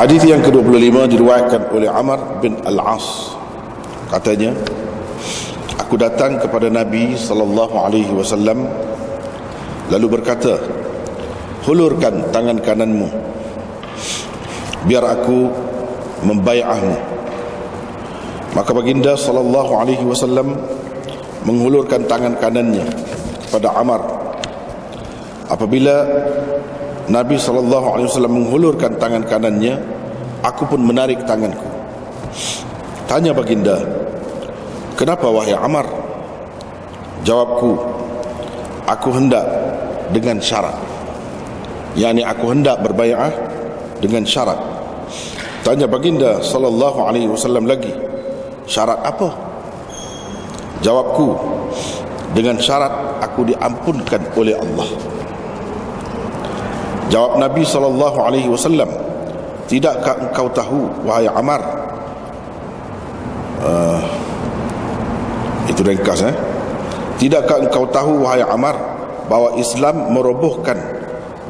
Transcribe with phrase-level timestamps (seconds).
[0.00, 3.36] Hadis yang ke-25 diriwayatkan oleh Amr bin Al-As.
[4.08, 4.48] Katanya,
[5.76, 8.64] aku datang kepada Nabi sallallahu alaihi wasallam
[9.92, 10.56] lalu berkata,
[11.68, 13.12] "Hulurkan tangan kananmu
[14.88, 15.52] biar aku
[16.24, 16.96] membai'ahmu."
[18.56, 20.56] Maka baginda sallallahu alaihi wasallam
[21.44, 22.88] menghulurkan tangan kanannya
[23.52, 24.00] kepada Amr.
[25.52, 26.08] Apabila
[27.10, 29.74] Nabi SAW menghulurkan tangan kanannya
[30.40, 31.66] Aku pun menarik tanganku.
[33.10, 33.82] Tanya baginda
[34.94, 35.90] Kenapa wahai Amar?
[37.26, 37.74] Jawabku
[38.86, 39.46] Aku hendak
[40.10, 40.74] dengan syarat.
[41.94, 43.30] Yani aku hendak berbayar
[44.02, 44.58] dengan syarat.
[45.62, 47.90] Tanya baginda sallallahu alaihi wasallam lagi
[48.70, 49.30] Syarat apa?
[50.82, 51.34] Jawabku
[52.34, 55.19] Dengan syarat aku diampunkan oleh Allah
[57.10, 58.86] Jawab Nabi sallallahu alaihi wasallam,
[59.66, 61.58] "Tidakkah engkau tahu wahai Amar?"
[63.60, 64.00] Uh,
[65.68, 66.32] itu ringkas eh.
[67.20, 68.72] Tidakkah engkau tahu wahai Amar
[69.28, 70.78] bahawa Islam merobohkan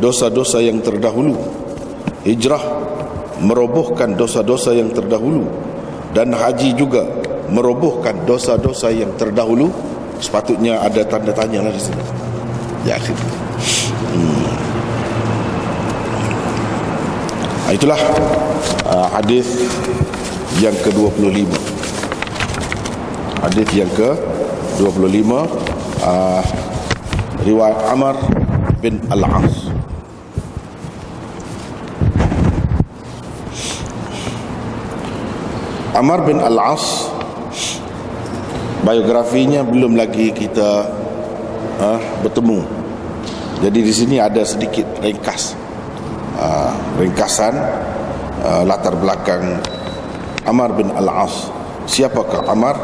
[0.02, 1.38] dosa-dosa yang terdahulu?
[2.26, 2.60] Hijrah
[3.40, 5.46] merobohkan dosa-dosa yang terdahulu
[6.10, 7.06] dan haji juga
[7.52, 9.70] merobohkan dosa-dosa yang terdahulu.
[10.20, 12.02] Sepatutnya ada tanda tanya lah di sini.
[12.84, 13.16] Ya, akhir.
[17.70, 18.02] Itulah
[18.90, 19.46] uh, hadis
[20.58, 21.54] yang ke-25.
[23.46, 25.30] Hadis yang ke-25
[26.02, 26.42] uh,
[27.46, 28.18] riwayat Amr
[28.82, 29.70] bin Al-As.
[35.94, 37.06] Amr bin Al-As
[38.82, 40.90] biografinya belum lagi kita
[41.78, 42.66] uh, bertemu.
[43.62, 45.59] Jadi di sini ada sedikit ringkas
[46.40, 47.52] uh, ringkasan
[48.40, 49.60] uh, latar belakang
[50.48, 51.52] Amar bin Al-As.
[51.84, 52.76] Siapakah Amar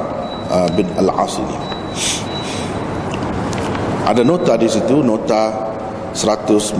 [0.52, 1.56] uh, bin Al-As ini?
[4.06, 5.72] Ada nota di situ, nota
[6.12, 6.78] 197.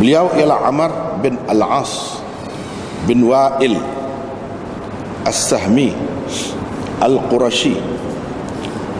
[0.00, 2.18] Beliau ialah Amar bin Al-As
[3.04, 3.76] bin Wa'il
[5.22, 5.94] As-Sahmi
[6.98, 7.76] Al-Qurashi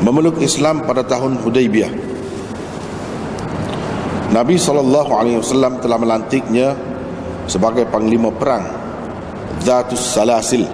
[0.03, 2.12] memeluk Islam pada tahun Hudaybiyah
[4.33, 6.73] Nabi SAW telah melantiknya
[7.45, 8.65] sebagai panglima perang
[9.61, 10.65] Zatus Salasil.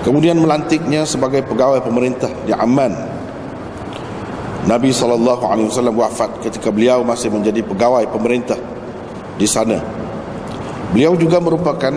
[0.00, 2.96] Kemudian melantiknya sebagai pegawai pemerintah di Amman.
[4.64, 5.20] Nabi SAW
[5.92, 8.56] wafat ketika beliau masih menjadi pegawai pemerintah
[9.36, 9.76] di sana.
[10.96, 11.92] Beliau juga merupakan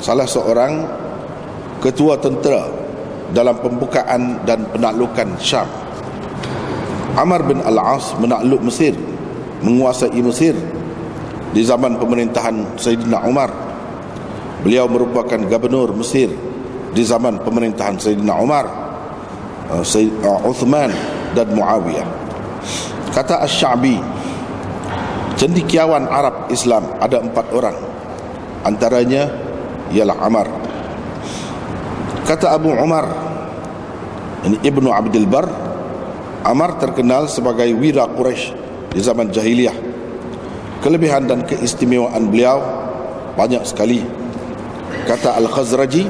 [0.00, 0.72] salah seorang
[1.84, 2.64] ketua tentera
[3.28, 5.85] dalam pembukaan dan penaklukan Syam
[7.16, 8.92] Amr bin Al-As menakluk Mesir
[9.64, 10.52] menguasai Mesir
[11.56, 13.48] di zaman pemerintahan Sayyidina Umar.
[14.60, 16.28] Beliau merupakan gubernur Mesir
[16.92, 18.68] di zaman pemerintahan Sayyidina Umar
[19.72, 20.92] uh, Sayyidina uh, Uthman
[21.32, 22.08] dan Muawiyah.
[23.16, 23.96] Kata Ash-Sha'bi
[25.40, 27.76] cendikiawan Arab Islam ada empat orang
[28.60, 29.32] antaranya
[29.88, 30.48] ialah Amar.
[32.28, 33.06] Kata Abu Umar
[34.44, 35.65] ini Ibnu Abdul Bar
[36.46, 38.54] Amar terkenal sebagai wira Quraisy
[38.94, 39.74] di zaman jahiliyah.
[40.78, 42.62] Kelebihan dan keistimewaan beliau
[43.34, 44.06] banyak sekali.
[45.10, 46.06] Kata Al-Khazraji,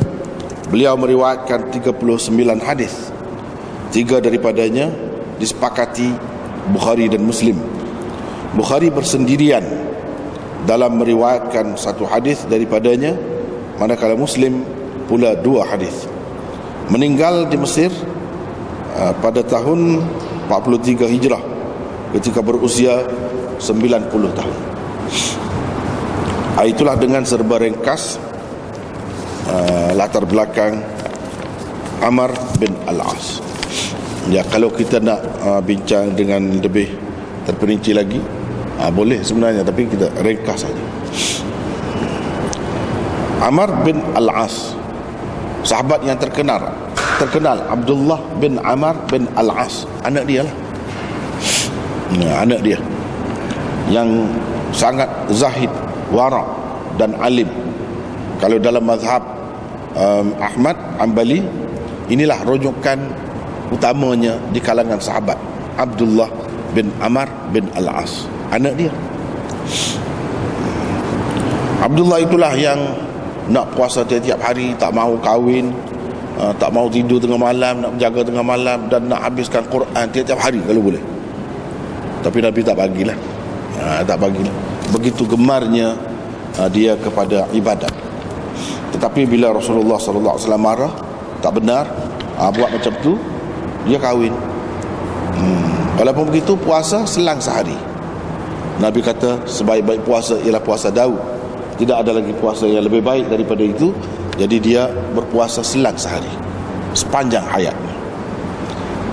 [0.68, 2.92] beliau meriwayatkan 39 hadis.
[3.88, 4.92] Tiga daripadanya
[5.40, 6.12] disepakati
[6.68, 7.56] Bukhari dan Muslim.
[8.52, 9.64] Bukhari bersendirian
[10.68, 13.16] dalam meriwayatkan satu hadis daripadanya,
[13.80, 14.60] manakala Muslim
[15.08, 16.04] pula dua hadis.
[16.92, 17.88] Meninggal di Mesir
[18.96, 20.00] uh, pada tahun
[20.48, 21.42] 43 Hijrah
[22.16, 23.04] ketika berusia
[23.60, 24.56] 90 tahun.
[26.56, 28.16] Ah, itulah dengan serba ringkas
[29.52, 30.80] uh, latar belakang
[32.00, 33.44] Amar bin Al-As.
[34.32, 35.22] Ya kalau kita nak
[35.62, 36.90] bincang dengan lebih
[37.46, 38.18] terperinci lagi
[38.90, 40.84] boleh sebenarnya tapi kita ringkas saja.
[43.46, 44.74] Amar bin Al-As
[45.62, 46.74] sahabat yang terkenal
[47.16, 47.58] terkenal.
[47.68, 49.88] Abdullah bin Amar bin Al-As.
[50.04, 50.54] Anak dia lah.
[52.16, 52.78] Nah, anak dia.
[53.90, 54.28] Yang
[54.72, 55.70] sangat zahid
[56.12, 56.44] wara
[57.00, 57.48] dan alim.
[58.36, 59.24] Kalau dalam mazhab
[59.96, 61.40] um, Ahmad Ambali
[62.12, 63.00] inilah rujukan
[63.72, 65.38] utamanya di kalangan sahabat.
[65.76, 66.28] Abdullah
[66.72, 68.28] bin Amar bin Al-As.
[68.52, 68.92] Anak dia.
[71.82, 72.80] Abdullah itulah yang
[73.46, 75.70] nak puasa tiap-tiap hari tak mahu kahwin
[76.40, 80.38] uh, tak mau tidur tengah malam nak menjaga tengah malam dan nak habiskan Quran tiap-tiap
[80.40, 81.02] hari kalau boleh.
[82.20, 83.16] Tapi Nabi tak bagilah.
[83.76, 84.54] Uh, tak bagilah.
[84.92, 85.96] Begitu gemarnya
[86.60, 87.92] uh, dia kepada ibadat.
[88.96, 90.92] Tetapi bila Rasulullah wasallam marah
[91.44, 91.84] tak benar
[92.40, 93.16] uh, buat macam tu
[93.86, 94.34] dia kahwin.
[95.36, 96.00] Hmm.
[96.00, 97.76] walaupun begitu puasa selang sehari.
[98.80, 101.16] Nabi kata sebaik-baik puasa ialah puasa Daud.
[101.76, 103.92] Tidak ada lagi puasa yang lebih baik daripada itu
[104.36, 104.82] jadi dia
[105.16, 106.30] berpuasa selang sehari.
[106.96, 107.96] Sepanjang hayatnya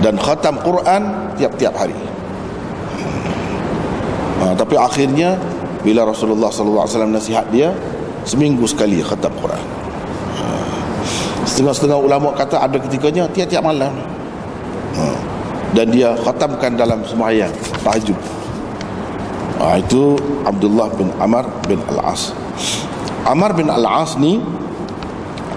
[0.03, 1.95] dan khatam Quran tiap-tiap hari.
[4.43, 5.39] Ha, tapi akhirnya
[5.79, 7.71] bila Rasulullah wasallam nasihat dia
[8.27, 9.63] seminggu sekali khatam Quran.
[10.35, 10.45] Ha,
[11.47, 13.95] setengah-setengah ulama kata ada ketikanya tiap-tiap malam.
[14.99, 15.03] Ha,
[15.71, 17.55] dan dia khatamkan dalam sembahyang
[17.87, 18.19] tahajud.
[19.63, 22.35] Ha, itu Abdullah bin Amar bin Al-As.
[23.23, 24.43] Amar bin Al-As ni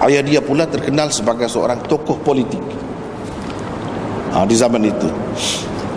[0.05, 2.61] ayah dia pula terkenal sebagai seorang tokoh politik.
[4.35, 5.09] Ha, di zaman itu.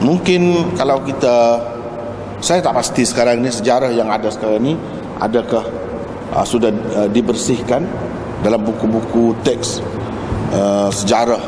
[0.00, 1.60] Mungkin kalau kita
[2.40, 4.72] saya tak pasti sekarang ini sejarah yang ada sekarang ini
[5.20, 5.60] adakah
[6.32, 7.84] uh, sudah uh, dibersihkan
[8.40, 9.84] dalam buku-buku teks
[10.56, 11.42] uh, sejarah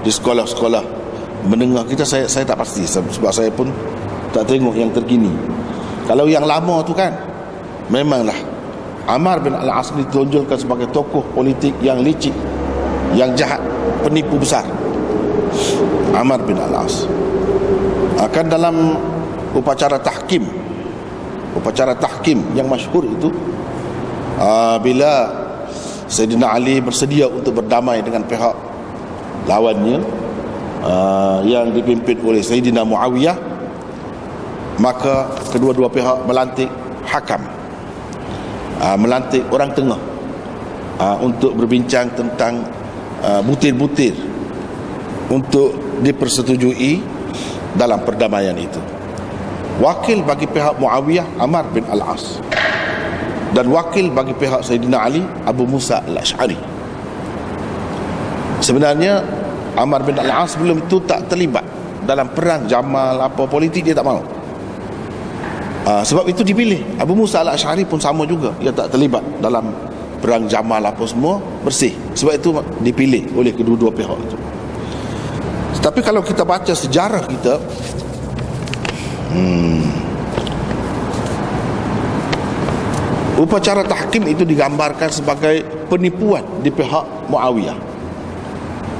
[0.00, 0.80] di sekolah-sekolah?
[1.44, 3.68] Mendengar kita saya saya tak pasti sebab saya pun
[4.32, 5.32] tak tengok yang terkini.
[6.08, 7.12] Kalau yang lama tu kan
[7.92, 8.36] memanglah
[9.08, 12.34] Amar bin Al-As ditunjukkan sebagai tokoh politik yang licik
[13.16, 13.58] yang jahat
[14.04, 14.64] penipu besar.
[16.14, 17.08] Amar bin Al-As.
[18.20, 18.98] Akan dalam
[19.56, 20.46] upacara tahkim
[21.56, 23.28] upacara tahkim yang masyhur itu
[24.38, 25.30] uh, bila
[26.10, 28.54] Sayyidina Ali bersedia untuk berdamai dengan pihak
[29.46, 29.98] lawannya
[30.82, 33.38] uh, yang dipimpin oleh Sayyidina Muawiyah
[34.78, 36.70] maka kedua-dua pihak melantik
[37.06, 37.42] hakam
[38.80, 40.00] uh, melantik orang tengah
[40.96, 42.64] uh, untuk berbincang tentang
[43.20, 44.16] uh, butir-butir
[45.30, 47.00] untuk dipersetujui
[47.76, 48.80] dalam perdamaian itu.
[49.80, 52.42] Wakil bagi pihak Muawiyah Amar bin Al-As
[53.56, 56.58] dan wakil bagi pihak Sayyidina Ali Abu Musa Al-Ash'ari.
[58.60, 59.24] Sebenarnya
[59.78, 61.64] Amar bin Al-As sebelum itu tak terlibat
[62.04, 64.20] dalam perang Jamal apa politik dia tak mau.
[65.80, 67.00] Uh, sebab itu dipilih.
[67.00, 68.52] Abu Musa Al-Ash'ari pun sama juga.
[68.60, 69.72] Dia tak terlibat dalam
[70.20, 71.96] perang Jamal apa semua bersih.
[72.12, 72.50] Sebab itu
[72.84, 74.36] dipilih oleh kedua-dua pihak itu.
[75.80, 77.56] Tapi kalau kita baca sejarah kita
[79.32, 79.84] hmm,
[83.40, 87.78] Upacara tahkim itu digambarkan sebagai penipuan di pihak Muawiyah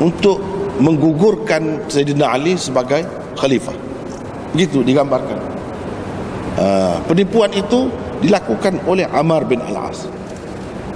[0.00, 0.40] Untuk
[0.80, 3.04] menggugurkan Sayyidina Ali sebagai
[3.36, 3.76] khalifah
[4.56, 5.49] Gitu digambarkan
[6.58, 7.92] uh, Penipuan itu
[8.24, 10.08] dilakukan oleh Amar bin Al-As.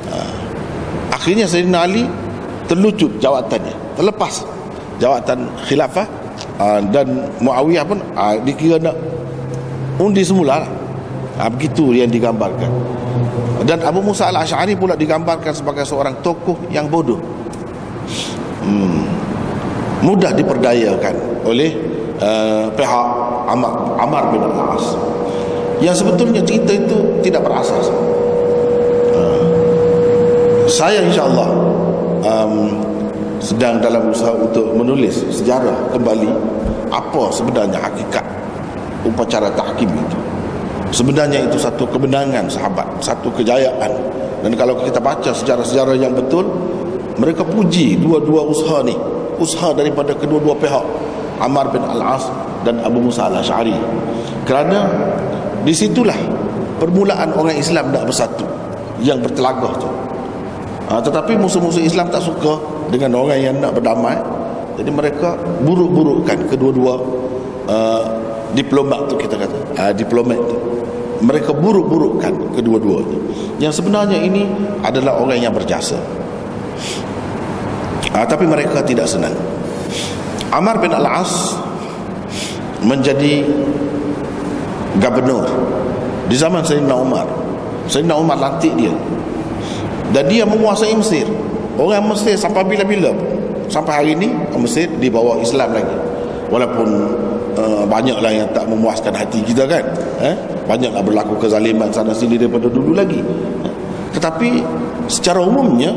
[0.08, 0.34] Uh,
[1.14, 2.04] Akhirnya Sayyidina Ali
[2.66, 4.42] terlucut jawatannya Terlepas
[4.98, 6.06] jawatan khilafah.
[6.58, 7.98] Uh, dan Muawiyah pun
[8.46, 8.94] dikira nak
[9.98, 10.70] undi semula lah.
[11.50, 12.70] begitu yang digambarkan.
[13.66, 17.18] Dan Abu Musa al-Ash'ari pula digambarkan sebagai seorang tokoh yang bodoh.
[18.64, 19.04] Hmm.
[20.04, 21.72] mudah diperdayakan oleh
[22.20, 23.06] uh, pihak
[23.48, 24.96] Amar, Amar bin Al-As
[25.82, 27.90] yang sebetulnya cerita itu tidak berasas.
[29.14, 29.42] Uh,
[30.70, 31.50] saya insyaAllah
[32.22, 32.82] um,
[33.42, 36.30] sedang dalam usaha untuk menulis sejarah kembali
[36.88, 38.24] apa sebenarnya hakikat
[39.04, 40.18] upacara tahkim itu.
[40.94, 43.90] Sebenarnya itu satu kebenangan sahabat satu kejayaan.
[44.44, 46.44] Dan kalau kita baca sejarah-sejarah yang betul
[47.18, 48.94] mereka puji dua-dua usaha ni.
[49.34, 50.84] Usaha daripada kedua-dua pihak
[51.42, 52.30] Amar bin Al-As
[52.62, 53.74] dan Abu Musa Al-Ash'ari.
[54.46, 54.86] Kerana
[55.64, 56.16] disitulah
[56.78, 58.44] permulaan orang Islam nak bersatu
[59.02, 59.88] yang bertelagah tu.
[60.84, 62.60] Ha, tetapi musuh-musuh Islam tak suka
[62.92, 64.20] dengan orang yang nak berdamai.
[64.76, 66.94] Jadi mereka buruk-burukkan kedua-dua
[67.70, 68.02] uh,
[68.52, 69.58] diplomat tu kita kata.
[69.80, 70.56] Uh, diplomat tu.
[71.24, 73.18] Mereka buruk-burukkan kedua-duanya
[73.62, 74.44] yang sebenarnya ini
[74.84, 75.96] adalah orang yang berjasa.
[78.12, 79.34] Uh, tapi mereka tidak senang.
[80.52, 81.56] Amar bin Al-As
[82.84, 83.42] menjadi
[84.98, 85.44] gubernur
[86.28, 87.26] di zaman Sayyidina Umar.
[87.90, 88.92] Sayyidina Umar lantik dia.
[90.14, 91.26] Dan dia menguasai Mesir.
[91.74, 93.10] Orang Mesir sampai bila-bila?
[93.66, 95.96] Sampai hari ini Mesir dibawa Islam lagi.
[96.52, 96.88] Walaupun
[97.58, 99.82] uh, Banyaklah yang tak memuaskan hati kita kan
[100.20, 100.36] eh?
[100.68, 103.18] Banyaklah berlaku kezaliman Sana sini daripada dulu lagi.
[104.12, 104.62] Tetapi
[105.08, 105.90] Secara umumnya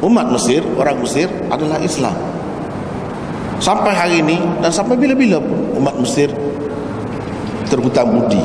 [0.00, 2.14] Umat Mesir Orang Mesir adalah Islam.
[3.60, 6.30] Sampai hari ini Dan sampai bila-bila pun Umat Mesir
[7.70, 8.42] Terhutang budi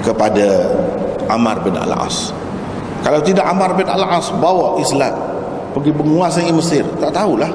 [0.00, 0.72] Kepada
[1.28, 2.32] Amar bin Al-As
[2.98, 5.14] kalau tidak Amar bin Al-As bawa Islam
[5.70, 7.46] pergi menguasai Mesir, tak tahulah.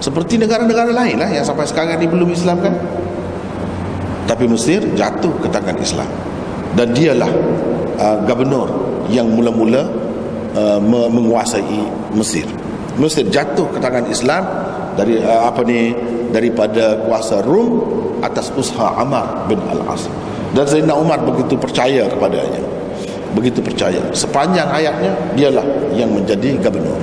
[0.00, 2.72] Seperti negara-negara lain lah yang sampai sekarang ini belum Islam kan.
[4.24, 6.08] Tapi Mesir jatuh ke tangan Islam.
[6.78, 7.30] dan dialah
[7.98, 8.70] uh, gubernur
[9.10, 9.90] yang mula-mula
[10.54, 10.78] uh,
[11.10, 11.82] menguasai
[12.14, 12.46] Mesir
[12.94, 14.46] Mesir jatuh ke tangan Islam
[14.94, 15.94] dari uh, apa ni
[16.30, 17.82] daripada kuasa Rom
[18.20, 20.06] atas usaha Amar bin Al-As.
[20.50, 22.60] Dan Zainal Umar begitu percaya kepadanya.
[23.38, 24.02] Begitu percaya.
[24.10, 25.62] Sepanjang hayatnya dialah
[25.94, 26.98] yang menjadi gubernur.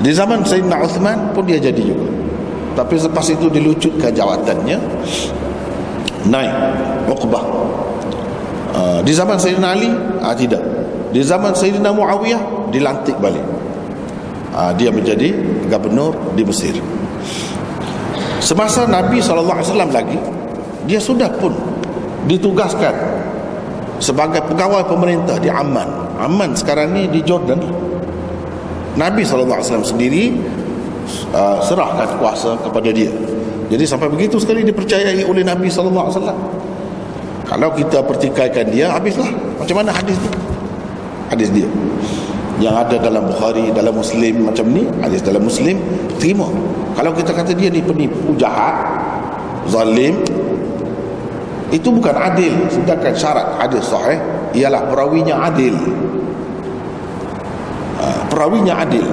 [0.00, 2.08] Di zaman Sayyidina Uthman pun dia jadi juga.
[2.74, 4.78] Tapi selepas itu dilucutkan jawatannya.
[6.26, 6.54] Naik
[7.06, 7.44] Uqbah.
[8.70, 9.90] Uh, di zaman Sayyidina Ali
[10.22, 10.62] uh, tidak.
[11.14, 13.42] Di zaman Sayyidina Muawiyah dilantik balik.
[14.50, 15.30] Uh, dia menjadi
[15.70, 16.74] gubernur di Mesir
[18.50, 19.46] semasa Nabi SAW
[19.94, 20.18] lagi
[20.90, 21.54] dia sudah pun
[22.26, 22.90] ditugaskan
[24.02, 25.86] sebagai pegawai pemerintah di Amman.
[26.18, 27.62] Amman sekarang ni di Jordan
[28.98, 30.34] Nabi SAW sendiri
[31.30, 33.14] uh, serahkan kuasa kepada dia.
[33.70, 36.10] Jadi sampai begitu sekali dipercayai oleh Nabi SAW
[37.46, 39.30] kalau kita pertikaikan dia habislah.
[39.62, 40.30] Macam mana hadis tu?
[41.30, 41.70] Hadis dia.
[42.58, 45.78] Yang ada dalam Bukhari dalam Muslim macam ni hadis dalam Muslim
[46.18, 46.50] terima
[46.94, 48.74] kalau kita kata dia ni penipu jahat
[49.70, 50.18] zalim
[51.70, 52.54] itu bukan adil.
[52.68, 54.18] Sedangkan syarat hadis sahih
[54.58, 55.74] ialah perawinya adil.
[58.02, 59.06] Ha, perawinya adil.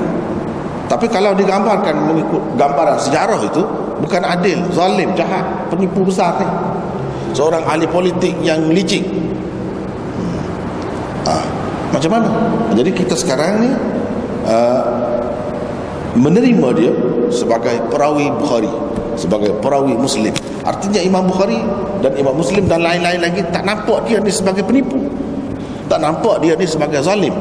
[0.88, 3.62] Tapi kalau digambarkan mengikut gambaran sejarah itu
[4.02, 6.48] bukan adil zalim jahat penipu besar ni.
[7.38, 9.06] Seorang ahli politik yang licik.
[11.30, 11.34] Ha,
[11.94, 12.30] macam mana?
[12.74, 13.72] Jadi kita sekarang ni
[14.48, 14.82] uh,
[16.18, 16.94] menerima dia
[17.30, 18.72] sebagai perawi Bukhari
[19.18, 20.34] sebagai perawi Muslim
[20.68, 21.56] Artinya Imam Bukhari
[22.04, 25.00] dan Imam Muslim dan lain-lain lagi tak nampak dia ni sebagai penipu.
[25.88, 27.32] Tak nampak dia ni sebagai zalim.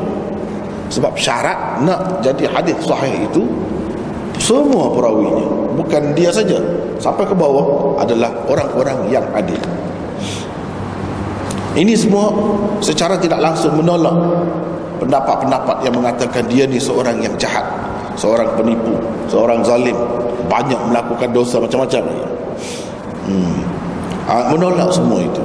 [0.86, 3.42] Sebab syarat nak jadi hadis sahih itu
[4.38, 6.62] semua perawinya bukan dia saja
[7.02, 9.58] sampai ke bawah adalah orang-orang yang adil.
[11.74, 12.30] Ini semua
[12.78, 14.14] secara tidak langsung menolak
[15.02, 17.66] pendapat-pendapat yang mengatakan dia ni seorang yang jahat,
[18.16, 18.96] seorang penipu,
[19.28, 19.94] seorang zalim,
[20.49, 22.02] banyak melakukan dosa macam-macam.
[23.28, 23.61] Hmm.
[24.26, 25.42] Ah, menolak semua itu.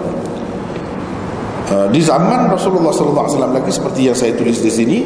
[1.72, 4.98] Uh, di zaman Rasulullah sallallahu alaihi wasallam lagi seperti yang saya tulis di sini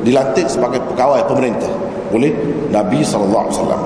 [0.00, 1.68] dilantik sebagai pegawai pemerintah.
[2.16, 2.32] Oleh
[2.72, 3.82] Nabi sallallahu alaihi wasallam.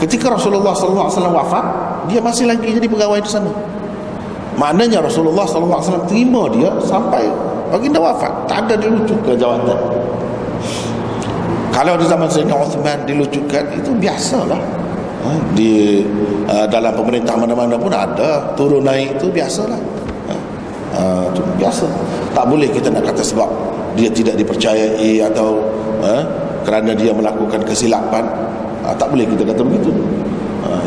[0.00, 1.64] Ketika Rasulullah sallallahu alaihi wasallam wafat
[2.08, 3.52] dia masih lagi jadi pegawai di sana.
[4.56, 7.28] Maknanya Rasulullah sallallahu alaihi wasallam terima dia sampai
[7.68, 8.32] baginda wafat.
[8.48, 10.01] Tak ada dilucutkan jawatan
[11.72, 14.60] kalau di zaman Sayyidina Uthman dilucutkan itu biasalah.
[15.22, 16.04] Ha, di
[16.50, 18.52] uh, dalam pemerintah mana-mana pun ada.
[18.52, 19.80] Turun naik itu biasalah.
[20.92, 21.88] Uh, itu biasa.
[22.36, 23.48] Tak boleh kita nak kata sebab
[23.96, 25.64] dia tidak dipercayai atau
[26.64, 28.24] kerana dia melakukan kesilapan.
[28.82, 29.92] Tak boleh kita kata begitu.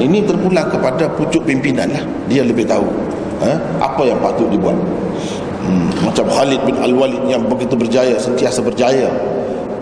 [0.01, 2.03] Ini terpulang kepada pucuk pimpinan lah.
[2.27, 2.83] Dia lebih tahu
[3.77, 4.75] apa yang patut dibuat.
[5.65, 9.09] Hmm, macam Khalid bin Al-Walid yang begitu berjaya sentiasa berjaya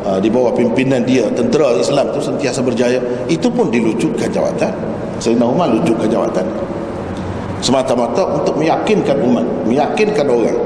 [0.03, 2.99] uh, di bawah pimpinan dia tentera Islam tu sentiasa berjaya
[3.31, 4.71] itu pun dilucutkan jawatan.
[5.19, 6.45] Sayyidina Umar lucutkan jawatan.
[7.63, 10.59] Semata-mata untuk meyakinkan umat meyakinkan orang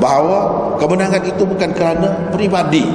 [0.00, 0.38] bahawa
[0.80, 2.88] kemenangan itu bukan kerana pribadi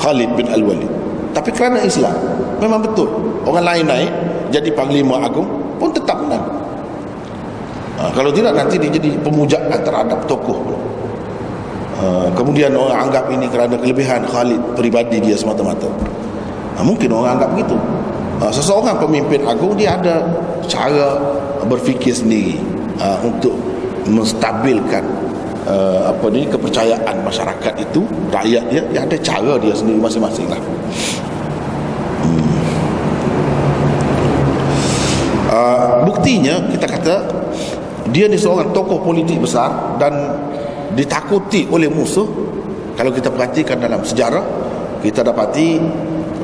[0.00, 0.88] Khalid bin Al-Walid
[1.36, 2.16] tapi kerana Islam.
[2.60, 3.08] Memang betul
[3.44, 4.12] orang lain naik
[4.48, 5.46] jadi panglima agung
[5.76, 6.44] pun tetap menang.
[8.00, 10.56] Ha, kalau tidak nanti dia jadi pemujaan terhadap tokoh
[12.00, 15.84] Ah, kemudian orang anggap ini kerana kelebihan Khalid peribadi dia semata-mata.
[16.80, 17.76] Uh, mungkin orang anggap begitu.
[18.40, 20.24] Uh, seseorang pemimpin agung dia ada
[20.64, 21.20] cara
[21.68, 22.56] berfikir sendiri
[22.96, 23.52] uh, untuk
[24.08, 25.04] menstabilkan
[25.68, 28.00] uh, apa ni kepercayaan masyarakat itu
[28.32, 30.60] rakyat dia dia ada cara dia sendiri masing-masing lah.
[32.20, 32.48] Hmm.
[36.06, 37.16] buktinya kita kata
[38.08, 40.14] dia ni seorang tokoh politik besar dan
[40.94, 42.26] ditakuti oleh musuh.
[42.98, 44.44] Kalau kita perhatikan dalam sejarah
[45.00, 45.80] kita dapati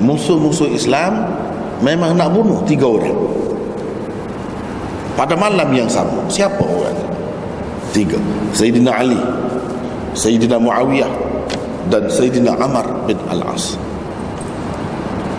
[0.00, 1.28] musuh-musuh Islam
[1.84, 3.16] memang nak bunuh tiga orang.
[5.16, 6.96] Pada malam yang sama siapa orang?
[7.92, 8.20] Tiga.
[8.52, 9.20] Sayyidina Ali
[10.16, 11.12] Sayyidina Muawiyah
[11.92, 13.76] dan Sayyidina Amar bin Al-As.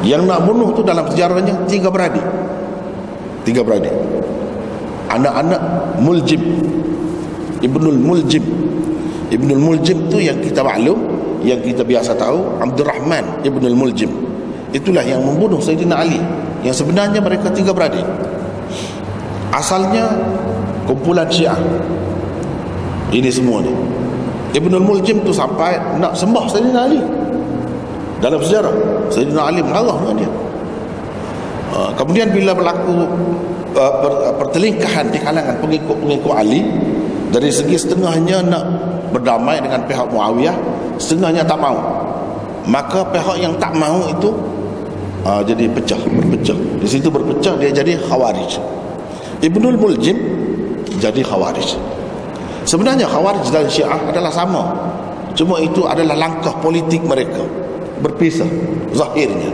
[0.06, 2.22] Yang nak bunuh tu dalam sejarahnya tiga beradik.
[3.42, 3.94] Tiga beradik.
[5.10, 5.62] Anak-anak
[5.98, 6.42] Muljib.
[7.58, 8.46] Ibnul Muljib
[9.28, 10.96] Ibnul Muljim tu yang kita maklum
[11.44, 14.12] yang kita biasa tahu Abdul Rahman Ibnul Muljim.
[14.72, 16.20] Itulah yang membunuh Sayyidina Ali
[16.64, 18.04] yang sebenarnya mereka tiga beradik.
[19.52, 20.08] Asalnya
[20.88, 21.60] kumpulan syiah.
[23.08, 23.72] Ini semua ni.
[24.56, 27.00] Ibnul Muljim tu sampai nak sembah Sayyidina Ali.
[28.24, 28.74] Dalam sejarah
[29.12, 30.32] Sayyidina Ali mengalah dengan dia.
[31.68, 33.06] Uh, kemudian bila berlaku
[33.76, 36.64] uh, pertelingkahan di kalangan pengikut-pengikut Ali
[37.28, 38.64] dari segi setengahnya nak
[39.12, 40.56] berdamai dengan pihak Muawiyah
[40.96, 41.76] setengahnya tak mau.
[42.68, 44.30] Maka pihak yang tak mau itu
[45.24, 46.58] uh, jadi pecah berpecah.
[46.80, 48.60] Di situ berpecah dia jadi khawarij.
[49.44, 50.18] Ibnul Muljim
[51.00, 51.76] jadi khawarij.
[52.68, 54.64] Sebenarnya khawarij dan syiah adalah sama.
[55.38, 57.44] Cuma itu adalah langkah politik mereka.
[58.04, 58.50] Berpisah
[58.92, 59.52] zahirnya.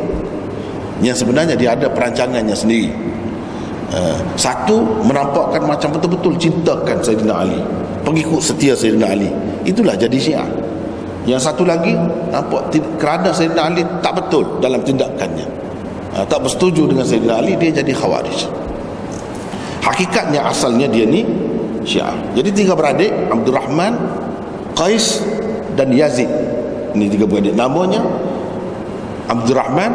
[1.04, 3.14] Yang sebenarnya dia ada perancangannya sendiri
[3.94, 7.60] uh, satu menampakkan macam betul-betul cintakan Sayyidina Ali
[8.04, 9.30] pengikut setia Sayyidina Ali
[9.64, 10.50] itulah jadi syiah
[11.24, 11.96] yang satu lagi
[12.30, 15.48] nampak kerana Sayyidina Ali tak betul dalam tindakannya.
[16.14, 18.40] Ha, tak bersetuju dengan Sayyidina Ali dia jadi khawarij.
[19.84, 21.24] Hakikatnya asalnya dia ni
[21.88, 22.16] Syiah.
[22.36, 23.96] Jadi tiga beradik Abdul Rahman,
[24.76, 25.24] Qais
[25.80, 26.28] dan Yazid.
[26.92, 28.04] Ini tiga beradik namanya
[29.32, 29.92] Abdul Rahman,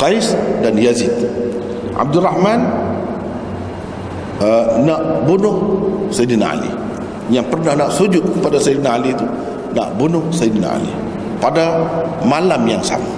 [0.00, 0.32] Qais
[0.64, 1.12] dan Yazid.
[1.96, 2.64] Abdul Rahman
[4.40, 5.56] uh, nak bunuh
[6.12, 6.70] Sayyidina Ali.
[7.26, 9.26] Yang pernah nak sujud kepada Sayyidina Ali itu
[9.74, 10.92] nak bunuh Sayyidina Ali.
[11.36, 11.84] Pada
[12.24, 13.08] malam yang sama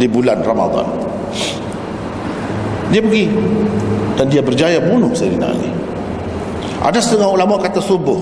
[0.00, 0.86] di bulan Ramadan.
[2.88, 3.28] Dia pergi
[4.16, 5.70] dan dia berjaya bunuh Sayyidina Ali.
[6.78, 8.18] Ada setengah ulama kata subuh.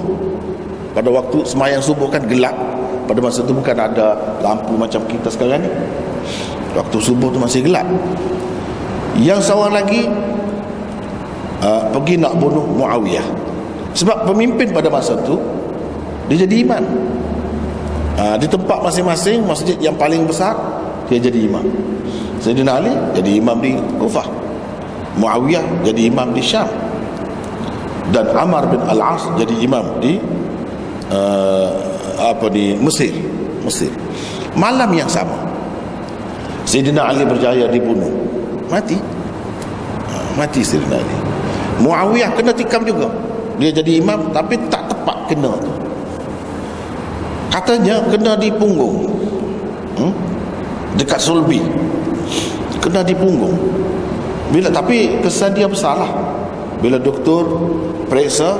[0.97, 2.57] Pada waktu semayang subuh kan gelap.
[3.07, 5.71] Pada masa itu bukan ada lampu macam kita sekarang ni.
[6.75, 7.87] Waktu subuh tu masih gelap.
[9.17, 10.09] Yang seorang lagi
[11.67, 13.27] uh, pergi nak bunuh Muawiyah.
[13.97, 15.41] Sebab pemimpin pada masa itu
[16.27, 16.83] dia jadi iman
[18.19, 20.53] ha, di tempat masing-masing masjid yang paling besar
[21.07, 21.65] dia jadi imam.
[22.43, 24.27] Sayyidina Ali jadi imam di Kufah.
[25.17, 26.69] Muawiyah jadi imam di Syam.
[28.13, 30.21] Dan Amar bin Al-As jadi imam di
[31.11, 31.73] uh,
[32.21, 33.17] apa di Mesir.
[33.65, 33.91] Mesir.
[34.55, 35.35] Malam yang sama
[36.69, 38.13] Sayyidina Ali berjaya dibunuh.
[38.69, 38.99] Mati.
[40.11, 41.36] Ha, mati Sayyidina Ali
[41.81, 43.09] Muawiyah kena tikam juga.
[43.57, 45.73] Dia jadi imam tapi tak tepat kena tu.
[47.53, 49.09] Katanya kena di punggung.
[49.97, 50.13] Hmm?
[50.97, 51.61] dekat sulbi.
[52.81, 53.57] Kena di punggung.
[54.53, 56.13] Bila tapi kesan dia besar lah
[56.81, 57.45] bila doktor
[58.07, 58.57] periksa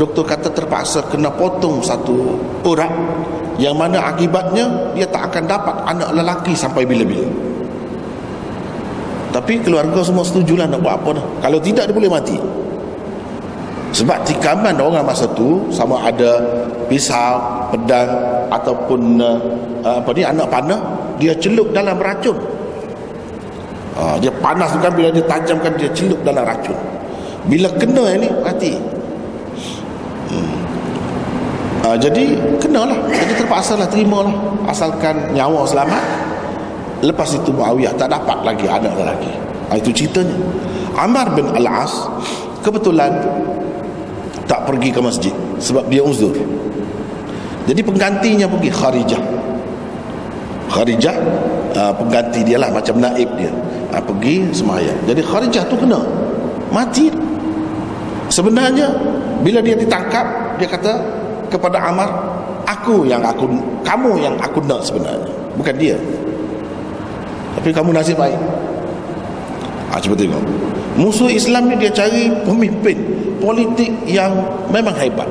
[0.00, 2.90] doktor kata terpaksa kena potong satu urat
[3.60, 7.28] yang mana akibatnya dia tak akan dapat anak lelaki sampai bila-bila
[9.30, 11.26] tapi keluarga semua setujulah nak buat apa dah.
[11.46, 12.38] kalau tidak dia boleh mati
[13.90, 16.38] sebab tikaman orang masa tu sama ada
[16.86, 18.10] pisau, pedang
[18.50, 20.80] ataupun uh, apa ni anak panah
[21.18, 22.38] dia celup dalam racun.
[23.98, 26.74] Uh, dia panas kan bila dia tajamkan dia celup dalam racun.
[27.50, 28.72] Bila kena ini mati.
[30.30, 30.54] Hmm.
[31.82, 32.98] Uh, jadi kenalah.
[33.10, 34.34] Jadi terpaksa lah terima lah
[34.70, 36.02] asalkan nyawa selamat.
[37.00, 39.32] Lepas itu Muawiyah tak dapat lagi anak lelaki.
[39.72, 40.36] Uh, itu ceritanya.
[41.00, 42.04] Amar bin Al-As
[42.60, 43.08] kebetulan
[44.44, 46.34] tak pergi ke masjid sebab dia uzur.
[47.64, 49.22] Jadi penggantinya pergi Kharijah.
[50.70, 51.16] Kharijah
[51.78, 53.52] uh, pengganti dia lah macam naib dia.
[53.94, 54.98] Uh, pergi semayang.
[55.08, 56.00] Jadi Kharijah tu kena.
[56.68, 57.08] Mati.
[58.30, 58.92] Sebenarnya
[59.40, 60.92] bila dia ditangkap dia kata
[61.50, 62.06] kepada Amar
[62.68, 63.50] aku yang aku
[63.82, 65.32] kamu yang aku nak sebenarnya.
[65.58, 65.98] Bukan dia
[67.60, 68.40] tapi kamu nasib baik.
[69.92, 70.40] Ha, cuba tengok.
[70.96, 72.96] Musuh Islam ni dia cari pemimpin
[73.36, 74.32] politik yang
[74.72, 75.28] memang hebat.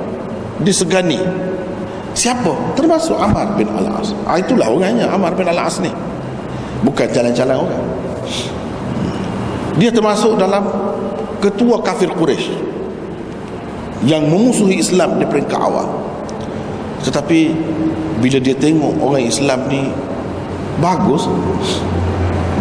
[0.61, 1.17] Disegani.
[2.13, 2.53] Siapa?
[2.77, 4.13] Termasuk Amar bin Al-As.
[4.29, 5.89] Ha, itulah orangnya Amar bin Al-As ni.
[6.85, 7.83] Bukan jalan-jalan orang.
[9.81, 10.69] Dia termasuk dalam
[11.41, 12.53] ketua kafir Quraisy
[14.05, 15.87] yang memusuhi Islam di peringkat awal.
[17.01, 17.39] Tetapi
[18.19, 19.87] bila dia tengok orang Islam ni
[20.83, 21.25] bagus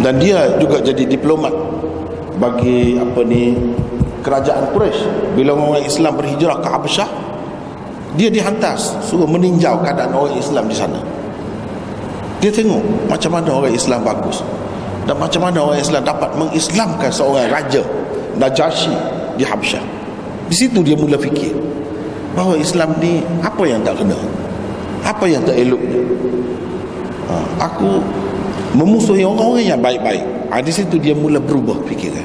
[0.03, 1.51] dan dia juga jadi diplomat
[2.39, 3.55] bagi apa ni
[4.23, 7.09] kerajaan Quraisy bila orang Islam berhijrah ke Habasyah
[8.15, 10.99] dia dihantar suruh meninjau keadaan orang Islam di sana.
[12.39, 14.43] Dia tengok macam mana orang Islam bagus
[15.11, 17.83] dan macam mana orang Islam dapat mengislamkan seorang raja
[18.39, 18.95] Najasyi
[19.35, 19.99] di Habasyah
[20.49, 21.53] di situ dia mula fikir
[22.33, 24.17] bahawa Islam ni apa yang tak kena?
[25.05, 25.81] Apa yang tak elok
[27.29, 27.35] ha,
[27.69, 28.01] aku
[28.77, 30.25] memusuhi orang-orang yang baik-baik.
[30.53, 32.25] Ha, di situ dia mula berubah fikiran.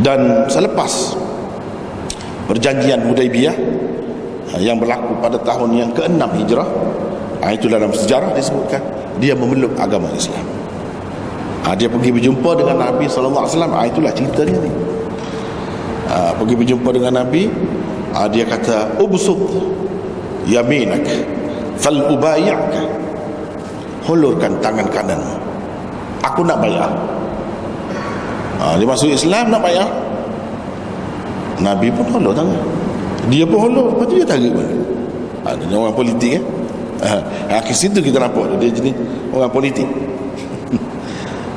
[0.00, 1.18] Dan selepas
[2.46, 3.56] perjanjian Hudaibiyah
[4.54, 6.68] uh, yang berlaku pada tahun yang ke-6 Hijrah
[7.44, 8.80] uh, itu dalam sejarah disebutkan
[9.18, 10.46] dia memeluk agama Islam.
[11.68, 13.44] Dia pergi berjumpa dengan Nabi SAW
[13.84, 14.72] itulah cerita dia ni.
[16.08, 17.44] Pergi berjumpa dengan Nabi
[18.32, 19.36] dia kata ubsuk
[20.48, 21.04] yaminak
[21.76, 23.07] fal ubayyaka
[24.08, 25.20] hulurkan tangan kanan.
[26.24, 26.88] Aku nak bayar.
[28.58, 29.86] Ha, dia masuk Islam nak bayar.
[31.60, 32.62] Nabi pun tolong tangan.
[33.28, 34.80] Dia pun hulur lepas tu dia tarik balik.
[35.44, 36.44] Ha, dia orang politik eh.
[37.04, 38.96] Ha, ke situ kita nampak dia jenis
[39.36, 39.86] orang politik.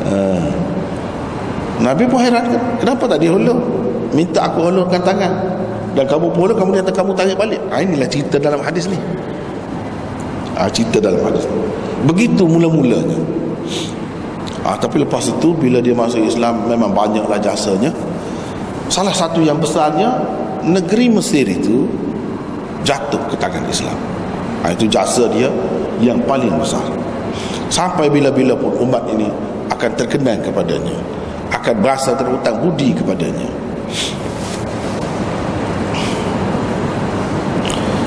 [0.02, 0.18] Ha.
[1.78, 2.62] Nabi pun heran kan?
[2.82, 3.54] Kenapa tak dia hulur
[4.18, 5.30] minta aku hulurkan tangan.
[5.94, 7.62] Dan kamu pun hulur kamu kata kamu tarik balik.
[7.70, 8.98] Ha, inilah cerita dalam hadis ni.
[10.58, 11.46] Ha, cerita dalam hadis
[12.06, 13.18] begitu mula-mulanya.
[14.62, 17.90] Ha, tapi lepas itu bila dia masuk Islam memang banyaklah jasanya.
[18.92, 20.22] Salah satu yang besarnya
[20.62, 21.90] negeri Mesir itu
[22.86, 23.98] jatuh ke tangan Islam.
[24.62, 25.50] Ha, itu jasa dia
[25.98, 26.86] yang paling besar.
[27.72, 29.26] Sampai bila-bila pun umat ini
[29.72, 33.50] akan terkenal kepadanya akan berasa terhutang budi kepadanya.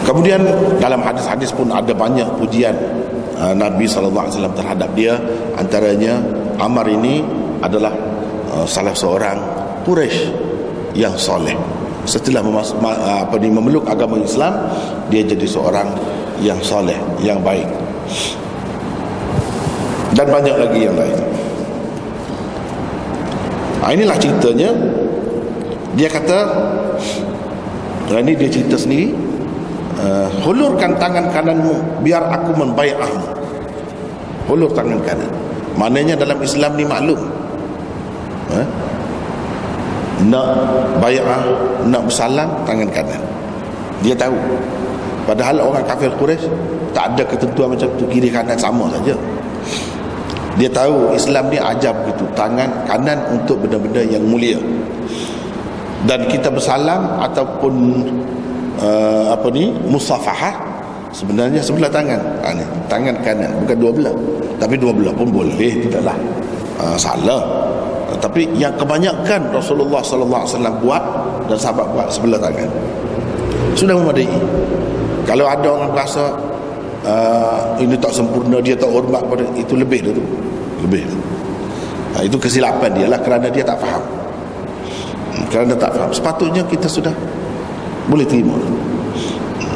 [0.05, 0.41] Kemudian
[0.81, 2.77] dalam hadis-hadis pun ada banyak pujian
[3.39, 5.19] uh, Nabi SAW terhadap dia
[5.59, 6.19] Antaranya
[6.59, 7.23] Amar ini
[7.63, 7.93] adalah
[8.55, 9.39] uh, salah seorang
[9.85, 10.31] Quraisy
[10.95, 11.53] yang soleh.
[12.07, 14.71] Setelah memasuk, uh, apa ni, memeluk agama Islam
[15.11, 15.89] Dia jadi seorang
[16.41, 17.67] yang soleh, yang baik.
[20.15, 21.19] Dan banyak lagi yang lain.
[23.83, 24.71] Nah, Inilah ceritanya.
[25.95, 26.39] Dia kata
[28.15, 29.24] Ini dia cerita sendiri
[30.01, 33.27] uh, hulurkan tangan kananmu biar aku membaiatmu
[34.49, 35.31] hulur tangan kanan.
[35.75, 37.21] Maknanya dalam Islam ni maklum.
[38.53, 38.67] Uh,
[40.25, 40.47] nak
[41.03, 41.27] baiat
[41.91, 43.21] nak bersalam tangan kanan.
[44.05, 44.37] Dia tahu.
[45.25, 46.47] Padahal orang kafir Quraisy
[46.93, 48.05] tak ada ketentuan macam tu.
[48.07, 49.17] Kiri kanan sama saja.
[50.55, 52.25] Dia tahu Islam ni ajar begitu.
[52.39, 54.61] Tangan kanan untuk benda-benda yang mulia.
[56.05, 58.05] Dan kita bersalam ataupun
[58.81, 59.75] uh, apa ni?
[59.87, 60.55] Musafahah.
[61.15, 62.19] Sebenarnya sebelah tangan.
[62.43, 64.15] Ha, ni, tangan kanan bukan dua belah.
[64.59, 66.17] Tapi dua belah pun boleh tidaklah.
[66.81, 67.43] Uh, salah.
[68.11, 71.03] Uh, tapi yang kebanyakan Rasulullah sallallahu alaihi wasallam buat
[71.47, 72.67] dan sahabat buat sebelah tangan
[73.75, 74.31] sudah memadai.
[75.25, 76.31] Kalau ada orang rasa
[77.05, 80.25] uh, ini tak sempurna dia tak hormat pada itu lebih dah tu
[80.87, 81.03] lebih
[82.15, 84.03] uh, itu kesilapan dia lah kerana dia tak faham.
[85.35, 86.11] Hmm, kerana tak faham.
[86.15, 87.13] Sepatutnya kita sudah
[88.09, 88.57] boleh terima.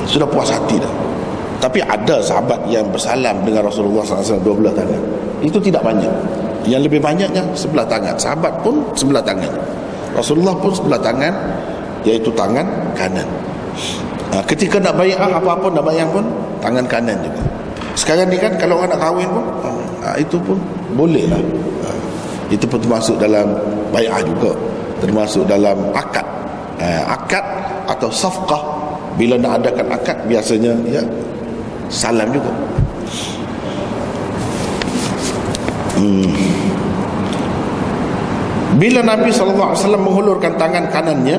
[0.09, 0.93] Sudah puas hati dah.
[1.59, 5.03] Tapi ada sahabat yang bersalam dengan Rasulullah SAW dua belah tangan.
[5.43, 6.11] Itu tidak banyak.
[6.71, 8.15] Yang lebih banyaknya sebelah tangan.
[8.15, 9.51] Sahabat pun sebelah tangan.
[10.15, 11.35] Rasulullah pun sebelah tangan
[12.07, 13.27] iaitu tangan kanan.
[14.35, 16.25] Ha, ketika nak bayar apa-apa nak bayar pun
[16.63, 17.43] tangan kanan juga.
[17.99, 19.45] Sekarang ni kan kalau orang nak kahwin pun
[20.05, 20.59] ha, itu pun
[20.95, 21.43] boleh lah.
[21.83, 21.89] Ha,
[22.55, 23.51] itu pun termasuk dalam
[23.91, 24.55] bayar juga.
[24.99, 26.27] Termasuk dalam akad
[26.79, 27.45] ha, akad
[27.91, 28.63] atau safqah
[29.19, 31.03] bila nak adakan akad biasanya ya
[31.91, 32.53] salam juga.
[35.99, 36.31] Hmm.
[38.79, 41.35] bila Nabi SAW menghulurkan tangan kanannya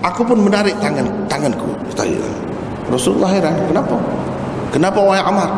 [0.00, 1.68] aku pun menarik tangan tanganku.
[1.92, 2.24] Tanya
[2.88, 3.96] Rasulullah heran kenapa?
[4.72, 5.50] Kenapa wahai Amar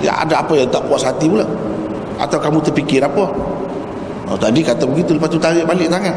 [0.00, 1.44] ya ada apa yang tak puas hati pula?
[2.16, 3.28] Atau kamu terfikir apa?
[4.28, 6.16] Oh, tadi kata begitu lepas tu tarik balik tangan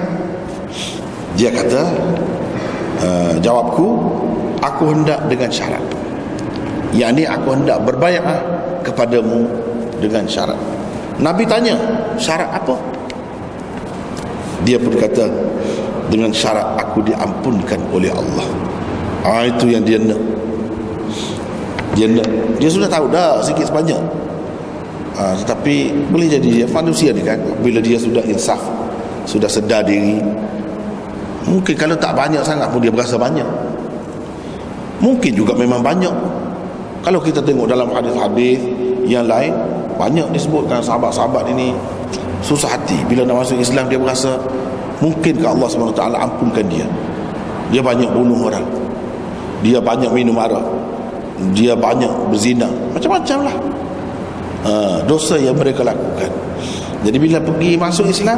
[1.35, 1.81] dia kata
[3.01, 3.87] uh, jawabku
[4.59, 5.83] aku hendak dengan syarat.
[6.91, 8.43] Yakni aku hendak berbayar
[8.83, 9.47] kepadamu
[10.03, 10.59] dengan syarat.
[11.21, 11.77] Nabi tanya
[12.19, 12.75] syarat apa?
[14.67, 15.25] Dia pun kata
[16.11, 18.47] dengan syarat aku diampunkan oleh Allah.
[19.23, 20.19] Ah, itu yang dia nak.
[21.95, 22.27] Dia nak.
[22.59, 24.01] Dia sudah tahu dah sikit sebanyak.
[25.15, 28.59] Ah, tetapi boleh jadi dia manusia ni kan bila dia sudah insaf
[29.27, 30.17] sudah sedar diri
[31.51, 33.43] Mungkin kalau tak banyak sangat pun dia berasa banyak.
[35.03, 36.15] Mungkin juga memang banyak.
[37.03, 38.63] Kalau kita tengok dalam hadis-hadis
[39.03, 39.51] yang lain,
[39.99, 41.75] banyak disebutkan sahabat-sahabat ini
[42.39, 43.03] susah hati.
[43.03, 44.39] Bila nak masuk Islam dia berasa
[45.03, 46.87] mungkin ke Allah SWT ampunkan dia.
[47.73, 48.63] Dia banyak bunuh orang.
[49.59, 50.63] Dia banyak minum arak.
[51.57, 52.69] Dia banyak berzina.
[52.95, 53.55] Macam-macam lah.
[54.61, 56.29] Uh, dosa yang mereka lakukan.
[57.01, 58.37] Jadi bila pergi masuk Islam,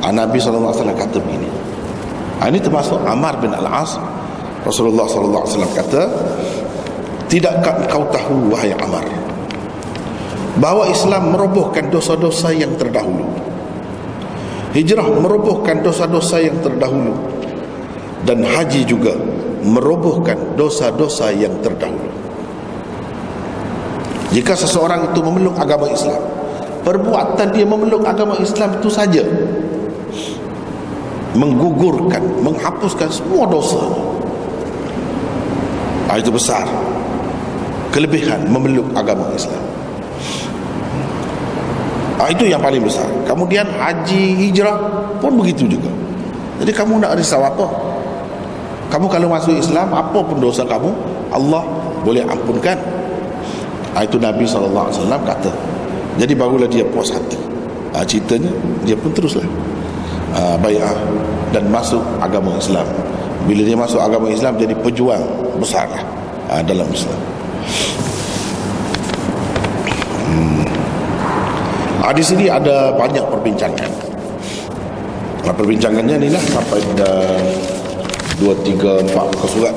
[0.00, 1.49] Nabi SAW kata begini.
[2.40, 4.00] Ha, ini termasuk Amar bin Al-As.
[4.64, 6.02] Rasulullah sallallahu alaihi wasallam kata
[7.32, 9.04] tidakkah kau tahu wahai Amar
[10.60, 13.24] bahawa Islam merobohkan dosa-dosa yang terdahulu.
[14.76, 17.16] Hijrah merobohkan dosa-dosa yang terdahulu.
[18.20, 19.16] Dan haji juga
[19.64, 22.12] merobohkan dosa-dosa yang terdahulu.
[24.30, 26.20] Jika seseorang itu memeluk agama Islam
[26.84, 29.22] perbuatan dia memeluk agama Islam itu saja
[31.34, 33.78] menggugurkan menghapuskan semua dosa.
[36.10, 36.66] Ah, itu besar.
[37.94, 39.62] Kelebihan memeluk agama Islam.
[42.18, 43.06] Ah, itu yang paling besar.
[43.24, 44.78] Kemudian haji hijrah
[45.22, 45.90] pun begitu juga.
[46.60, 47.66] Jadi kamu nak risau apa?
[48.90, 50.90] Kamu kalau masuk Islam apa pun dosa kamu
[51.30, 51.62] Allah
[52.02, 52.76] boleh ampunkan.
[53.94, 54.90] Ha, itu Nabi SAW
[55.22, 55.50] kata.
[56.18, 57.38] Jadi barulah dia puas hati.
[57.94, 58.50] Ha, ceritanya
[58.82, 59.46] dia pun teruslah
[60.34, 60.94] ha, bayar
[61.50, 62.86] dan masuk agama Islam.
[63.48, 65.22] Bila dia masuk agama Islam jadi pejuang
[65.58, 66.02] besar lah,
[66.50, 67.20] ha, dalam Islam.
[70.30, 70.64] Hmm.
[72.04, 73.90] ha, di sini ada banyak perbincangan.
[75.46, 76.78] Ha, perbincangannya ni lah sampai
[78.38, 79.74] dua, tiga, empat muka surat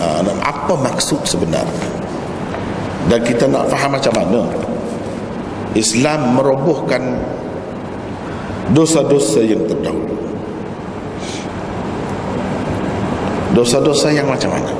[0.00, 1.94] ha, dan apa maksud sebenarnya?
[3.06, 4.42] Dan kita nak faham macam mana?
[5.78, 7.20] Islam merobohkan
[8.74, 10.16] dosa-dosa yang terdahulu.
[13.54, 14.72] Dosa-dosa yang macam mana?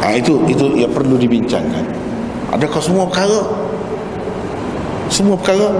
[0.00, 1.82] Ha, itu itu yang perlu dibincangkan.
[2.50, 3.40] Adakah semua perkara?
[5.10, 5.70] Semua perkara?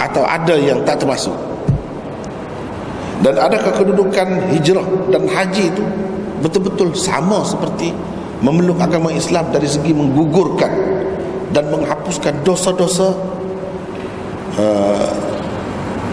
[0.00, 1.34] Atau ada yang tak termasuk?
[3.24, 5.84] Dan adakah kedudukan hijrah dan haji itu
[6.44, 7.88] betul-betul sama seperti
[8.44, 10.72] memeluk agama Islam dari segi menggugurkan
[11.56, 13.16] dan menghapuskan dosa-dosa
[14.58, 15.08] uh,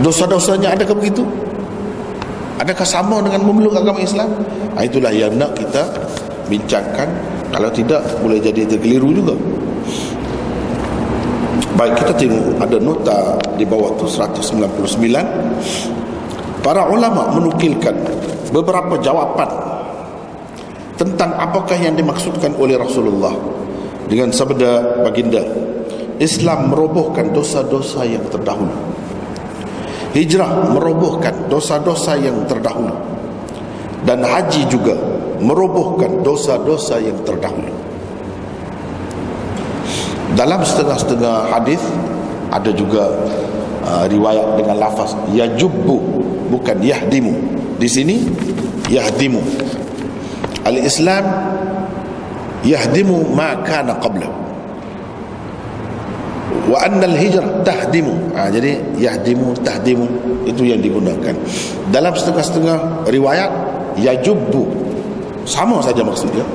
[0.01, 1.23] dosa-dosanya adakah begitu
[2.62, 4.30] Adakah sama dengan memeluk agama Islam?
[4.77, 5.82] Ha, itulah yang nak kita
[6.45, 7.10] bincangkan.
[7.49, 9.34] Kalau tidak, boleh jadi terkeliru juga.
[11.73, 13.17] Baik, kita tengok ada nota
[13.58, 14.62] di bawah tu 199.
[16.62, 17.97] Para ulama menukilkan
[18.54, 19.49] beberapa jawapan
[21.01, 23.34] tentang apakah yang dimaksudkan oleh Rasulullah
[24.06, 25.41] dengan sabda baginda
[26.22, 28.92] Islam merobohkan dosa-dosa yang terdahulu
[30.12, 32.92] Hijrah merobohkan dosa-dosa yang terdahulu
[34.04, 34.98] dan haji juga
[35.40, 37.72] merobohkan dosa-dosa yang terdahulu.
[40.36, 41.80] Dalam setengah-setengah hadis
[42.52, 43.08] ada juga
[43.88, 45.98] uh, riwayat dengan lafaz yajubbu
[46.52, 47.34] bukan yahdimu.
[47.80, 48.28] Di sini
[48.92, 49.40] yahdimu.
[50.68, 51.26] Al-Islam
[52.68, 54.40] yahdimu ma kana qablahu
[56.72, 58.32] wa annal hijrah tahdimu.
[58.32, 60.08] Ha, jadi yahdimu tahdimu
[60.48, 61.36] itu yang digunakan.
[61.92, 63.52] Dalam setengah-setengah riwayat
[64.00, 64.80] yajubbu.
[65.44, 66.48] Sama saja maksudnya.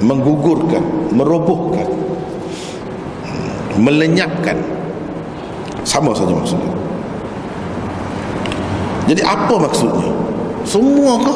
[0.00, 0.80] Menggugurkan
[1.12, 1.84] merobohkan
[3.76, 4.56] melenyapkan.
[5.84, 6.72] Sama saja maksudnya.
[9.08, 10.08] Jadi apa maksudnya?
[10.62, 11.34] Semua ke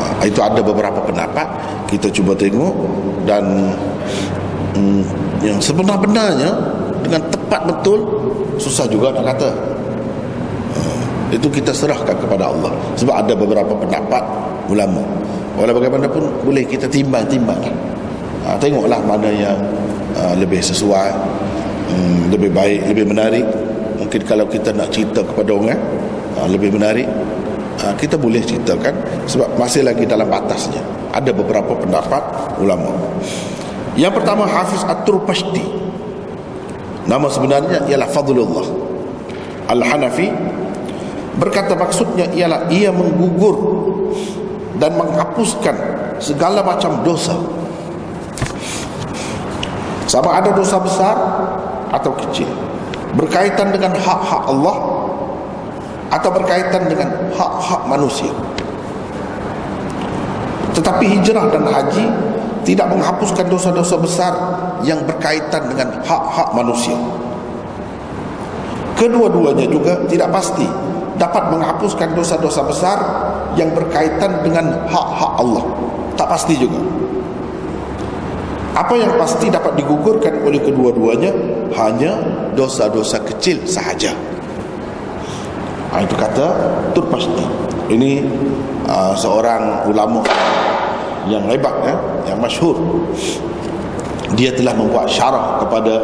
[0.00, 1.46] ha, itu ada beberapa pendapat.
[1.86, 2.74] Kita cuba tengok
[3.28, 3.74] dan
[4.74, 6.50] hmm, yang sebenar-benarnya
[7.04, 7.98] dengan tepat betul
[8.56, 9.50] susah juga nak kata.
[10.76, 11.00] Hmm,
[11.34, 12.72] itu kita serahkan kepada Allah.
[12.96, 14.22] Sebab ada beberapa pendapat
[14.72, 15.02] ulama.
[15.56, 17.60] Walau bagaimanapun boleh kita timbang-timbang.
[18.46, 19.58] Ha, tengoklah mana yang
[20.14, 21.10] ha, lebih sesuai
[21.90, 23.46] hmm, lebih baik, lebih menarik.
[23.96, 25.80] Mungkin kalau kita nak cerita kepada orang
[26.36, 27.08] ha, lebih menarik
[27.80, 28.94] ha, kita boleh ceritakan.
[29.28, 30.80] Sebab masih lagi dalam batasnya
[31.16, 32.22] ada beberapa pendapat
[32.60, 32.92] ulama
[33.96, 35.64] yang pertama Hafiz At-Turpashti.
[37.06, 38.66] Nama sebenarnya ialah Fadlullah.
[39.66, 40.30] Al-Hanafi
[41.36, 43.56] Berkata maksudnya ialah Ia menggugur
[44.78, 45.74] Dan menghapuskan
[46.22, 47.34] Segala macam dosa.
[50.06, 51.16] Sama ada dosa besar
[51.90, 52.46] Atau kecil.
[53.14, 54.76] Berkaitan dengan hak-hak Allah
[56.14, 58.30] Atau berkaitan dengan Hak-hak manusia.
[60.76, 62.04] Tetapi hijrah dan haji
[62.66, 64.32] tidak menghapuskan dosa-dosa besar
[64.82, 66.98] yang berkaitan dengan hak-hak manusia.
[68.98, 70.66] Kedua-duanya juga tidak pasti
[71.14, 72.98] dapat menghapuskan dosa-dosa besar
[73.54, 75.64] yang berkaitan dengan hak-hak Allah.
[76.18, 76.82] Tak pasti juga.
[78.76, 81.32] Apa yang pasti dapat digugurkan oleh kedua-duanya
[81.80, 82.12] hanya
[82.52, 84.12] dosa-dosa kecil sahaja.
[85.94, 86.46] Ha, itu kata
[86.92, 87.46] Turpasti.
[87.88, 88.20] Ini
[88.84, 90.20] uh, seorang ulama
[91.26, 91.94] yang hebat ya,
[92.32, 92.78] yang masyhur.
[94.34, 95.94] Dia telah membuat syarah kepada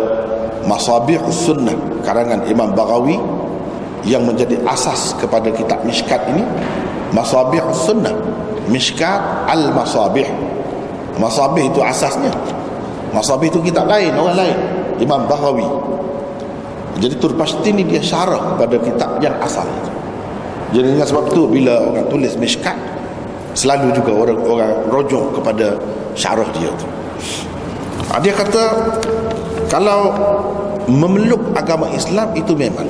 [0.63, 1.75] Masabih Sunnah
[2.07, 3.19] karangan Imam Baghawi
[4.07, 6.47] yang menjadi asas kepada kitab Mishkat ini.
[7.11, 8.15] Masabih Sunnah.
[8.71, 10.27] Mishkat Al-Masabih.
[11.19, 12.31] Masabih itu asasnya.
[13.11, 14.57] Masabih itu kitab lain, orang lain.
[15.03, 15.67] Imam Baghawi.
[17.03, 19.67] Jadi Turpasti ini dia syarah kepada kitab yang asal.
[20.73, 22.92] Jadi dengan sebab itu bila orang tulis Mishkat
[23.53, 25.77] selalu juga orang-orang rojok kepada
[26.17, 26.87] syarah dia tu.
[28.09, 28.62] Ha, dia kata
[29.69, 30.12] kalau
[30.88, 32.88] memeluk agama Islam itu memang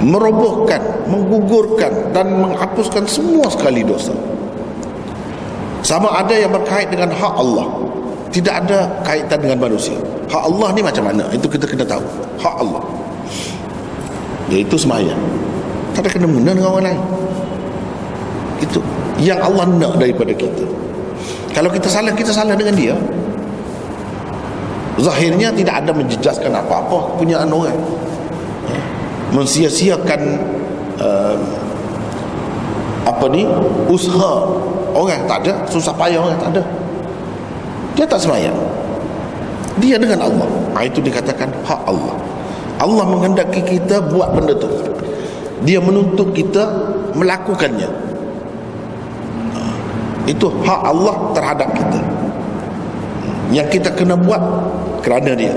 [0.00, 4.14] merobohkan, menggugurkan dan menghapuskan semua sekali dosa.
[5.84, 7.68] Sama ada yang berkait dengan hak Allah.
[8.30, 9.98] Tidak ada kaitan dengan manusia.
[10.30, 11.26] Hak Allah ni macam mana?
[11.34, 12.04] Itu kita kena tahu.
[12.38, 12.82] Hak Allah.
[14.46, 15.18] Iaitu semayang.
[15.92, 17.02] Tak ada kena mengena dengan orang lain
[19.20, 20.64] yang Allah nak daripada kita.
[21.52, 22.96] Kalau kita salah kita salah dengan dia.
[25.00, 27.76] Zahirnya tidak ada menjejaskan apa-apa punya orang.
[28.68, 28.74] Ha?
[29.30, 30.20] mensia-siakan
[31.00, 31.36] uh,
[33.08, 33.44] apa ni
[33.88, 34.44] usaha
[34.96, 35.24] orang.
[35.28, 35.52] Tak ada.
[35.68, 36.62] Susah payah orang tak ada.
[37.96, 38.56] Dia tak semayang.
[39.80, 40.48] Dia dengan Allah.
[40.76, 42.16] Ha, itu dikatakan hak Allah.
[42.80, 44.68] Allah menghendaki kita buat benda tu.
[45.64, 46.64] Dia menuntut kita
[47.12, 48.09] melakukannya
[50.30, 52.00] itu hak Allah terhadap kita.
[53.50, 54.38] Yang kita kena buat
[55.02, 55.50] kerana dia.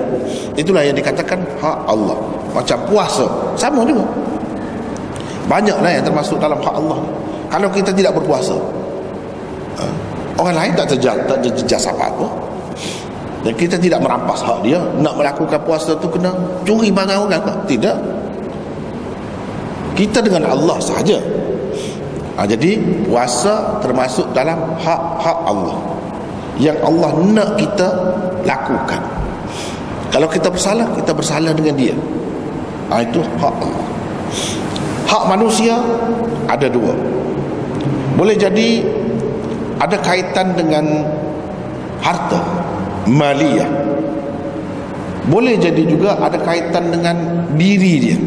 [0.57, 2.17] Itulah yang dikatakan hak Allah.
[2.57, 4.01] Macam puasa sama juga.
[5.45, 6.99] Banyaklah yang termasuk dalam hak Allah.
[7.53, 8.57] Kalau kita tidak berpuasa
[9.77, 9.83] ha,
[10.41, 12.25] orang lain tak terjejas, tak terjejas apa-apa.
[13.45, 16.33] Dan kita tidak merampas hak dia nak melakukan puasa tu kena
[16.65, 17.43] curi barang orang.
[17.69, 17.97] Tidak.
[19.93, 21.21] Kita dengan Allah sahaja
[22.38, 25.78] ha, jadi puasa termasuk dalam hak-hak Allah.
[26.62, 27.88] Yang Allah nak kita
[28.46, 29.02] lakukan.
[30.13, 31.96] Kalau kita bersalah kita bersalah dengan dia.
[32.93, 33.86] Ha, itu hak Allah.
[35.10, 35.78] Hak manusia
[36.46, 36.93] ada dua.
[38.13, 38.86] Boleh jadi
[39.82, 40.86] ada kaitan dengan
[42.06, 42.41] harta
[43.10, 43.69] maliyah.
[45.26, 47.15] Boleh jadi juga ada kaitan dengan
[47.58, 48.17] diri dia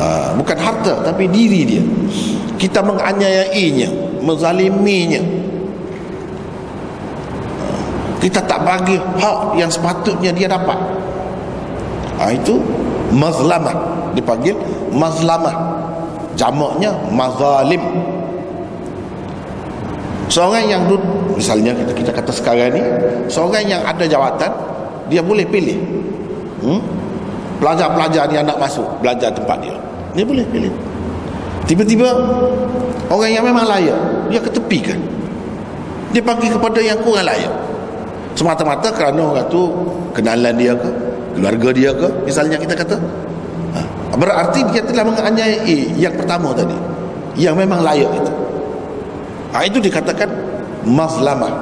[0.00, 1.84] uh, bukan harta tapi diri dia.
[2.56, 5.20] Kita menganiayainya menzaliminya.
[7.60, 7.82] Uh,
[8.20, 10.78] kita tak bagi hak yang sepatutnya dia dapat.
[12.16, 12.60] Uh, itu
[13.12, 13.76] mazlamah.
[14.16, 14.56] Dipanggil
[14.92, 15.76] mazlamah.
[16.36, 17.80] Jamaknya mazalim.
[20.26, 20.82] Seorang yang
[21.32, 22.82] misalnya kita, kita kata sekarang ni
[23.30, 24.50] seorang yang ada jawatan
[25.06, 25.78] dia boleh pilih.
[26.66, 26.95] Hmm?
[27.58, 29.76] Pelajar-pelajar dia nak masuk belajar tempat dia.
[30.16, 30.72] Dia boleh pilih.
[31.66, 32.08] Tiba-tiba
[33.10, 33.98] orang yang memang layak
[34.30, 34.98] dia ketepikan.
[36.14, 37.52] Dia bagi kepada yang kurang layak.
[38.36, 39.72] Semata-mata kerana orang tu
[40.12, 40.90] kenalan dia ke
[41.36, 42.96] keluarga dia ke misalnya kita kata.
[43.76, 43.80] Ha.
[44.16, 46.76] berarti dia telah menganiayai yang pertama tadi
[47.36, 48.32] yang memang layak itu.
[49.52, 50.28] Ha, itu dikatakan
[50.84, 51.52] mazlamah.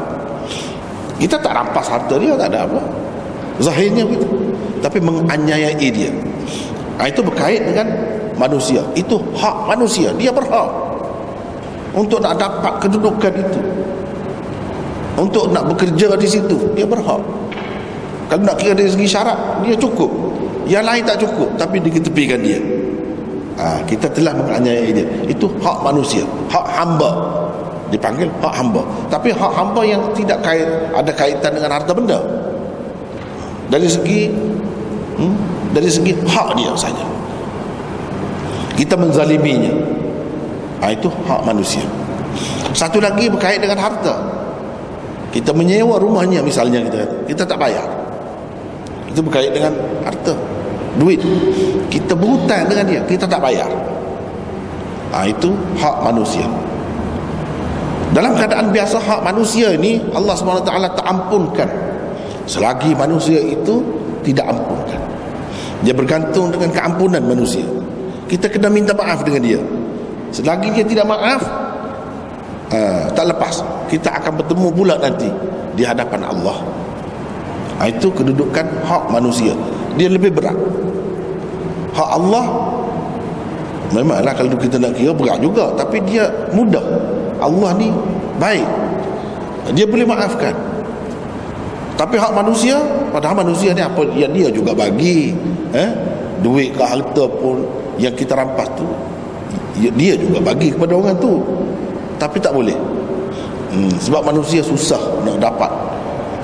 [1.18, 2.80] Kita tak rampas harta dia tak ada apa.
[3.62, 4.54] Zahirnya begitu
[4.85, 6.12] tapi menganiayai dia.
[7.01, 7.88] Ha, itu berkait dengan
[8.37, 8.85] manusia.
[8.92, 10.12] Itu hak manusia.
[10.20, 10.68] Dia berhak
[11.97, 13.61] untuk nak dapat kedudukan itu.
[15.16, 17.23] Untuk nak bekerja di situ dia berhak.
[18.29, 20.12] Kalau nak kira dari segi syarat dia cukup.
[20.68, 22.61] Yang lain tak cukup tapi diketepikan dia.
[23.57, 25.07] Ha, kita telah menganiayai dia.
[25.33, 27.40] Itu hak manusia hak hamba.
[27.88, 28.85] Dipanggil hak hamba.
[29.09, 32.20] Tapi hak hamba yang tidak kait ada kaitan dengan harta benda.
[33.70, 34.29] Dari segi
[35.18, 35.37] hmm,
[35.74, 37.05] dari segi hak dia saja
[38.74, 39.72] kita menzaliminya.
[40.83, 41.87] Ha, itu hak manusia.
[42.74, 44.14] Satu lagi berkait dengan harta.
[45.31, 47.00] Kita menyewa rumahnya misalnya kita
[47.31, 47.87] kita tak bayar.
[49.11, 49.72] Itu berkait dengan
[50.03, 50.35] harta.
[50.98, 51.22] Duit.
[51.90, 53.00] Kita berhutang dengan dia.
[53.07, 53.70] Kita tak bayar.
[55.14, 56.46] Ha, itu hak manusia.
[58.11, 61.70] Dalam keadaan biasa hak manusia ini Allah SWT tak ampunkan.
[62.46, 63.81] Selagi manusia itu
[64.25, 65.01] tidak ampunkan.
[65.85, 67.63] Dia bergantung dengan keampunan manusia.
[68.25, 69.61] Kita kena minta maaf dengan dia.
[70.33, 71.45] Selagi dia tidak maaf
[72.73, 73.61] uh, tak lepas
[73.93, 75.29] kita akan bertemu pula nanti
[75.77, 76.59] di hadapan Allah.
[77.79, 79.53] Uh, itu kedudukan hak manusia.
[80.01, 80.57] Dia lebih berat.
[81.95, 82.45] Hak Allah
[83.95, 86.83] memanglah kalau kita nak kira berat juga tapi dia mudah.
[87.39, 87.93] Allah ni
[88.41, 88.67] baik.
[89.77, 90.74] Dia boleh maafkan
[91.94, 92.74] tapi hak manusia
[93.14, 95.30] padahal manusia ni apa yang dia juga bagi
[95.70, 95.90] eh?
[96.42, 97.62] duit ke harta pun
[97.96, 98.87] yang kita rampas tu
[99.78, 101.42] ya, dia juga bagi kepada orang tu.
[102.18, 102.76] Tapi tak boleh.
[103.74, 105.70] Hmm, sebab manusia susah nak dapat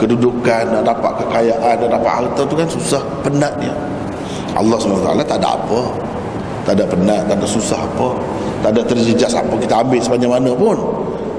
[0.03, 3.71] kedudukan nak dapat kekayaan nak dapat harta tu kan susah penat dia
[4.57, 5.81] Allah SWT tak ada apa.
[6.67, 8.09] Tak ada penat tak ada susah apa.
[8.61, 10.77] Tak ada terjejas apa kita ambil sepanjang mana pun.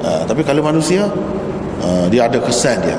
[0.02, 1.06] Uh, tapi kalau manusia
[1.84, 2.98] uh, dia ada kesan dia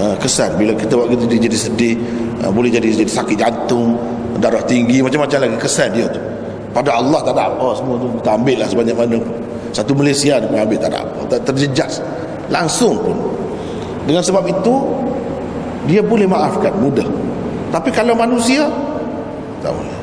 [0.00, 1.94] uh, kesan bila kita buat gitu dia jadi sedih.
[2.40, 4.00] Uh, boleh jadi jadi sakit jantung
[4.40, 5.56] darah tinggi macam-macam lagi.
[5.60, 6.20] Kesan dia tu.
[6.72, 7.76] Pada Allah tak ada apa.
[7.76, 9.18] Semua tu kita ambil lah sebanyak mana
[9.70, 11.20] satu Malaysia dia pun ambil tak ada apa.
[11.30, 12.00] Tak terjejas.
[12.48, 13.16] Langsung pun.
[14.08, 14.74] Dengan sebab itu
[15.86, 16.72] dia boleh maafkan.
[16.80, 17.06] Mudah.
[17.70, 18.66] Tapi kalau manusia
[19.60, 19.98] tak boleh.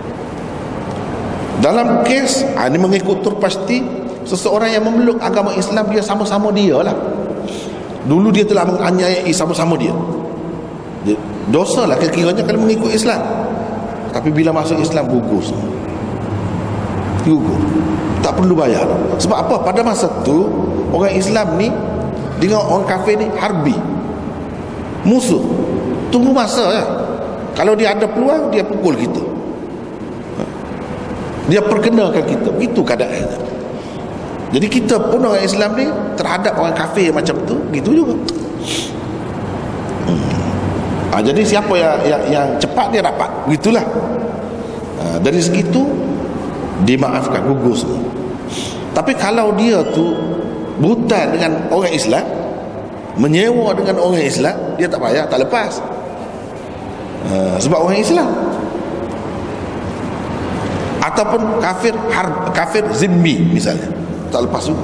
[1.58, 3.82] Dalam kes ha, ini mengikut tur pasti
[4.30, 6.94] seseorang yang memeluk agama Islam dia sama-sama dia lah
[8.08, 9.94] dulu dia telah menganiayai sama-sama dia,
[11.52, 13.20] dosa lah kekiranya kalau mengikut Islam.
[14.16, 15.54] Tapi bila masuk Islam gugus
[17.28, 17.60] gugur.
[18.24, 18.88] Tak perlu bayar.
[19.20, 19.56] Sebab apa?
[19.62, 20.48] Pada masa tu
[20.96, 21.68] orang Islam ni
[22.40, 23.76] dengan orang kafir ni harbi.
[25.04, 25.44] Musuh.
[26.08, 26.86] Tunggu masa ya.
[27.52, 29.24] kalau dia ada peluang dia pukul kita.
[31.52, 32.50] Dia perkenakan kita.
[32.56, 33.57] Begitu keadaannya
[34.58, 35.86] jadi kita pun orang Islam ni
[36.18, 38.18] terhadap orang kafir macam tu gitu juga.
[40.10, 40.34] Hmm.
[41.14, 43.30] ha, jadi siapa yang, yang, yang cepat dia dapat.
[43.46, 43.86] Begitulah.
[44.98, 45.86] Ha, dari segitu
[46.90, 48.02] dimaafkan gugur semua.
[48.98, 50.18] Tapi kalau dia tu
[50.82, 52.26] buta dengan orang Islam
[53.14, 55.78] menyewa dengan orang Islam dia tak payah tak lepas.
[57.30, 58.26] Uh, sebab orang Islam.
[60.98, 64.84] Ataupun kafir harb, kafir zimmi misalnya tak lepas juga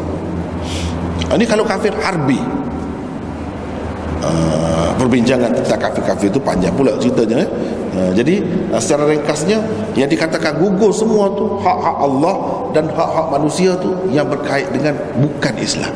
[1.34, 2.38] ini kalau kafir harbi
[4.24, 7.50] uh, perbincangan tentang kafir-kafir itu panjang pula ceritanya eh?
[7.98, 9.60] uh, jadi uh, secara ringkasnya
[10.00, 12.36] yang dikatakan gugur semua tu hak-hak Allah
[12.74, 15.94] dan hak-hak manusia tu yang berkait dengan bukan Islam.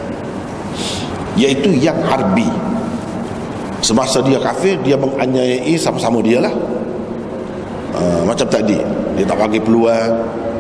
[1.38, 2.50] Iaitu yang harbi
[3.82, 6.54] semasa dia kafir dia menganiayai sama-sama dia lah.
[7.98, 8.78] Uh, macam tadi
[9.18, 10.12] dia tak bagi peluang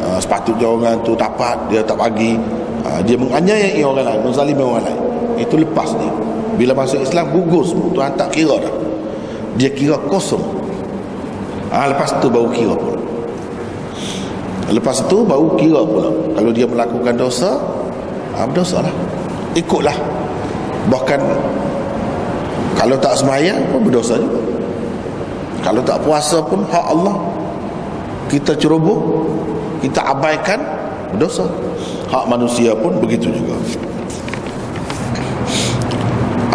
[0.01, 2.37] uh, sepatutnya orang tu dapat dia tak bagi
[2.87, 5.01] uh, dia menganiayai orang lain menzalimi orang lain.
[5.43, 6.11] Itu lepas dia.
[6.57, 7.91] Bila masuk Islam gugur semua.
[7.93, 8.73] Tuhan tak kira dah.
[9.59, 10.41] Dia kira kosong.
[11.69, 12.97] Uh, lepas tu baru kira pula.
[14.71, 16.09] Lepas tu baru kira pula.
[16.33, 17.59] Kalau dia melakukan dosa
[18.33, 18.93] uh, berdosa lah.
[19.53, 19.95] Ikutlah.
[20.87, 21.21] Bahkan
[22.79, 24.39] kalau tak semayang pun berdosa juga.
[25.61, 27.15] Kalau tak puasa pun hak Allah.
[28.27, 29.23] Kita ceroboh
[29.79, 30.59] kita abaikan
[31.13, 31.45] berdosa.
[32.07, 33.55] Hak manusia pun begitu juga.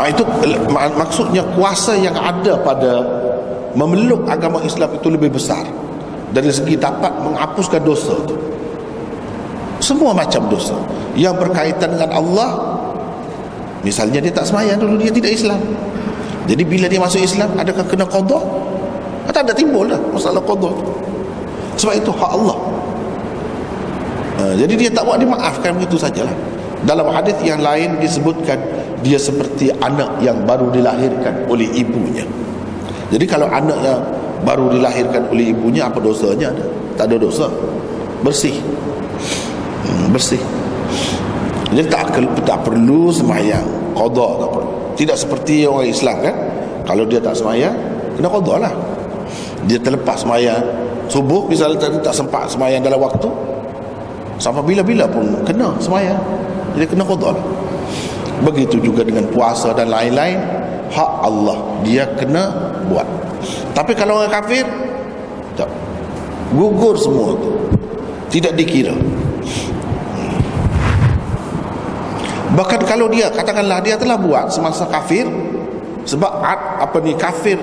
[0.00, 0.24] Ha, itu
[0.72, 2.92] maksudnya kuasa yang ada pada
[3.78, 5.62] memeluk agama Islam itu lebih besar
[6.32, 8.16] dari segi dapat menghapuskan dosa.
[8.24, 8.34] Itu
[9.82, 10.78] semua macam dosa.
[11.12, 12.50] Yang berkaitan dengan Allah
[13.82, 15.58] Misalnya dia tak semayang dulu Dia tidak Islam.
[16.46, 18.38] Jadi bila dia masuk Islam Adakah kena qadha?
[19.28, 20.70] Tak ada timbul dah Masalah qadha.
[21.76, 22.56] Sebab itu hak Allah
[24.42, 26.34] uh, Jadi dia tak buat Dia maafkan begitu sajalah.
[26.82, 28.58] Dalam hadis yang lain disebutkan
[29.06, 32.26] Dia seperti anak yang baru dilahirkan Oleh ibunya.
[33.14, 34.02] Jadi kalau anak yang
[34.42, 36.66] baru dilahirkan oleh ibunya Apa dosanya ada?
[36.98, 37.46] Tak ada dosa.
[38.26, 38.58] Bersih.
[39.86, 40.42] Hmm, Bersih.
[41.72, 42.12] Jadi tak,
[42.44, 43.64] tak perlu semayang.
[43.96, 44.70] Qadha tak perlu.
[44.92, 46.36] Tidak seperti orang Islam kan?
[46.82, 47.72] Kalau dia tak semayang
[48.16, 48.72] Kena qadha lah.
[49.64, 50.62] Dia terlepas semayang.
[51.08, 53.28] Subuh misalnya tak sempat semayang dalam waktu
[54.42, 56.18] Sampai bila-bila pun kena semayang
[56.74, 57.44] Jadi kena qadha lah
[58.42, 60.42] Begitu juga dengan puasa dan lain-lain
[60.90, 63.06] Hak Allah Dia kena buat.
[63.70, 64.66] Tapi kalau orang kafir
[65.54, 65.70] Tak.
[66.58, 67.50] Gugur semua tu.
[68.32, 68.96] Tidak dikira.
[72.52, 75.24] Bahkan kalau dia katakanlah dia telah buat semasa kafir
[76.04, 76.28] sebab
[76.80, 77.56] apa ni kafir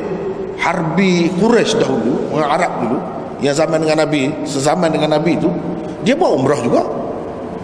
[0.58, 2.98] harbi Quraisy dahulu orang Arab dulu
[3.40, 5.50] yang zaman dengan Nabi sezaman dengan Nabi itu
[6.04, 6.84] dia buat umrah juga.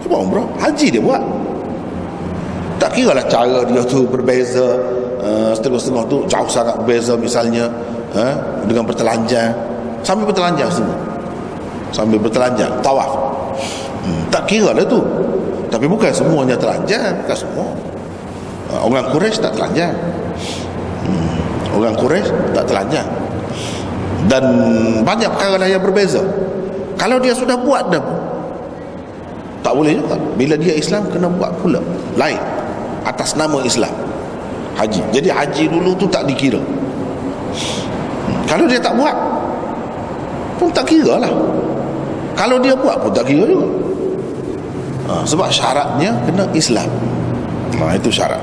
[0.02, 0.46] Dia buat umrah.
[0.60, 1.22] Haji dia buat.
[2.76, 4.76] Tak kira lah cara dia tu berbeza
[5.24, 7.72] uh, setengah-setengah tu jauh sangat berbeza misalnya
[8.12, 8.36] uh,
[8.68, 9.56] dengan bertelanjang
[10.06, 10.96] sambil bertelanjang semua.
[11.90, 12.70] Sambil bertelanjang.
[12.84, 13.10] Tawaf.
[14.06, 15.02] Hmm, tak kira lah tu.
[15.66, 17.16] Tapi bukan semuanya telanjang.
[17.24, 17.66] Bukan semua.
[18.70, 19.94] Ah, orang Quraisy tak telanjang.
[21.06, 21.34] Hmm.
[21.74, 23.08] orang Quraisy tak telanjang.
[24.26, 24.44] Dan
[25.06, 26.22] banyak perkara lain yang berbeza.
[26.98, 28.02] Kalau dia sudah buat dah
[29.66, 30.14] tak boleh juga.
[30.38, 31.82] Bila dia Islam kena buat pula.
[32.14, 32.38] Lain.
[33.02, 33.90] Atas nama Islam.
[34.78, 35.02] Haji.
[35.10, 36.62] Jadi haji dulu tu tak dikira.
[36.62, 38.46] Hmm.
[38.46, 39.16] kalau dia tak buat
[40.62, 41.34] pun tak kira lah.
[42.38, 43.66] Kalau dia buat pun tak kira juga.
[45.10, 46.86] Ha, sebab syaratnya kena Islam.
[47.82, 48.38] Ha, itu syarat.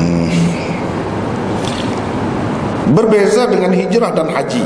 [0.00, 0.32] Hmm.
[2.96, 4.64] berbeza dengan hijrah dan haji.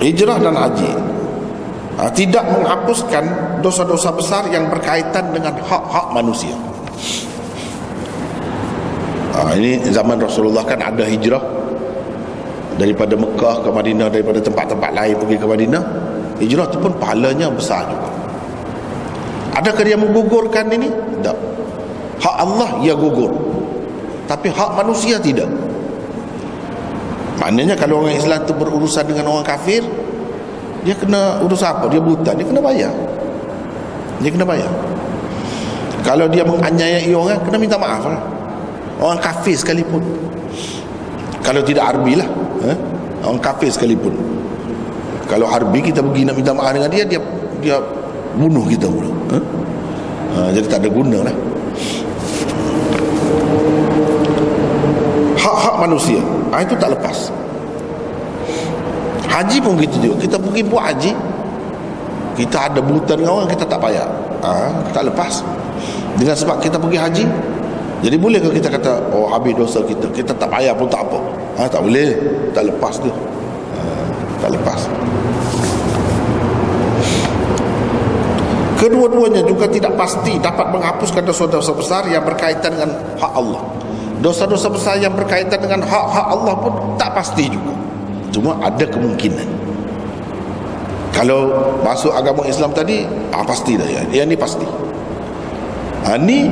[0.00, 1.13] Hijrah dan haji
[2.04, 3.24] ha, tidak menghapuskan
[3.64, 6.52] dosa-dosa besar yang berkaitan dengan hak-hak manusia.
[9.32, 11.40] Ha, ini zaman Rasulullah kan ada hijrah
[12.76, 15.82] daripada Mekah ke Madinah daripada tempat-tempat lain pergi ke Madinah.
[16.44, 18.10] Hijrah itu pun pahalanya besar juga.
[19.54, 20.90] Adakah dia menggugurkan ini?
[21.22, 21.38] tak.
[22.18, 23.30] Hak Allah ia gugur.
[24.26, 25.46] Tapi hak manusia tidak.
[27.38, 29.84] Maknanya kalau orang Islam itu berurusan dengan orang kafir
[30.84, 31.88] dia kena urus apa?
[31.88, 32.92] dia buta, dia kena bayar.
[34.20, 34.68] Dia kena bayar.
[36.04, 38.20] Kalau dia menganiayai orang kena minta maaf lah.
[39.00, 40.04] Orang kafir sekalipun.
[41.40, 42.28] Kalau tidak arbi lah
[42.68, 42.76] eh?
[43.24, 44.12] orang kafir sekalipun.
[45.24, 47.20] Kalau harbi kita pergi nak minta maaf dengan dia dia
[47.64, 47.80] dia
[48.36, 49.38] bunuh kita pula ha?
[50.34, 51.36] Ha, jadi tak ada guna lah.
[55.40, 56.20] Hak-hak manusia
[56.52, 57.32] ha, itu tak lepas
[59.34, 60.16] haji pun gitu juga.
[60.22, 61.12] Kita pergi buat haji
[62.34, 64.06] kita ada buta dengan orang kita tak payah.
[64.42, 65.40] Ha, tak lepas.
[66.14, 67.24] Dengan sebab kita pergi haji
[68.04, 70.06] jadi boleh ke kita kata oh habis dosa kita.
[70.12, 71.18] Kita tak payah pun tak apa.
[71.58, 72.14] Ha, tak boleh.
[72.52, 73.10] Tak lepas tu.
[73.10, 73.80] Ha,
[74.42, 74.80] tak lepas.
[78.74, 83.62] Kedua-duanya juga tidak pasti dapat menghapuskan dosa-dosa besar yang berkaitan dengan hak Allah.
[84.20, 87.83] Dosa-dosa besar yang berkaitan dengan hak-hak Allah pun tak pasti juga
[88.34, 89.46] cuma ada kemungkinan.
[91.14, 91.54] Kalau
[91.86, 93.86] masuk agama Islam tadi ah, pasti dah.
[93.86, 94.02] Ya.
[94.10, 94.66] yang ni pasti.
[96.04, 96.50] Ha, ni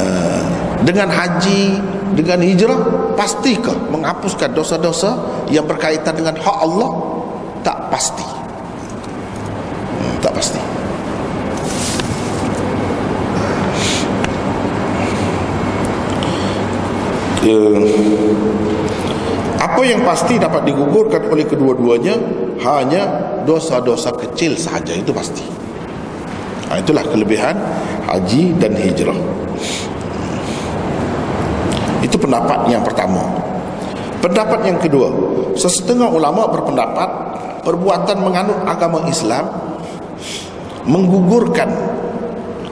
[0.00, 0.44] uh,
[0.82, 1.78] dengan haji
[2.16, 2.80] dengan hijrah
[3.14, 6.90] pastikah menghapuskan dosa-dosa yang berkaitan dengan hak Allah?
[7.60, 8.24] Tak pasti.
[10.00, 10.60] Hmm, tak pasti.
[17.46, 17.62] Ya,
[19.76, 22.16] apa yang pasti dapat digugurkan oleh kedua-duanya
[22.64, 23.02] hanya
[23.44, 25.44] dosa-dosa kecil sahaja itu pasti.
[26.72, 27.52] Ha, itulah kelebihan
[28.08, 29.20] haji dan hijrah.
[32.00, 33.20] Itu pendapat yang pertama.
[34.24, 35.12] Pendapat yang kedua
[35.60, 37.08] sesetengah ulama berpendapat
[37.60, 39.44] perbuatan menganut agama Islam
[40.88, 41.68] menggugurkan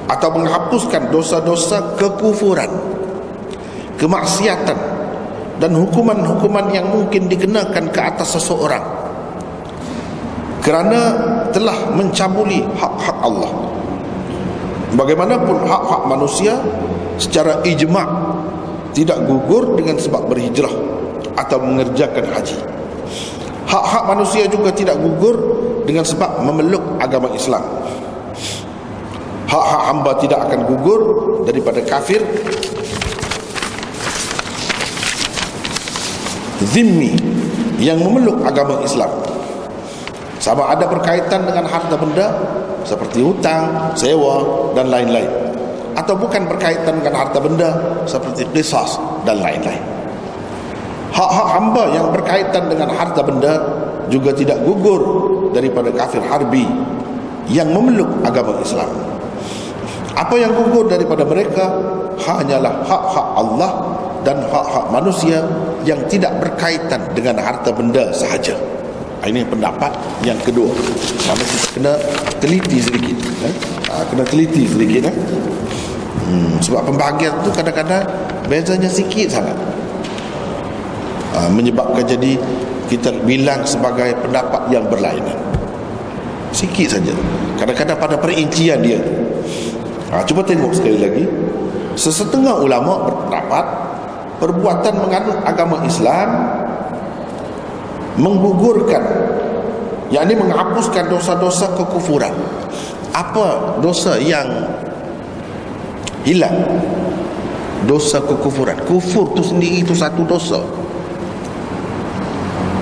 [0.09, 2.73] atau menghapuskan dosa-dosa kekufuran
[4.01, 4.94] kemaksiatan
[5.63, 8.83] dan hukuman-hukuman yang mungkin dikenakan ke atas seseorang
[10.65, 11.01] kerana
[11.53, 13.53] telah mencabuli hak-hak Allah.
[14.97, 16.57] Bagaimanapun hak-hak manusia
[17.21, 18.09] secara ijma'
[18.97, 20.73] tidak gugur dengan sebab berhijrah
[21.37, 22.59] atau mengerjakan haji.
[23.69, 25.37] Hak-hak manusia juga tidak gugur
[25.85, 27.61] dengan sebab memeluk agama Islam.
[29.45, 31.01] Hak-hak hamba tidak akan gugur
[31.45, 32.25] daripada kafir
[36.69, 37.13] zimmi
[37.81, 39.11] yang memeluk agama Islam.
[40.41, 42.27] Sama ada berkaitan dengan harta benda
[42.85, 44.45] seperti hutang, sewa
[44.77, 45.29] dan lain-lain.
[45.95, 47.71] Atau bukan berkaitan dengan harta benda
[48.05, 49.81] seperti qisas dan lain-lain.
[51.15, 53.55] Hak-hak hamba yang berkaitan dengan harta benda
[54.11, 55.01] juga tidak gugur
[55.55, 56.67] daripada kafir harbi
[57.47, 58.91] yang memeluk agama Islam.
[60.19, 61.71] Apa yang gugur daripada mereka
[62.19, 63.94] hanyalah hak-hak Allah
[64.25, 65.45] dan hak-hak manusia
[65.85, 68.57] yang tidak berkaitan dengan harta benda sahaja.
[69.25, 69.89] Ini pendapat
[70.21, 70.69] yang kedua.
[71.25, 71.93] Mana kita kena
[72.45, 73.17] teliti sedikit.
[73.41, 73.55] Eh?
[73.89, 75.09] Ha, kena teliti sedikit.
[75.09, 75.17] Eh?
[76.29, 78.05] Hmm, sebab pembahagian tu kadang-kadang
[78.49, 79.57] bezanya sikit sangat.
[81.33, 82.37] Ha, menyebabkan jadi
[82.93, 85.37] kita bilang sebagai pendapat yang berlainan.
[86.53, 87.17] Sikit saja.
[87.57, 89.01] Kadang-kadang pada perincian dia.
[90.13, 91.25] Ha, cuba tengok sekali lagi.
[91.97, 93.84] Sesetengah ulama berpendapat
[94.45, 96.29] perbuatan menganut agama Islam
[98.21, 99.01] menggugurkan
[100.13, 102.37] yakni menghapuskan dosa-dosa kekufuran.
[103.17, 104.45] Apa dosa yang
[106.29, 106.61] hilang?
[107.89, 108.85] Dosa kekufuran.
[108.85, 110.61] Kufur tu sendiri itu satu dosa.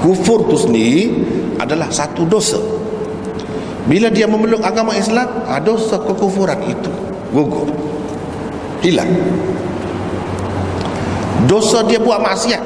[0.02, 1.14] Kufur tu sendiri
[1.62, 2.58] adalah satu dosa.
[3.86, 6.90] Bila dia memeluk agama Islam ah, dosa kekufuran itu
[7.34, 7.66] gugur
[8.82, 9.08] hilang
[11.46, 12.62] dosa dia buat maksiat.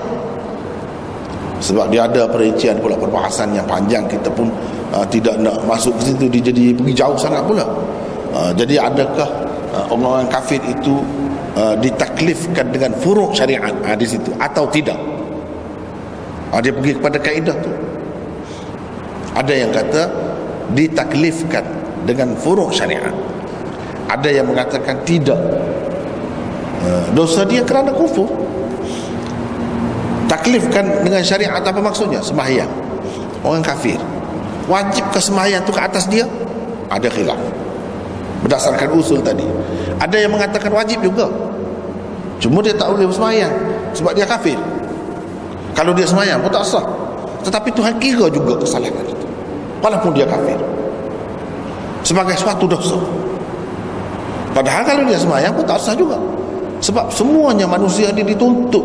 [1.57, 4.05] Sebab dia ada perincian pula perbahasan yang panjang.
[4.05, 4.53] Kita pun
[4.93, 6.25] uh, tidak nak masuk ke situ.
[6.29, 7.65] Dia jadi pergi jauh sangat pula.
[8.37, 9.29] Uh, jadi adakah
[9.73, 11.01] uh, orang-orang kafir itu
[11.57, 13.73] uh, ditaklifkan dengan furuk syariat?
[13.89, 14.29] Uh, di situ.
[14.37, 15.01] Atau tidak?
[16.53, 17.73] Uh, dia pergi kepada kaedah tu.
[19.33, 20.03] Ada yang kata
[20.77, 21.65] ditaklifkan
[22.05, 23.13] dengan furuk syariat.
[24.13, 25.41] Ada yang mengatakan tidak.
[26.85, 28.29] Uh, dosa dia kerana kufur
[30.27, 32.21] taklifkan dengan syariat apa maksudnya?
[32.23, 32.69] Sembahyang.
[33.43, 33.99] Orang kafir.
[34.67, 36.27] Wajib ke sembahyang tu ke atas dia?
[36.91, 37.39] Ada khilaf.
[38.43, 39.47] Berdasarkan usul tadi.
[39.99, 41.31] Ada yang mengatakan wajib juga.
[42.43, 43.55] Cuma dia tak boleh sembahyang
[43.97, 44.59] sebab dia kafir.
[45.73, 46.85] Kalau dia sembahyang pun tak sah.
[47.47, 49.27] Tetapi Tuhan kira juga kesalahan itu.
[49.81, 50.59] Walaupun dia kafir.
[52.03, 52.99] Sebagai suatu dosa.
[54.51, 56.19] Padahal kalau dia sembahyang pun tak sah juga.
[56.83, 58.85] Sebab semuanya manusia ini dituntut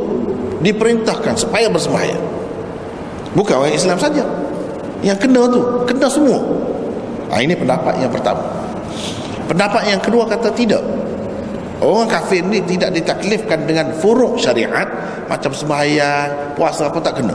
[0.62, 2.42] diperintahkan supaya bersembahyang
[3.36, 4.24] bukan orang Islam saja.
[5.02, 6.40] Yang kena tu kena semua.
[7.34, 8.44] Ha, ini pendapat yang pertama.
[9.50, 10.84] Pendapat yang kedua kata tidak.
[11.82, 14.86] Orang kafir ni tidak ditaklifkan dengan furuk syariat
[15.26, 17.34] macam sembahyang puasa apa tak kena.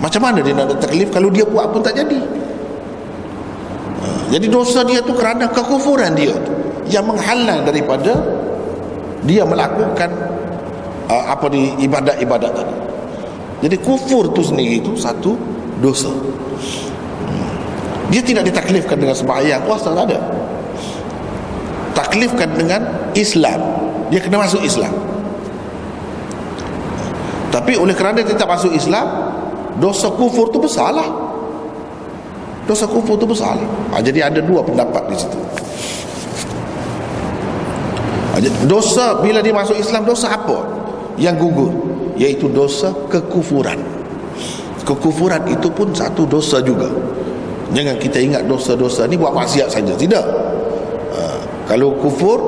[0.00, 2.20] Macam mana dia nak ada taklif kalau dia buat pun tak jadi?
[4.00, 6.52] Ha, jadi dosa dia tu kerana kekufuran dia tu
[6.88, 8.16] yang menghalang daripada
[9.28, 10.08] dia melakukan
[11.10, 12.76] uh, apa di ibadat-ibadat tadi.
[13.66, 15.34] Jadi kufur tu sendiri itu satu
[15.82, 16.08] dosa.
[18.08, 20.18] Dia tidak ditaklifkan dengan sembahyang puasa tak ada.
[21.94, 22.80] Taklifkan dengan
[23.12, 23.60] Islam.
[24.08, 24.90] Dia kena masuk Islam.
[27.50, 29.06] Tapi oleh kerana dia tak masuk Islam
[29.82, 31.08] dosa kufur tu besar lah
[32.68, 35.38] dosa kufur tu besar lah ha, jadi ada dua pendapat di situ.
[38.30, 38.38] Ha,
[38.70, 40.79] dosa bila dia masuk Islam dosa apa
[41.20, 41.70] yang gugur
[42.16, 43.78] iaitu dosa kekufuran
[44.82, 46.88] kekufuran itu pun satu dosa juga
[47.70, 49.94] Jangan kita ingat dosa-dosa ni buat maksiat saja.
[49.94, 50.24] Tidak.
[51.14, 51.20] Ha,
[51.70, 52.38] kalau kufur,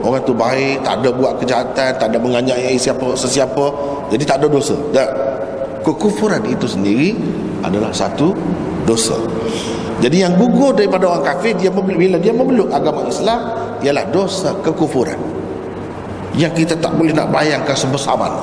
[0.00, 3.64] orang tu baik, tak ada buat kejahatan, tak ada menganiayai siapa sesiapa,
[4.08, 4.76] jadi tak ada dosa.
[4.92, 5.10] Tak.
[5.84, 7.12] Kekufuran itu sendiri
[7.60, 8.32] adalah satu
[8.88, 9.20] dosa.
[10.00, 13.52] Jadi yang gugur daripada orang kafir dia bila dia memeluk agama Islam
[13.84, 15.20] ialah dosa kekufuran.
[16.34, 18.42] Yang kita tak boleh nak bayangkan sebesar mana.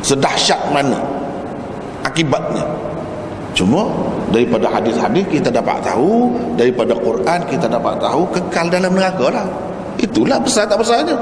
[0.00, 0.98] Sedahsyat mana
[2.02, 2.64] akibatnya.
[3.52, 3.84] Cuma
[4.32, 9.46] daripada hadis-hadis kita dapat tahu, daripada Quran kita dapat tahu kekal dalam neraka lah.
[10.00, 11.14] Itulah besar tak besarnya.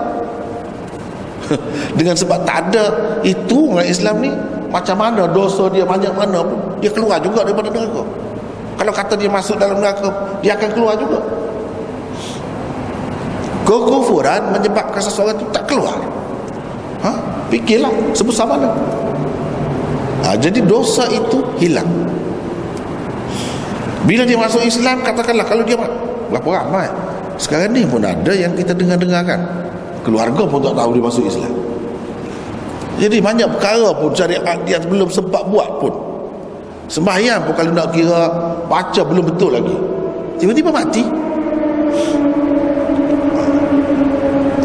[1.99, 2.95] Dengan sebab tak ada
[3.27, 4.31] itu orang Islam ni
[4.71, 8.07] macam mana dosa dia banyak mana pun dia keluar juga daripada neraka.
[8.79, 10.09] Kalau kata dia masuk dalam neraka,
[10.41, 11.21] dia akan keluar juga.
[13.71, 15.95] Kekufuran menyebabkan seseorang itu tak keluar.
[17.07, 17.13] Ha?
[17.55, 18.67] Fikirlah sebesar mana.
[20.27, 21.87] Ha, jadi dosa itu hilang.
[24.11, 25.79] Bila dia masuk Islam katakanlah kalau dia
[26.31, 26.91] berapa ramai
[27.41, 29.41] sekarang ni pun ada yang kita dengar-dengar kan
[30.05, 31.53] keluarga pun tak tahu dia masuk Islam
[33.01, 35.93] jadi banyak perkara pun syariat dia belum sempat buat pun
[36.93, 38.29] sembahyang pun kalau nak kira
[38.69, 39.77] baca belum betul lagi
[40.37, 41.05] tiba-tiba mati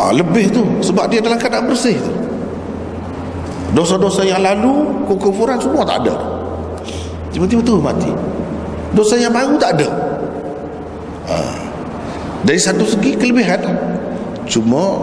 [0.09, 0.63] ah, lebih tu.
[0.85, 2.13] Sebab dia dalam keadaan bersih tu.
[3.75, 6.15] Dosa-dosa yang lalu kekufuran semua tak ada.
[7.35, 8.11] Tiba-tiba tu mati.
[8.95, 9.89] Dosa yang baru tak ada.
[11.25, 11.37] Ha.
[12.45, 13.57] dari satu segi kelebihan
[14.45, 14.93] cuma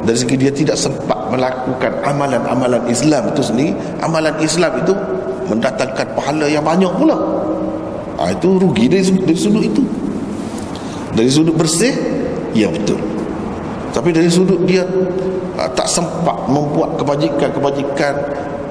[0.00, 4.96] dari segi dia tidak sempat melakukan amalan-amalan Islam itu sendiri amalan Islam itu
[5.52, 7.20] mendatangkan pahala yang banyak pula.
[8.16, 9.84] Ha, itu rugi dari, dari sudut itu.
[11.12, 11.92] Dari sudut bersih
[12.56, 12.96] ya betul
[13.92, 14.84] tapi dari sudut dia
[15.56, 18.14] ha, tak sempat membuat kebajikan-kebajikan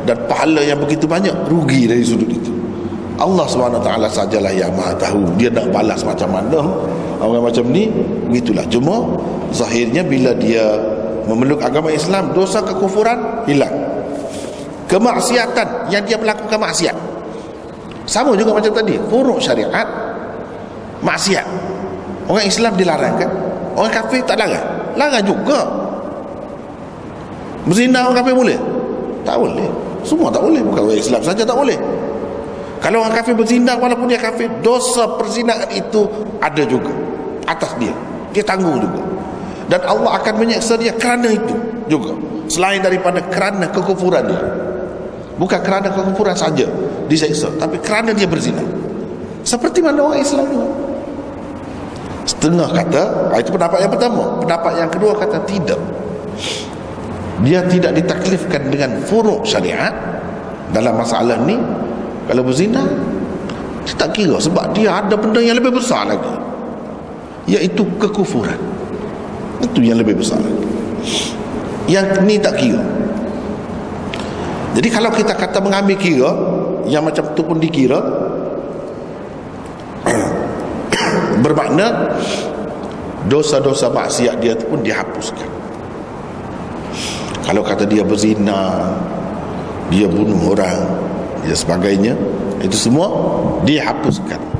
[0.05, 2.53] dan pahala yang begitu banyak rugi dari sudut itu.
[3.17, 5.25] Allah SWT sajalah yang maha tahu.
[5.41, 6.61] Dia nak balas macam mana?
[7.17, 7.89] Orang macam ni
[8.29, 8.61] begitulah.
[8.69, 9.09] Cuma
[9.49, 10.77] zahirnya bila dia
[11.25, 13.73] memeluk agama Islam dosa kekufuran hilang.
[14.85, 16.95] Kemaksiatan yang dia melakukan maksiat.
[18.05, 19.83] Sama juga macam tadi furuk syariat
[21.01, 21.47] maksiat.
[22.29, 23.31] Orang Islam dilarang kan?
[23.75, 25.59] Orang kafir tak larang larang juga
[27.69, 28.57] berzina orang kafir boleh
[29.23, 29.69] tak boleh
[30.01, 31.77] semua tak boleh bukan orang Islam saja tak boleh
[32.77, 36.05] kalau orang kafir berzina walaupun dia kafir, dosa perzinaan itu
[36.37, 36.93] ada juga
[37.49, 37.93] atas dia.
[38.35, 39.01] Dia tanggung juga.
[39.67, 41.55] Dan Allah akan menyeksa dia kerana itu
[41.89, 42.13] juga.
[42.47, 44.41] Selain daripada kerana kekufuran dia.
[45.41, 46.65] Bukan kerana kekufuran saja
[47.09, 48.61] diseksa, tapi kerana dia berzina.
[49.41, 50.69] Seperti mana orang Islam juga.
[52.27, 54.43] Setengah kata, ah, itu pendapat yang pertama.
[54.43, 55.79] Pendapat yang kedua kata tidak.
[57.47, 59.95] Dia tidak ditaklifkan dengan furuk syariat
[60.75, 61.55] dalam masalah ni.
[62.27, 62.83] Kalau berzina
[63.87, 66.35] dia tak kira sebab dia ada benda yang lebih besar lagi.
[67.47, 68.59] Iaitu kekufuran.
[69.63, 70.67] Itu yang lebih besar lagi.
[71.87, 72.83] Yang ni tak kira.
[74.75, 76.29] Jadi kalau kita kata mengambil kira
[76.91, 78.26] yang macam tu pun dikira
[81.47, 82.11] bermakna
[83.31, 85.47] dosa-dosa maksiat dia pun dihapuskan.
[87.47, 88.91] Kalau kata dia berzina
[89.87, 90.83] dia bunuh orang
[91.47, 92.13] dan sebagainya
[92.59, 93.07] itu semua
[93.63, 94.56] dihapuskan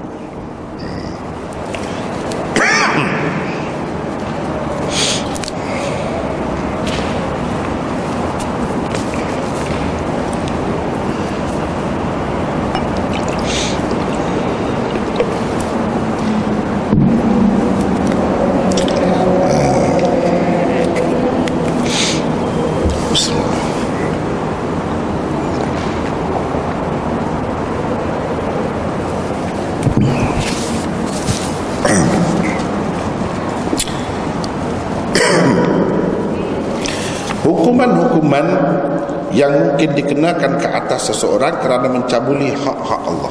[39.78, 43.30] mungkin dikenakan ke atas seseorang kerana mencabuli hak-hak Allah.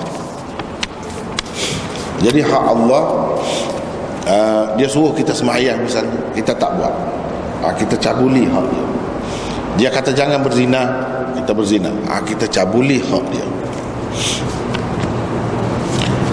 [2.23, 3.03] Jadi hak Allah
[4.31, 6.95] uh, dia suruh kita semayang misalnya kita tak buat.
[7.67, 8.87] Uh, kita cabuli hak dia.
[9.75, 10.87] Dia kata jangan berzina
[11.35, 11.91] kita berzina.
[12.07, 13.47] Uh, kita cabuli hak dia.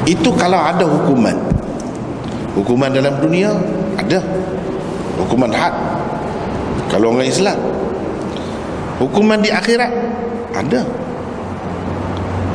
[0.05, 1.41] Itu kalau ada hukuman.
[2.53, 3.49] Hukuman dalam dunia
[3.97, 4.21] ada.
[5.17, 5.73] Hukuman had.
[6.93, 7.72] Kalau orang Islam
[9.03, 9.91] hukuman di akhirat?
[10.55, 10.81] Ada.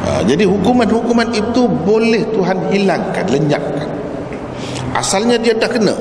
[0.09, 3.89] Ha, jadi hukuman-hukuman itu boleh Tuhan hilangkan lenyapkan.
[4.97, 5.93] Asalnya dia dah kena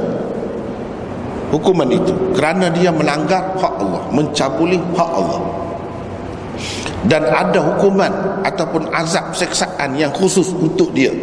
[1.51, 5.41] hukuman itu kerana dia melanggar hak Allah mencabuli hak Allah.
[7.07, 11.13] Dan ada hukuman ataupun azab seksaan yang khusus untuk dia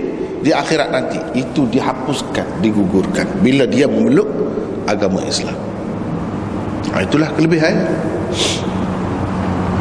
[0.44, 4.28] di akhirat nanti itu dihapuskan digugurkan bila dia memeluk
[4.84, 5.56] agama Islam.
[6.92, 7.74] Ha, itulah kelebihan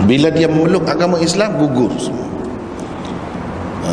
[0.04, 2.28] bila dia memeluk agama Islam gugur semua.
[3.84, 3.92] Ha.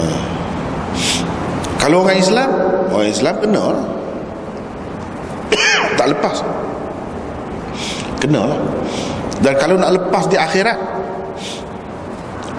[1.83, 2.49] kalau orang Islam
[2.91, 3.85] orang Islam kena lah.
[5.99, 6.37] Tak lepas.
[8.23, 8.61] Kena lah.
[9.41, 10.79] Dan kalau nak lepas di akhirat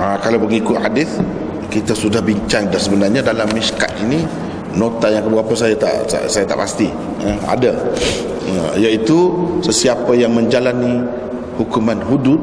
[0.01, 1.21] ha, kalau mengikut hadis
[1.71, 4.25] kita sudah bincang dan sebenarnya dalam miskat ini
[4.75, 6.89] nota yang keberapa saya tak saya, saya tak pasti.
[7.23, 7.71] Eh, ada.
[8.49, 9.31] Eh, iaitu
[9.63, 11.05] sesiapa yang menjalani
[11.55, 12.41] hukuman hudud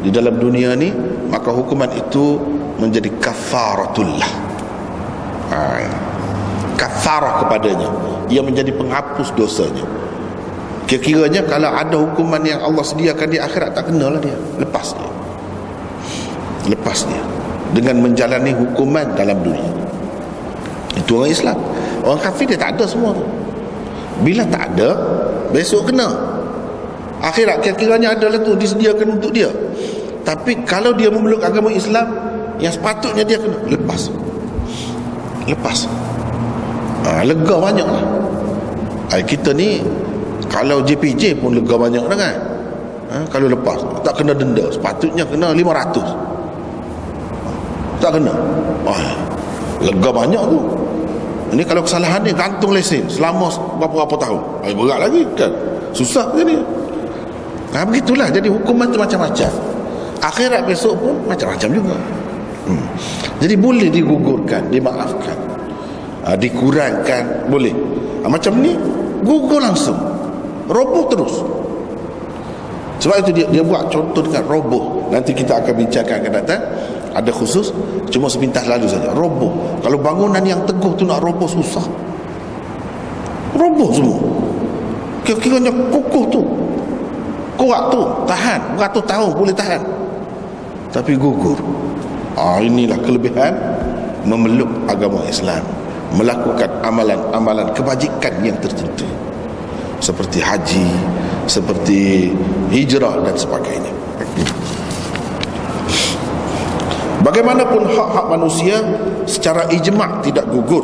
[0.00, 0.92] di dalam dunia ni
[1.28, 2.40] maka hukuman itu
[2.80, 4.32] menjadi kafaratullah
[5.52, 5.58] ha,
[6.80, 7.88] kafarah kepadanya.
[8.32, 9.84] Ia menjadi penghapus dosanya.
[10.88, 14.34] Kira-kiranya kalau ada hukuman yang Allah sediakan di akhirat tak kenalah dia.
[14.56, 15.10] Lepas dia.
[16.72, 17.22] Lepas dia.
[17.76, 19.70] Dengan menjalani hukuman dalam dunia.
[20.96, 21.58] Itu orang Islam.
[22.02, 23.22] Orang kafir dia tak ada semua tu.
[24.24, 24.88] Bila tak ada
[25.54, 26.10] besok kena.
[27.20, 29.52] Akhirat kira-kiranya adalah tu disediakan untuk dia
[30.24, 32.12] tapi kalau dia memeluk agama Islam
[32.60, 34.12] yang sepatutnya dia kena lepas.
[35.48, 35.88] Lepas.
[37.08, 38.04] Ha, lega banyak lah.
[39.10, 39.80] Ha, kita ni
[40.52, 42.36] kalau JPJ pun lega banyak dah kan?
[43.10, 44.68] Ha, kalau lepas tak kena denda.
[44.68, 48.32] Sepatutnya kena 500 tak kena.
[48.84, 49.12] Wah,
[49.80, 50.60] lega banyak tu.
[51.50, 53.04] Ini kalau kesalahan ni gantung lesen.
[53.10, 54.40] Selama berapa-berapa tahun.
[54.72, 55.50] Berat lagi kan?
[55.92, 56.56] Susah ke ni?
[57.74, 58.30] Nah, begitulah.
[58.30, 59.69] Jadi hukuman tu macam-macam
[60.20, 61.96] akhirat besok pun macam-macam juga.
[62.60, 62.86] Hmm.
[63.40, 65.36] jadi boleh digugurkan dimaafkan.
[66.28, 67.72] Ha, dikurangkan boleh.
[68.22, 68.76] Ha, macam ni
[69.24, 69.96] gugur langsung.
[70.68, 71.34] Roboh terus.
[73.00, 75.08] Sebab itu dia, dia buat contoh dengan roboh.
[75.08, 76.62] Nanti kita akan bincangkan akan datang.
[77.16, 77.72] Ada khusus
[78.12, 79.10] cuma sepintas lalu saja.
[79.16, 79.80] Roboh.
[79.80, 81.82] Kalau bangunan yang teguh tu nak roboh susah.
[83.56, 84.20] Roboh semua.
[85.24, 86.44] Kira-kiranya kukuh tu.
[87.56, 88.04] Kuat tu.
[88.28, 88.76] Tahan.
[88.76, 89.99] Beratus tahun boleh tahan
[90.90, 91.58] tapi gugur
[92.34, 93.54] ah, inilah kelebihan
[94.26, 95.62] memeluk agama Islam
[96.14, 99.06] melakukan amalan-amalan kebajikan yang tertentu
[100.02, 100.86] seperti haji
[101.46, 102.34] seperti
[102.74, 103.92] hijrah dan sebagainya
[107.20, 108.80] Bagaimanapun hak-hak manusia
[109.28, 110.82] secara ijma' tidak gugur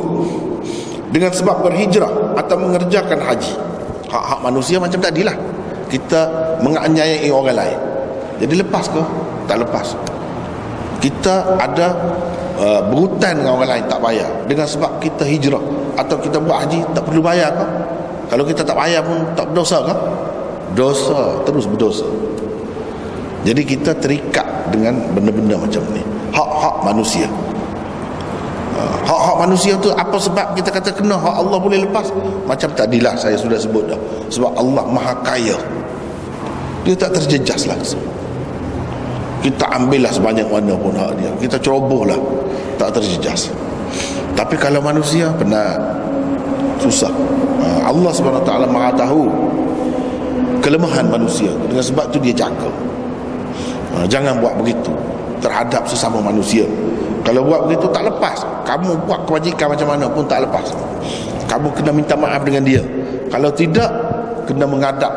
[1.09, 3.57] dengan sebab berhijrah atau mengerjakan haji.
[4.05, 5.33] Hak-hak manusia macam tadilah.
[5.89, 6.29] Kita
[6.61, 7.79] menganiayai orang lain.
[8.37, 9.01] Jadi lepas ke?
[9.49, 9.97] Tak lepas.
[10.97, 11.87] Kita ada
[12.57, 15.61] uh, berhutang dengan orang lain tak bayar dengan sebab kita hijrah
[15.97, 17.65] atau kita buat haji tak perlu bayar ke?
[18.27, 19.95] Kalau kita tak bayar pun tak berdosa ke?
[20.75, 22.05] Dosa, terus berdosa.
[23.47, 26.03] Jadi kita terikat dengan benda-benda macam ni
[26.35, 27.27] hak-hak manusia
[28.77, 32.11] ha, hak-hak manusia tu apa sebab kita kata kena hak Allah boleh lepas
[32.45, 35.57] macam tadilah saya sudah sebut dah sebab Allah maha kaya
[36.85, 38.03] dia tak terjejas langsung
[39.41, 41.31] kita ambillah sebanyak mana pun hak dia.
[41.37, 42.17] Kita cerobohlah.
[42.77, 43.53] Tak terjejas.
[44.33, 45.77] Tapi kalau manusia penat
[46.81, 47.09] susah.
[47.61, 49.29] Ha, Allah SWT maha tahu
[50.61, 51.49] kelemahan manusia.
[51.69, 52.69] Dengan sebab tu dia jaga.
[53.93, 54.93] Ha, jangan buat begitu.
[55.41, 56.65] Terhadap sesama manusia.
[57.21, 58.41] Kalau buat begitu tak lepas.
[58.65, 60.73] Kamu buat kewajikan macam mana pun tak lepas.
[61.47, 62.81] Kamu kena minta maaf dengan dia.
[63.29, 63.89] Kalau tidak
[64.49, 65.11] kena menghadap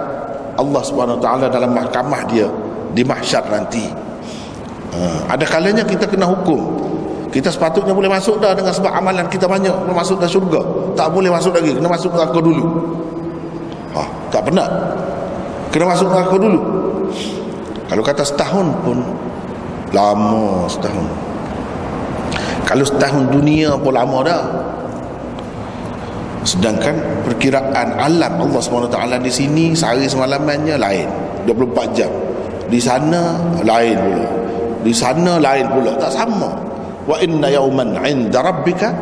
[0.58, 0.82] Allah
[1.22, 2.46] Taala dalam mahkamah dia
[2.92, 4.09] di mahsyar nanti
[4.94, 6.90] ha, ada kalanya kita kena hukum.
[7.30, 9.70] Kita sepatutnya boleh masuk dah dengan sebab amalan kita banyak.
[9.70, 10.60] Boleh masuk dah syurga.
[10.98, 11.78] Tak boleh masuk lagi.
[11.78, 12.64] Kena masuk neraka dulu.
[13.94, 14.02] Ha,
[14.34, 14.66] tak pernah
[15.70, 16.60] kena masuk neraka dulu.
[17.86, 18.98] Kalau kata setahun pun
[19.94, 21.06] lama setahun.
[22.66, 24.42] Kalau setahun dunia pun lama dah.
[26.42, 31.08] Sedangkan perkiraan alam Allah SWT di sini sehari semalamannya lain.
[31.46, 32.10] 24 jam.
[32.66, 34.39] Di sana lain pula
[34.80, 36.50] di sana lain pula tak sama.
[37.04, 38.92] Wa inna yawman 'inda rabbika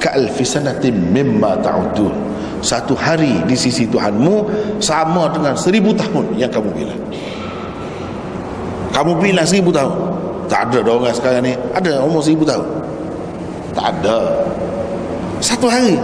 [0.00, 2.12] ka alfi sanatin mimma ta'udun.
[2.60, 4.44] Satu hari di sisi Tuhanmu
[4.84, 7.00] sama dengan seribu tahun yang kamu bilang
[8.90, 9.96] kamu bilang seribu tahun?
[10.50, 11.54] Tak ada orang sekarang ni.
[11.72, 12.66] Ada umur seribu tahun?
[13.70, 14.18] Tak ada.
[15.38, 15.94] Satu hari.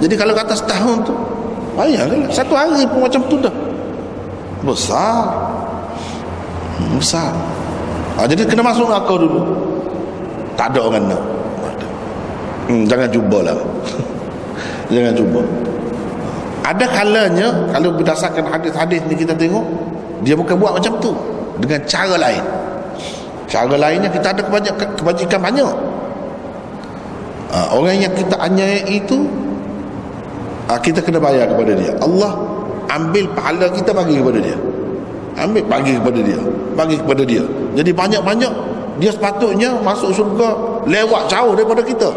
[0.00, 1.14] Jadi kalau kata setahun tu
[1.76, 3.54] bayangkan satu hari pun macam tu dah.
[4.64, 5.30] Besar.
[6.74, 7.30] Hmm, besar
[8.18, 9.40] ha, jadi kena masuk akal dulu.
[10.54, 11.22] Tak ada orang nak.
[12.64, 13.58] Hmm, jangan cubalah
[14.94, 15.42] jangan cuba.
[16.64, 19.60] Ada kalanya kalau berdasarkan hadis-hadis ni kita tengok
[20.24, 21.12] dia bukan buat macam tu.
[21.60, 22.44] Dengan cara lain.
[23.46, 25.74] Cara lainnya kita ada kebajikan, kebajikan banyak.
[27.54, 29.28] Ha, orang yang kita anyai itu
[30.66, 31.92] ha, kita kena bayar kepada dia.
[32.00, 32.32] Allah
[32.90, 34.56] ambil pahala kita bagi kepada dia.
[35.36, 36.40] Ambil bagi kepada dia.
[36.74, 37.44] Bagi kepada dia
[37.74, 38.52] jadi banyak-banyak
[39.02, 40.54] dia sepatutnya masuk surga
[40.86, 42.10] lewat jauh daripada kita.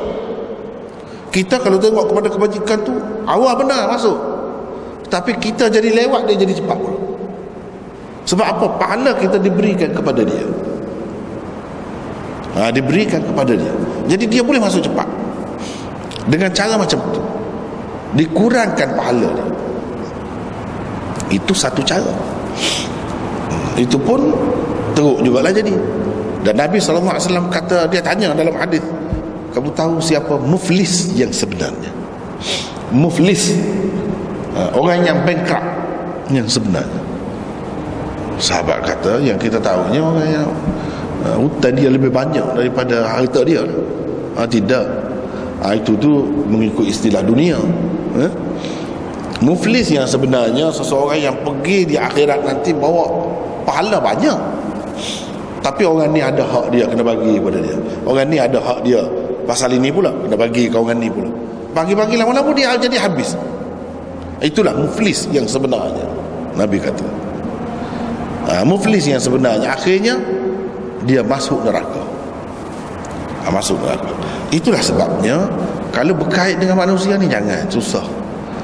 [1.34, 2.94] Kita kalau tengok kepada kebajikan tu
[3.26, 4.18] awal benar masuk.
[5.10, 7.00] Tapi kita jadi lewat dia jadi cepat pula.
[8.28, 8.66] Sebab apa?
[8.76, 10.44] Pahala kita diberikan kepada dia.
[12.60, 13.72] Ha, diberikan kepada dia.
[14.12, 15.08] Jadi dia boleh masuk cepat.
[16.28, 17.24] Dengan cara macam tu.
[18.20, 19.48] Dikurangkan pahala dia.
[21.40, 22.12] Itu satu cara.
[23.80, 24.36] Itu pun
[24.98, 25.78] teruk jugalah jadi.
[26.42, 28.82] Dan Nabi SAW kata dia tanya dalam hadis
[29.54, 31.90] kamu tahu siapa muflis yang sebenarnya?
[32.94, 33.58] Muflis
[34.54, 35.66] uh, orang yang bankrupt
[36.34, 37.02] yang sebenarnya.
[38.38, 40.48] Sahabat kata yang kita tahunya orang yang
[41.26, 43.66] uh, hutang dia lebih banyak daripada harta dia.
[44.38, 44.86] Uh, tidak.
[45.66, 47.58] Uh, itu tu mengikut istilah dunia.
[48.14, 48.30] Uh.
[49.42, 53.06] muflis yang sebenarnya seseorang yang pergi di akhirat nanti bawa
[53.66, 54.57] pahala banyak
[55.68, 57.76] tapi orang ni ada hak dia kena bagi kepada dia.
[58.08, 59.04] Orang ni ada hak dia.
[59.44, 61.28] Pasal ini pula kena bagi ke orang ni pula.
[61.76, 63.36] Bagi-bagi lama-lama dia jadi habis.
[64.40, 66.08] Itulah muflis yang sebenarnya
[66.56, 67.04] Nabi kata.
[68.48, 69.76] Ha, muflis yang sebenarnya.
[69.76, 70.16] Akhirnya
[71.04, 72.00] dia masuk neraka.
[73.44, 74.16] Ha, masuk neraka.
[74.56, 75.52] Itulah sebabnya
[75.92, 77.68] kalau berkait dengan manusia ni jangan.
[77.68, 78.08] Susah.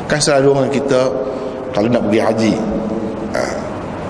[0.07, 1.11] Kan selalu orang kita
[1.75, 2.72] kalau nak pergi haji ha,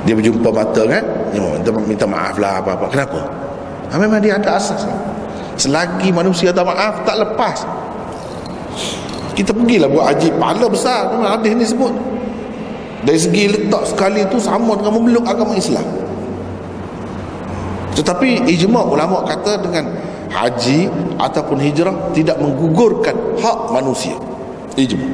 [0.03, 1.03] dia berjumpa mata kan?
[1.31, 2.91] Dia minta, maaf lah apa-apa.
[2.91, 3.19] Kenapa?
[3.91, 4.83] Ha, memang dia ada asas.
[5.55, 7.63] Selagi manusia tak maaf tak lepas.
[9.33, 11.93] Kita pergilah buat haji pahala besar memang hadis ni sebut.
[13.03, 15.83] Dari segi letak sekali tu sama dengan memeluk agama Islam.
[17.93, 19.87] Tetapi ijma ulama kata dengan
[20.33, 20.89] haji
[21.21, 24.17] ataupun hijrah tidak menggugurkan hak manusia.
[24.73, 25.05] Ijma.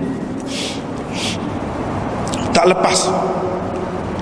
[2.56, 3.08] Tak lepas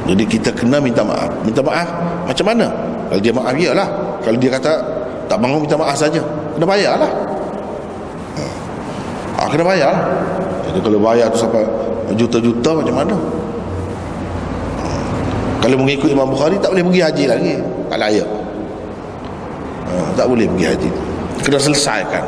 [0.08, 1.30] jadi kita kena minta maaf.
[1.44, 1.88] Minta maaf?
[2.26, 2.68] Macam mana?
[3.12, 3.88] Kalau dia maaf ya lah
[4.24, 4.72] kalau dia kata
[5.28, 6.24] tak bangun minta maaf saja.
[6.56, 7.12] Kena bayar lah
[9.38, 9.94] ha, kena bayar.
[10.68, 11.64] Jadi kalau bayar tu sampai
[12.16, 13.16] juta-juta macam mana?
[15.58, 17.54] Kalau mengikut Imam Bukhari tak boleh pergi haji lagi.
[17.92, 18.30] Tak layak.
[19.88, 20.90] Ha, tak boleh pergi haji
[21.48, 22.24] kena selesaikan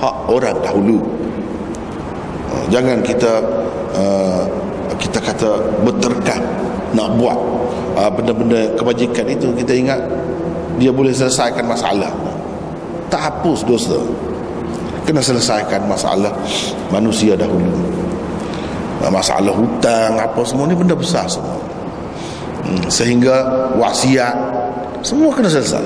[0.00, 1.04] hak orang dahulu.
[2.48, 3.32] Ha, jangan kita
[3.92, 4.48] uh,
[4.96, 6.40] kita kata berterkat
[6.92, 7.38] nak buat
[7.96, 10.00] uh, benda-benda kebajikan itu kita ingat
[10.76, 12.10] dia boleh selesaikan masalah.
[13.12, 14.00] Tak hapus dosa.
[15.04, 16.32] Kena selesaikan masalah
[16.88, 17.68] manusia dahulu.
[19.02, 21.58] Masalah hutang apa semua ni benda besar semua.
[22.62, 23.42] Hmm, sehingga
[23.74, 24.32] wasiat
[25.02, 25.84] semua kena selesai.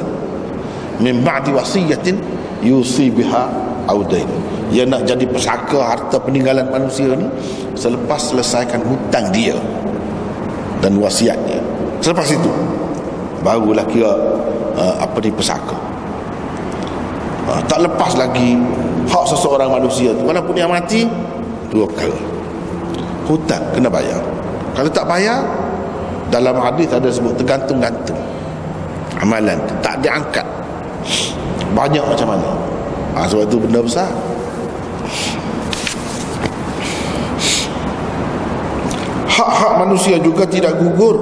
[1.01, 2.21] Min ba'di wasiyatin
[2.61, 3.49] yusi biha
[3.89, 4.29] audain
[4.71, 7.27] dia nak jadi pesaka harta peninggalan manusia ni
[7.79, 9.55] selepas selesaikan hutang dia
[10.81, 11.59] dan wasiatnya.
[12.01, 12.51] Selepas itu
[13.41, 14.13] barulah kira
[14.77, 15.77] uh, apa ni pesaka.
[17.47, 18.59] Uh, tak lepas lagi
[19.07, 20.23] hak seseorang manusia tu.
[20.27, 21.07] Walaupun dia mati
[21.71, 22.19] dua perkara.
[23.27, 24.23] Hutang kena bayar.
[24.77, 25.43] Kalau tak bayar
[26.31, 28.19] dalam hadis ada sebut tergantung-gantung.
[29.17, 30.45] Amalan tak diangkat.
[31.73, 32.51] Banyak macam mana?
[33.17, 34.13] Ha, sebab itu benda besar
[39.37, 41.17] hak-hak manusia juga tidak gugur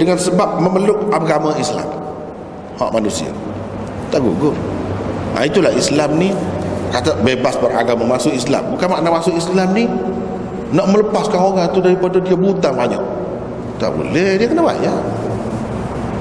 [0.00, 1.84] dengan sebab memeluk agama Islam.
[2.80, 3.28] Hak manusia.
[4.08, 4.56] Tak gugur.
[5.36, 6.32] Ha, itulah Islam ni.
[6.88, 8.72] Kata bebas beragama masuk Islam.
[8.72, 9.84] Bukan makna masuk Islam ni
[10.72, 13.02] nak melepaskan orang tu daripada dia buta banyak.
[13.76, 14.40] Tak boleh.
[14.40, 14.96] Dia kena bayar.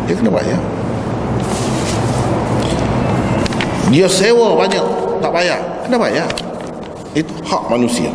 [0.03, 0.59] Dia kena bayar.
[3.87, 4.85] Dia sewa banyak.
[5.23, 5.59] Tak bayar.
[5.87, 6.27] Kena bayar.
[7.15, 8.11] Itu hak manusia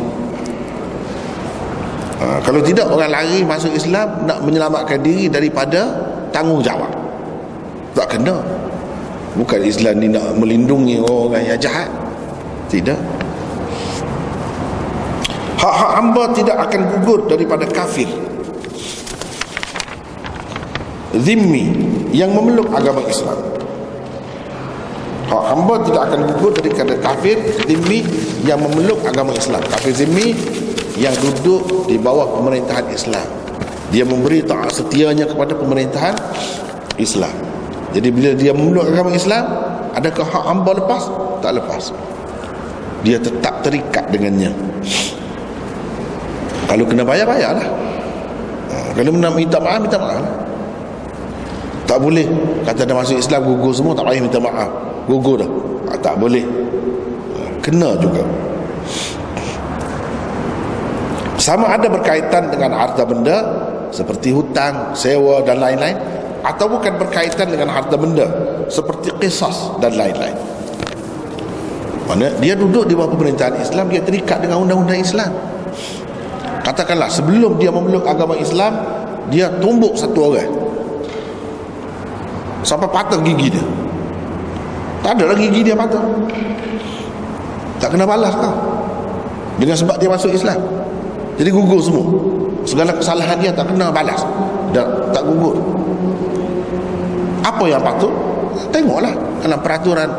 [2.23, 5.91] ha, kalau tidak orang lari masuk Islam nak menyelamatkan diri daripada
[6.31, 6.89] tanggungjawab.
[7.93, 8.39] Tak kena.
[9.35, 11.91] Bukan Islam ni nak melindungi orang yang jahat.
[12.71, 12.97] Tidak.
[15.59, 18.09] Hak-hak hamba tidak akan gugur daripada kafir.
[21.13, 21.69] Zimmi
[22.09, 23.37] yang memeluk agama Islam.
[25.33, 28.05] Hak hamba tidak akan gugur daripada kafir zimmi
[28.45, 29.65] yang memeluk agama Islam.
[29.65, 30.37] Kafir zimmi
[30.97, 33.25] yang duduk di bawah pemerintahan Islam.
[33.89, 36.17] Dia memberi taat setianya kepada pemerintahan
[36.97, 37.33] Islam.
[37.93, 39.45] Jadi bila dia memeluk agama Islam
[39.93, 41.03] adakah hak hamba lepas?
[41.45, 41.93] Tak lepas.
[43.05, 44.49] Dia tetap terikat dengannya.
[46.65, 47.67] Kalau kena bayar bayarlah.
[48.73, 50.25] Ha, kalau nak minta maaf minta maaf.
[51.85, 52.25] Tak boleh.
[52.65, 54.69] Kata dah masuk Islam gugur semua tak payah minta maaf.
[55.05, 55.49] Gugur dah.
[55.91, 56.41] Ha, tak boleh.
[56.41, 58.25] Ha, kena juga
[61.43, 63.43] sama ada berkaitan dengan harta benda
[63.91, 65.99] seperti hutang, sewa dan lain-lain
[66.39, 68.23] atau bukan berkaitan dengan harta benda
[68.71, 70.31] seperti kisah dan lain-lain.
[72.07, 75.35] Mana dia duduk di bawah pemerintahan Islam dia terikat dengan undang-undang Islam.
[76.63, 78.79] Katakanlah sebelum dia memeluk agama Islam
[79.27, 80.51] dia tumbuk satu orang.
[82.63, 83.65] Sampai patah gigi dia.
[85.03, 86.07] Tak ada lagi gigi dia patah.
[87.83, 88.55] Tak kena balas kau.
[89.59, 90.83] Dengan sebab dia masuk Islam
[91.37, 92.05] jadi gugur semua.
[92.63, 94.21] Segala kesalahan dia tak kena balas.
[94.71, 95.57] Dan tak gugur.
[97.43, 98.13] Apa yang patut?
[98.69, 99.13] Tengoklah.
[99.41, 100.09] Dalam peraturan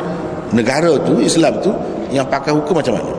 [0.52, 1.70] negara tu Islam tu
[2.10, 3.14] yang pakai hukum macam mana.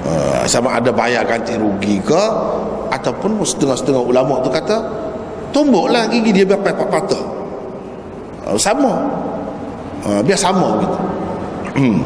[0.00, 2.22] Uh, sama ada bayar ganti rugi ke
[2.88, 4.80] ataupun setengah-setengah ulama tu kata
[5.52, 7.20] tumbuklah gigi dia biar patah
[8.48, 8.96] uh, sama.
[10.00, 10.98] Uh, biar sama gitu.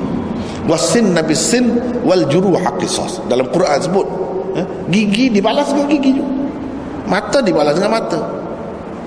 [0.70, 4.08] Wasin nabi sin wal juru haqisas dalam Quran sebut
[4.58, 6.44] eh, gigi dibalas dengan gigi juga
[7.08, 8.20] mata dibalas dengan mata.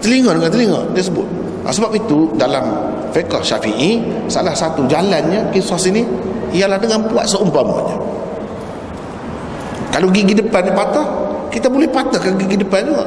[0.01, 1.25] Telinga dengan telinga dia sebut.
[1.65, 2.63] Nah, sebab itu dalam
[3.11, 6.05] fiqh syafi'i salah satu jalannya kisah ini
[6.53, 7.97] ialah dengan buat seumpamanya.
[9.89, 11.07] Kalau gigi depan ni patah
[11.49, 13.05] kita boleh patahkan gigi depan juga.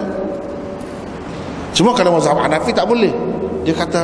[1.70, 3.14] Cuma kalau mazhab Hanafi tak boleh.
[3.62, 4.02] Dia kata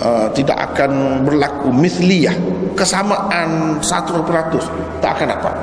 [0.00, 2.32] uh, tidak akan berlaku misliyah.
[2.72, 4.24] Kesamaan 100%
[5.04, 5.54] tak akan dapat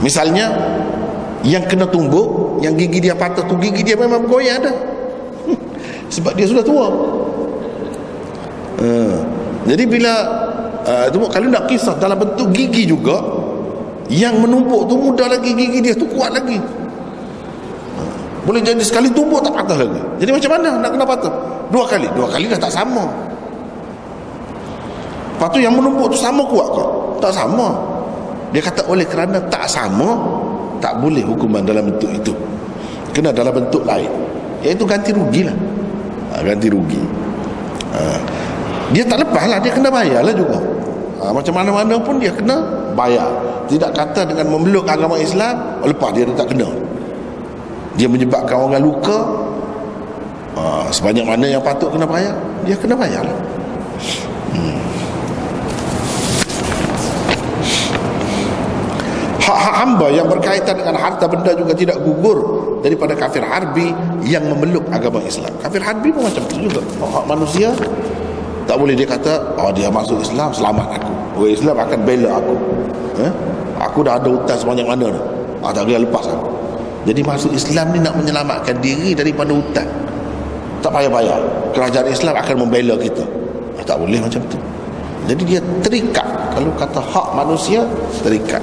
[0.00, 0.52] misalnya
[1.40, 4.76] yang kena tumbuk yang gigi dia patah tu gigi dia memang bergoyang dah
[6.14, 6.86] sebab dia sudah tua.
[8.80, 9.16] Uh,
[9.68, 10.12] jadi bila
[10.84, 13.20] uh, kalau nak kisah dalam bentuk gigi juga
[14.10, 16.60] yang menumpuk tu mudah lagi gigi dia tu kuat lagi.
[18.44, 20.00] Boleh jadi sekali tumbuk tak patah lagi.
[20.24, 21.34] Jadi macam mana nak kena patah?
[21.68, 22.08] Dua kali.
[22.16, 23.04] Dua kali dah tak sama.
[25.36, 26.84] Lepas tu yang menumpuk tu sama kuat ke
[27.20, 27.89] tak sama
[28.50, 30.18] dia kata oleh kerana tak sama
[30.82, 32.32] tak boleh hukuman dalam bentuk itu.
[33.14, 34.08] Kena dalam bentuk lain.
[34.64, 35.56] Iaitu ganti rugi lah.
[36.34, 37.02] Ha, ganti rugi.
[37.90, 38.22] Ha.
[38.94, 40.58] dia tak lepas lah dia kena bayar lah juga.
[41.20, 42.58] Ha, macam mana-mana pun dia kena
[42.96, 43.28] bayar.
[43.70, 46.66] Tidak kata dengan memeluk agama Islam lepas dia tak kena.
[47.94, 49.18] Dia menyebabkan orang luka.
[50.58, 52.34] Ha, sebanyak mana yang patut kena bayar
[52.66, 53.38] dia kena bayar lah.
[54.50, 54.89] Hmm.
[59.50, 62.38] Hak-hak hamba yang berkaitan dengan harta benda juga tidak gugur
[62.80, 63.90] daripada kafir harbi
[64.22, 67.74] yang memeluk agama Islam kafir harbi pun macam itu juga hak manusia
[68.70, 71.10] tak boleh dia kata oh dia masuk Islam selamat aku
[71.42, 72.54] orang Islam akan bela aku
[73.26, 73.32] eh?
[73.82, 75.24] aku dah ada hutang sebanyak mana dah
[75.66, 76.60] ah, tak boleh lepas aku
[77.08, 79.88] jadi masuk Islam ni nak menyelamatkan diri daripada hutang.
[80.84, 81.40] Tak payah bayar.
[81.72, 83.24] Kerajaan Islam akan membela kita.
[83.80, 84.58] Eh, tak boleh macam tu.
[85.28, 86.28] Jadi dia terikat.
[86.52, 87.84] Kalau kata hak manusia,
[88.20, 88.60] terikat.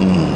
[0.00, 0.32] Hmm.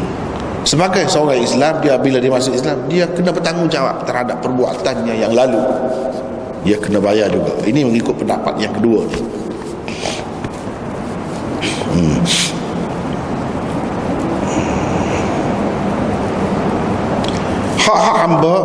[0.66, 5.62] Sebagai seorang Islam, dia bila dia masuk Islam, dia kena bertanggungjawab terhadap perbuatannya yang lalu.
[6.66, 7.56] Dia kena bayar juga.
[7.64, 9.02] Ini mengikut pendapat yang kedua.
[11.88, 12.20] Hmm.
[17.88, 18.56] hak-hak hamba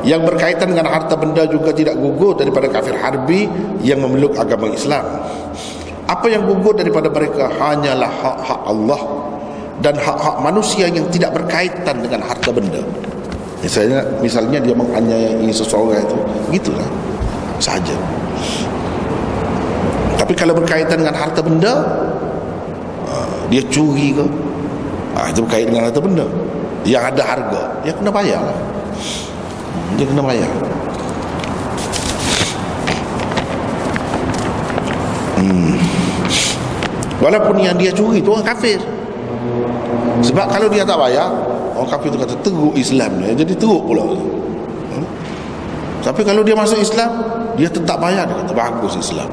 [0.00, 3.44] yang berkaitan dengan harta benda juga tidak gugur daripada kafir harbi
[3.84, 5.04] yang memeluk agama Islam
[6.08, 9.00] apa yang gugur daripada mereka hanyalah hak-hak Allah
[9.80, 12.80] dan hak-hak manusia yang tidak berkaitan dengan harta benda.
[13.60, 16.16] Misalnya misalnya dia menganiayai seseorang itu
[16.48, 16.88] gitulah
[17.60, 17.92] saja
[20.30, 21.74] tapi kalau berkaitan dengan harta benda
[23.10, 24.22] ah, dia curi ke?
[25.18, 26.22] Ah, itu berkaitan dengan harta benda.
[26.86, 28.58] Yang ada harga dia kena bayar lah.
[29.98, 30.50] Dia kena bayar.
[35.40, 35.74] Hmm.
[37.18, 38.76] walaupun yang dia curi tu orang kafir
[40.20, 41.32] sebab kalau dia tak bayar
[41.76, 44.04] orang kafir tu kata teruk Islam dia jadi teruk pula.
[44.04, 45.06] Hmm?
[46.04, 47.10] tapi kalau dia masuk Islam
[47.56, 49.28] dia tetap bayar dia kata bagus Islam.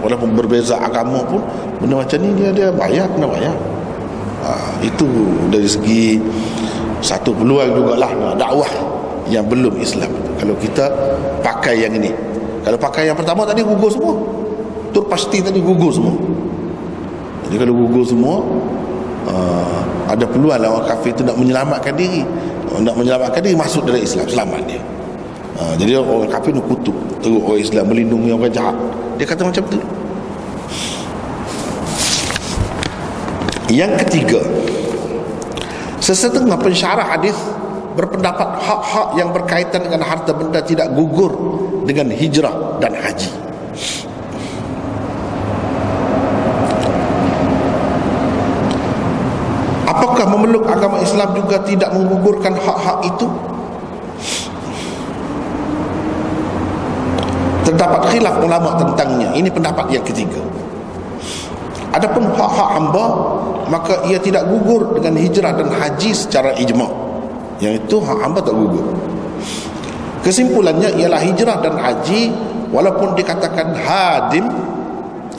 [0.00, 1.44] Walaupun berbeza agama pun
[1.76, 3.52] benda macam ni dia dia bayar kena bayar
[4.40, 5.04] ha, itu
[5.52, 6.16] dari segi
[7.04, 8.68] satu peluang jugalah dakwah
[9.28, 10.08] yang belum Islam.
[10.40, 10.88] Kalau kita
[11.44, 12.10] pakai yang ini.
[12.60, 14.14] Kalau pakai yang pertama tadi gugur semua.
[14.90, 16.16] Tu pasti tadi gugur semua.
[17.48, 18.42] Jadi kalau gugur semua
[19.28, 22.22] uh, ada peluang lah orang kafir itu nak menyelamatkan diri.
[22.70, 24.80] Nak menyelamatkan diri masuk dalam Islam selamat dia.
[25.60, 28.76] Uh, jadi orang kafir itu kutuk teruk orang Islam melindungi orang jahat.
[29.20, 29.80] Dia kata macam tu.
[33.70, 34.40] Yang ketiga
[36.02, 37.36] sesetengah pensyarah hadis
[37.94, 41.30] berpendapat hak-hak yang berkaitan dengan harta benda tidak gugur
[41.86, 43.30] dengan hijrah dan haji
[50.20, 50.64] apakah memeluk
[51.02, 53.26] Islam juga tidak menggugurkan hak-hak itu.
[57.66, 59.30] Terdapat khilaf ulama tentangnya.
[59.36, 60.40] Ini pendapat yang ketiga.
[61.90, 63.04] Adapun hak-hak hamba
[63.70, 66.86] maka ia tidak gugur dengan hijrah dan haji secara ijma.
[67.62, 68.86] Yang itu hak hamba tak gugur.
[70.20, 72.34] Kesimpulannya ialah hijrah dan haji
[72.70, 74.46] walaupun dikatakan hadim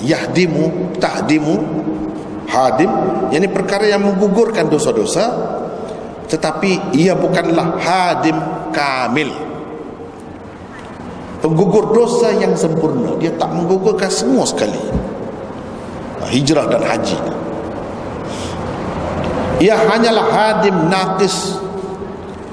[0.02, 1.62] yahdimu tahdimu
[2.52, 2.92] hadim
[3.32, 5.32] yakni perkara yang menggugurkan dosa-dosa
[6.28, 8.36] tetapi ia bukanlah hadim
[8.72, 9.32] kamil.
[11.44, 14.80] Penggugur dosa yang sempurna dia tak menggugurkan semua sekali.
[16.32, 17.18] Hijrah dan haji.
[19.60, 21.60] Ia hanyalah hadim naqis.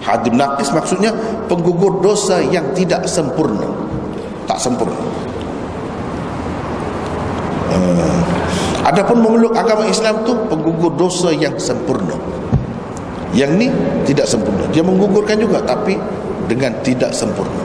[0.02, 1.14] Hadim naqis maksudnya
[1.46, 3.70] penggugur dosa yang tidak sempurna.
[4.50, 4.98] Tak sempurna.
[7.68, 8.18] Uh,
[8.88, 12.16] adapun memeluk agama Islam tu penggugur dosa yang sempurna
[13.36, 13.68] yang ni
[14.08, 16.00] tidak sempurna dia menggugurkan juga tapi
[16.48, 17.62] dengan tidak sempurna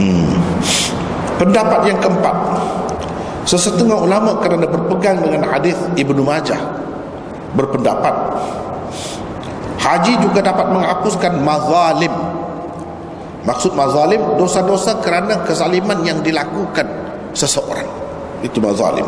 [0.00, 0.32] hmm.
[1.36, 2.36] pendapat yang keempat
[3.46, 6.58] Sesetengah ulama kerana berpegang dengan hadis Ibnu Majah
[7.54, 8.14] berpendapat
[9.78, 12.10] haji juga dapat menghapuskan mazalim.
[13.46, 16.90] Maksud mazalim dosa-dosa kerana kezaliman yang dilakukan
[17.30, 17.86] seseorang.
[18.44, 19.06] Itu mazalim.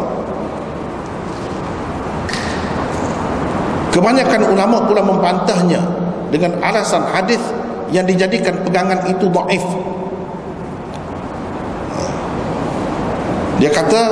[3.92, 5.80] Kebanyakan ulama pula membantahnya
[6.28, 7.40] dengan alasan hadis
[7.88, 9.64] yang dijadikan pegangan itu dhaif
[13.58, 14.02] Dia kata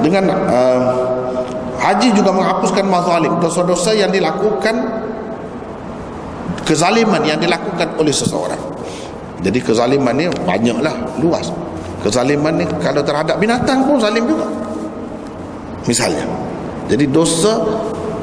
[0.00, 0.80] dengan uh,
[1.76, 5.04] haji juga menghapuskan mazalim, dosa-dosa yang dilakukan
[6.64, 8.58] kezaliman yang dilakukan oleh seseorang.
[9.44, 11.52] Jadi kezaliman ni banyaklah, luas.
[12.06, 14.46] Kezaliman ni kalau terhadap binatang pun zalim juga.
[15.90, 16.22] Misalnya.
[16.86, 17.58] Jadi dosa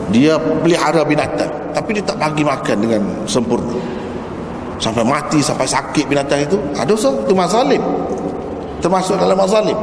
[0.07, 3.75] dia pelihara binatang tapi dia tak bagi makan dengan sempurna.
[4.79, 7.83] Sampai mati, sampai sakit binatang itu, ada dosa itu mazalim.
[8.79, 9.75] Termasuk dalam mazalim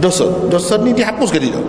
[0.00, 1.64] dosa dosa ni dihapuskan tidak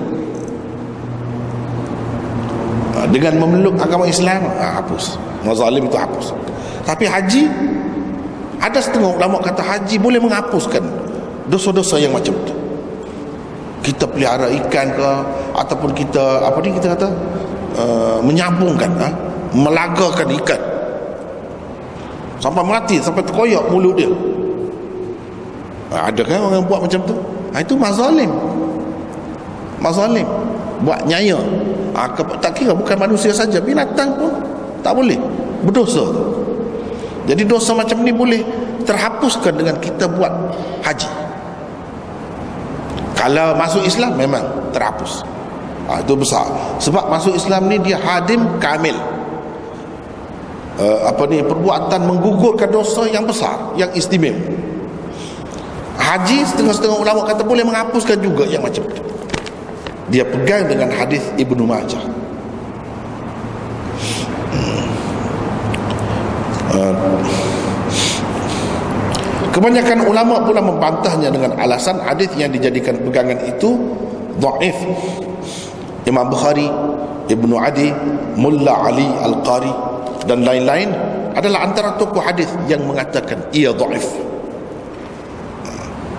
[2.96, 5.16] ha, dengan memeluk agama Islam ha, hapus
[5.48, 6.36] mazalim itu hapus
[6.84, 7.48] tapi haji
[8.60, 10.84] ada setengah ulama kata haji boleh menghapuskan
[11.48, 12.54] dosa-dosa yang macam itu
[13.88, 15.10] kita pelihara ikan ke
[15.56, 17.08] ataupun kita apa ni kita kata?
[17.78, 19.08] Uh, menyambungkan ha?
[19.56, 20.60] melagakan ikan.
[22.44, 24.12] Sampai mati sampai terkoyak mulut dia.
[25.96, 27.16] Ha, ada kan orang buat macam tu?
[27.56, 28.28] Ha, itu mazalim.
[29.80, 30.28] Mazalim.
[30.84, 31.40] Buat nyaya.
[31.96, 32.12] Ha,
[32.44, 33.58] tak kira bukan manusia saja.
[33.64, 34.36] Binatang pun
[34.84, 35.18] tak boleh.
[35.64, 36.04] Berdosa.
[37.24, 38.44] Jadi dosa macam ni boleh
[38.84, 40.32] terhapuskan dengan kita buat
[40.84, 41.27] haji
[43.18, 45.26] kalau masuk Islam memang terhapus.
[45.90, 46.46] Ha, itu besar.
[46.78, 48.96] Sebab masuk Islam ni dia hadim kamil.
[50.78, 54.38] Uh, apa ni perbuatan menggugurkan dosa yang besar yang istimewa.
[55.98, 59.02] Haji setengah-setengah ulama kata boleh menghapuskan juga yang macam itu
[60.08, 62.04] dia pegang dengan hadis Ibnu Majah.
[66.78, 66.94] Uh,
[69.58, 73.74] kebanyakan ulama pula membantahnya dengan alasan hadis yang dijadikan pegangan itu
[74.38, 74.78] dhaif
[76.06, 76.70] Imam Bukhari
[77.26, 77.90] Ibnu Adi
[78.38, 79.74] Mulla Ali Al-Qari
[80.30, 80.94] dan lain-lain
[81.34, 84.06] adalah antara tokoh hadis yang mengatakan ia dhaif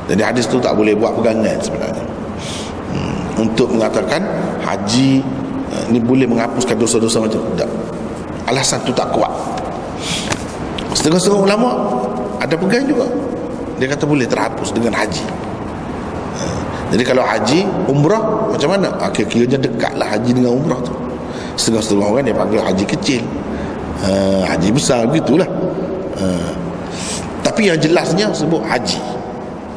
[0.08, 2.04] jadi hadis tu tak boleh buat pegangan sebenarnya.
[2.96, 3.44] Hmm.
[3.44, 4.24] Untuk mengatakan
[4.64, 5.20] haji
[5.68, 7.54] uh, ni boleh menghapuskan dosa-dosa macam tu.
[7.60, 7.68] Tak.
[8.48, 9.28] Alasan tu tak kuat.
[10.96, 11.70] Setengah-setengah ulama
[12.40, 13.04] ada pegang juga.
[13.78, 15.24] Dia kata boleh terhapus dengan haji.
[16.38, 16.60] Uh,
[16.94, 18.90] jadi kalau haji, umrah macam mana?
[19.02, 20.92] Akhir-akhirnya dekatlah haji dengan umrah tu.
[21.58, 23.22] Setengah-setengah orang dia panggil haji kecil.
[24.02, 25.46] Uh, haji besar begitulah.
[26.18, 26.58] Uh,
[27.58, 29.02] tapi yang jelasnya sebut haji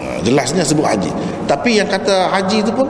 [0.06, 1.10] ha, jelasnya sebut haji
[1.50, 2.86] tapi yang kata haji itu pun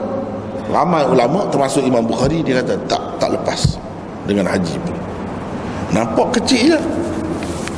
[0.68, 3.80] ramai ulama termasuk Imam Bukhari dia kata tak tak lepas
[4.28, 4.92] dengan haji pun
[5.96, 6.80] nampak kecil je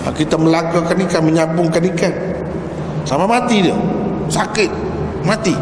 [0.02, 2.10] ha, kita melagakan ikan menyambungkan ikan
[3.04, 3.76] sama mati dia.
[4.32, 4.72] Sakit.
[5.24, 5.52] Mati.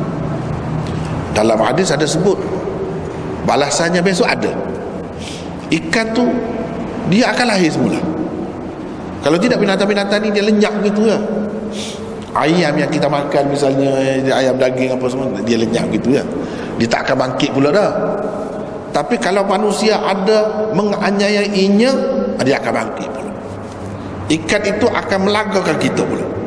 [1.35, 2.39] Dalam hadis ada sebut
[3.47, 4.51] balasannya besok ada.
[5.70, 6.24] Ikan tu
[7.10, 7.98] dia akan lahir semula.
[9.23, 11.19] Kalau tidak binatang-binatang ni dia lenyap gitu ya.
[12.32, 13.93] Ayam yang kita makan misalnya
[14.32, 16.23] ayam daging apa semua dia lenyap gitu ya.
[16.78, 17.90] Dia tak akan bangkit pula dah.
[18.93, 21.90] Tapi kalau manusia ada menganiayainya
[22.44, 23.32] dia akan bangkit pula.
[24.32, 26.41] Ikan itu akan melagakan kita pula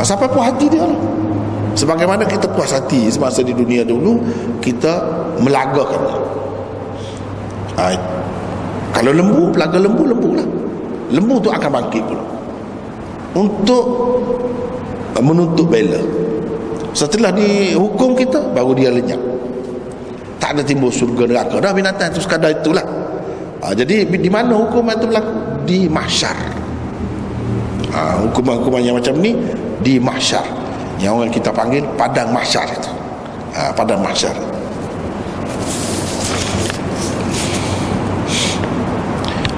[0.00, 0.96] sampai puas hati dia lah
[1.76, 4.16] sebagaimana kita puas hati semasa di dunia dulu
[4.64, 5.04] kita
[5.44, 6.16] melagakannya
[7.76, 7.84] ha,
[8.96, 10.48] kalau lembu pelaga lembu lembu lah
[11.12, 12.24] lembu tu akan bangkit pula.
[13.32, 13.84] Untuk
[15.20, 16.00] menuntut bela.
[16.92, 19.20] Setelah dihukum kita baru dia lenyap.
[20.36, 21.56] Tak ada timbul surga neraka.
[21.62, 22.84] Dah binatang itu sekadar itulah.
[23.62, 25.32] Ha, jadi di mana hukuman itu berlaku?
[25.64, 26.34] Di mahsyar.
[27.94, 29.36] Ha, hukuman-hukuman yang macam ni
[29.80, 30.44] di mahsyar.
[31.00, 32.90] Yang orang kita panggil padang mahsyar itu.
[33.56, 34.36] Ha, padang mahsyar.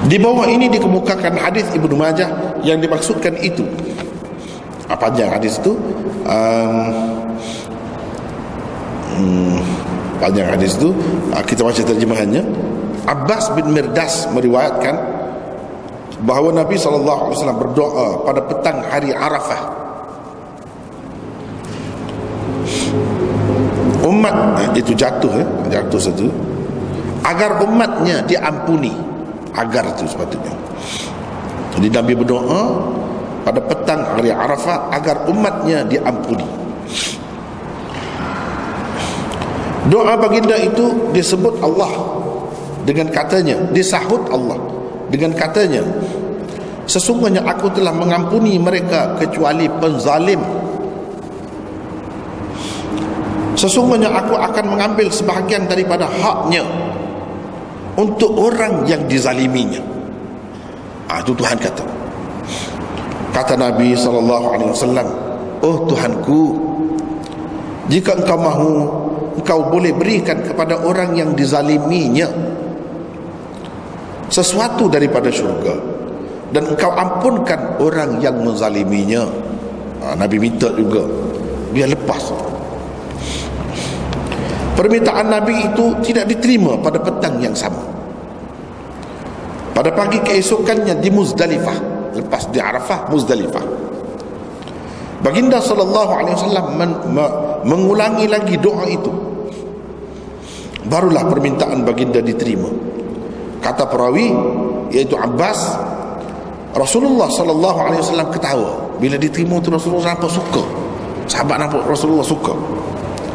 [0.05, 2.29] Di bawah ini dikemukakan hadis Ibnu Majah
[2.61, 3.65] yang dimaksudkan itu.
[4.85, 5.73] Apa panjang hadis itu.
[6.29, 6.77] Um,
[9.17, 9.57] hmm,
[10.21, 10.93] panjang hadis itu.
[11.33, 12.45] Ah, kita baca terjemahannya.
[13.05, 14.93] Abbas bin Mirdas meriwayatkan
[16.25, 19.84] bahawa Nabi SAW berdoa pada petang hari Arafah
[24.05, 25.45] umat eh, itu jatuh ya,
[25.79, 26.29] jatuh satu.
[27.25, 28.93] Agar umatnya diampuni.
[29.57, 30.53] Agar itu sepatutnya.
[31.75, 32.61] Jadi Nabi berdoa
[33.43, 36.45] pada petang hari Arafah agar umatnya diampuni.
[39.85, 41.93] Doa baginda itu disebut Allah
[42.89, 44.57] dengan katanya, disahut Allah
[45.13, 45.85] dengan katanya,
[46.89, 50.41] sesungguhnya aku telah mengampuni mereka kecuali penzalim.
[53.55, 56.63] Sesungguhnya aku akan mengambil sebahagian daripada haknya
[57.95, 59.79] untuk orang yang dizaliminya.
[61.07, 61.83] Ah itu Tuhan kata.
[63.31, 65.07] Kata Nabi wasallam,
[65.63, 66.41] "Oh Tuhanku,
[67.87, 68.71] jika engkau mahu
[69.37, 72.25] engkau boleh berikan kepada orang yang dizaliminya
[74.31, 75.75] sesuatu daripada syurga
[76.49, 79.27] dan engkau ampunkan orang yang menzaliminya
[80.01, 81.05] ha, Nabi minta juga
[81.75, 82.33] biar lepas
[84.75, 87.81] permintaan Nabi itu tidak diterima pada petang yang sama.
[89.75, 91.77] Pada pagi keesokannya di Muzdalifah
[92.15, 93.85] lepas di Arafah Muzdalifah
[95.25, 96.65] Baginda sallallahu alaihi wasallam
[97.65, 99.09] mengulangi lagi doa itu.
[100.85, 102.69] Barulah permintaan baginda diterima.
[103.57, 104.29] Kata perawi
[104.93, 105.81] iaitu Abbas
[106.77, 108.85] Rasulullah sallallahu alaihi wasallam ketawa.
[109.01, 110.61] Bila diterima tu Rasulullah nampak suka.
[111.25, 112.53] Sahabat nampak Rasulullah suka.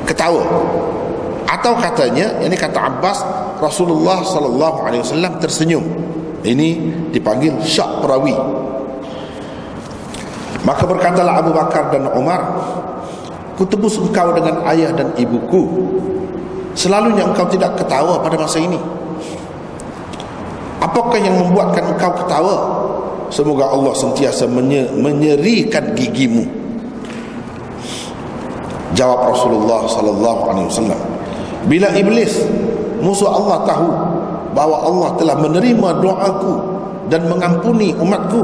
[0.06, 0.46] Ketawa
[1.50, 3.18] atau katanya ini kata Abbas
[3.58, 5.82] Rasulullah sallallahu alaihi wasallam tersenyum.
[6.46, 6.68] Ini
[7.10, 8.32] dipanggil syak perawi.
[10.62, 12.40] Maka berkatalah Abu Bakar dan Umar
[13.58, 15.90] kutebus engkau dengan ayah dan ibuku.
[16.78, 18.78] Selalunya engkau tidak ketawa pada masa ini.
[20.80, 22.56] Apakah yang membuatkan engkau ketawa?
[23.28, 24.46] Semoga Allah sentiasa
[24.96, 26.46] menyerikan gigimu.
[28.94, 31.19] Jawab Rasulullah sallallahu alaihi wasallam
[31.68, 32.40] Bila iblis
[33.04, 33.88] musuh Allah tahu
[34.56, 36.54] bahawa Allah telah menerima doaku
[37.10, 38.42] dan mengampuni umatku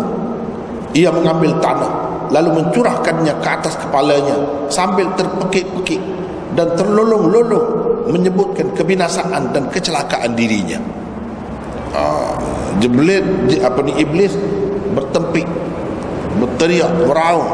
[0.96, 1.92] ia mengambil tanah
[2.32, 6.00] lalu mencurahkannya ke atas kepalanya sambil terpekik-pekik
[6.58, 7.66] dan terlolong-lolong
[8.10, 10.80] menyebutkan kebinasaan dan kecelakaan dirinya.
[11.96, 12.34] Uh,
[12.80, 13.24] jeblit
[13.62, 14.36] apa ni iblis
[14.92, 15.48] bertempik
[16.36, 17.48] berteriak beraung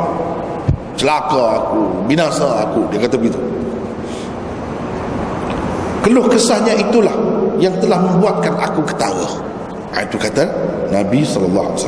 [0.98, 3.38] celaka aku binasa aku dia kata begitu
[6.02, 7.14] keluh kesahnya itulah
[7.62, 9.28] yang telah membuatkan aku ketawa.
[9.92, 10.44] Ha, itu kata
[10.90, 11.78] Nabi SAW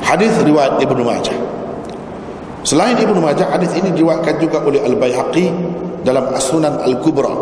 [0.00, 1.36] hadis riwayat Ibnu Majah.
[2.66, 5.46] Selain Ibnu Majah hadis ini diriwayatkan juga oleh Al-Baihaqi
[6.02, 7.32] dalam As-Sunan Al-Kubra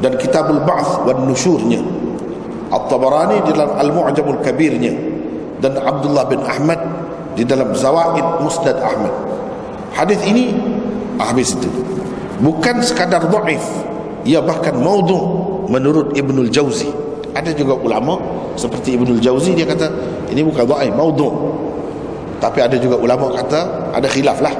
[0.00, 1.80] dan Kitabul Ba'th wan Nusyurnya
[2.68, 4.92] At-Tabarani di dalam Al-Mu'jamul Kabirnya
[5.62, 6.80] dan Abdullah bin Ahmad
[7.38, 9.12] di dalam Zawaid Musnad Ahmad.
[9.94, 10.52] Hadis ini
[11.16, 11.70] habis itu.
[12.42, 13.64] Bukan sekadar dhaif
[14.26, 16.90] ia bahkan maudhu menurut Ibnul Jauzi.
[17.30, 18.18] Ada juga ulama
[18.58, 19.86] seperti Ibnul Jauzi dia kata
[20.34, 21.30] ini bukan dhaif maudhu.
[22.42, 24.52] Tapi ada juga ulama kata ada khilaf lah.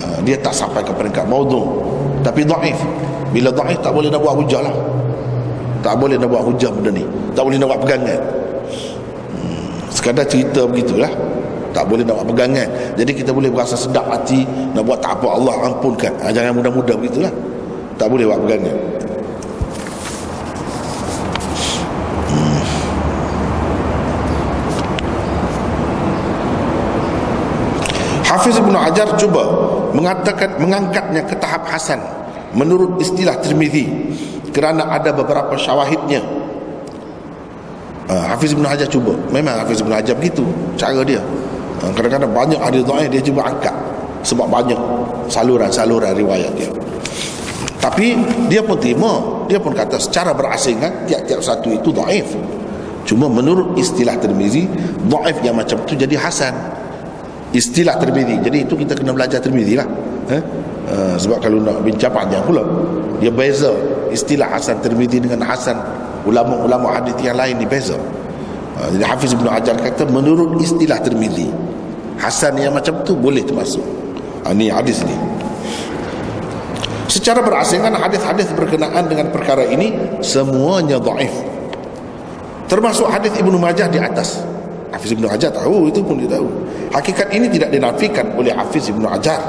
[0.00, 1.84] Uh, dia tak sampai ke peringkat maudhu.
[2.24, 2.80] Tapi dhaif.
[3.28, 4.74] Bila dhaif tak boleh nak buat hujah lah.
[5.84, 7.04] Tak boleh nak buat hujah benda ni.
[7.36, 8.20] Tak boleh nak buat pegangan.
[9.36, 11.12] Hmm, sekadar cerita begitulah.
[11.76, 12.66] Tak boleh nak buat pegangan.
[12.96, 16.10] Jadi kita boleh berasa sedap hati nak buat tak apa Allah ampunkan.
[16.24, 17.30] Ha, jangan mudah-mudah begitulah
[17.98, 18.76] tak boleh buat pegangan.
[28.28, 29.44] Hafiz Ibn Hajar cuba
[29.92, 31.98] mengatakan mengangkatnya ke tahap hasan
[32.54, 33.88] menurut istilah Tirmizi
[34.54, 36.22] kerana ada beberapa syawahidnya.
[38.08, 39.12] Uh, Hafiz Ibn Hajar cuba.
[39.28, 40.46] Memang Hafiz Ibn Hajar begitu
[40.80, 41.20] cara dia.
[41.82, 43.74] Uh, kadang-kadang banyak doa dia cuba angkat
[44.24, 44.80] sebab banyak
[45.28, 46.68] saluran-saluran riwayat dia
[47.88, 48.20] tapi
[48.52, 49.40] dia pun terima.
[49.48, 52.36] Dia pun kata secara berasingan tiap-tiap satu itu daif.
[53.08, 54.68] Cuma menurut istilah Tirmizi
[55.08, 56.52] daif yang macam tu jadi hasan.
[57.48, 59.88] Istilah termidi jadi itu kita kena belajar termidi lah.
[60.28, 60.42] Eh?
[60.88, 62.60] uh, sebab kalau nak bincang panjang pula
[63.20, 63.72] dia beza
[64.12, 65.76] istilah Hasan termidi dengan Hasan
[66.28, 67.96] ulama-ulama hadis yang lain dia beza.
[68.76, 71.48] Uh, jadi Hafiz Ibn Hajar kata menurut istilah termidi
[72.20, 73.84] Hasan yang macam tu boleh termasuk.
[74.44, 75.16] Uh, ni hadis ni
[77.08, 81.32] secara berasingan hadis-hadis berkenaan dengan perkara ini semuanya daif
[82.68, 84.44] termasuk hadis Ibnu Majah di atas.
[84.88, 86.48] Hafiz Ibn Hajar tahu itu pun dia tahu.
[86.92, 89.40] Hakikat ini tidak dinafikan oleh Hafiz Ibn Hajar.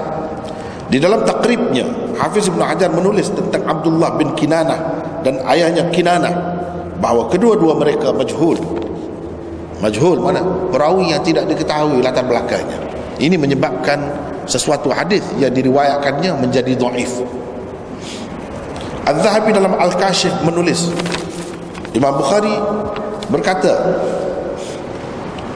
[0.90, 1.86] Di dalam takribnya
[2.20, 4.80] Hafiz Ibn Hajar menulis tentang Abdullah bin Kinanah
[5.24, 6.34] dan ayahnya Kinanah
[7.00, 8.60] bahawa kedua-dua mereka majhul.
[9.80, 10.44] Majhul mana?
[10.76, 12.76] Perawi yang tidak diketahui latar belakangnya.
[13.16, 14.00] Ini menyebabkan
[14.44, 17.24] sesuatu hadis yang diriwayatkannya menjadi dhaif
[19.09, 20.89] Al-Zahabi dalam Al-Kashif menulis
[21.93, 22.53] Imam Bukhari
[23.29, 24.01] berkata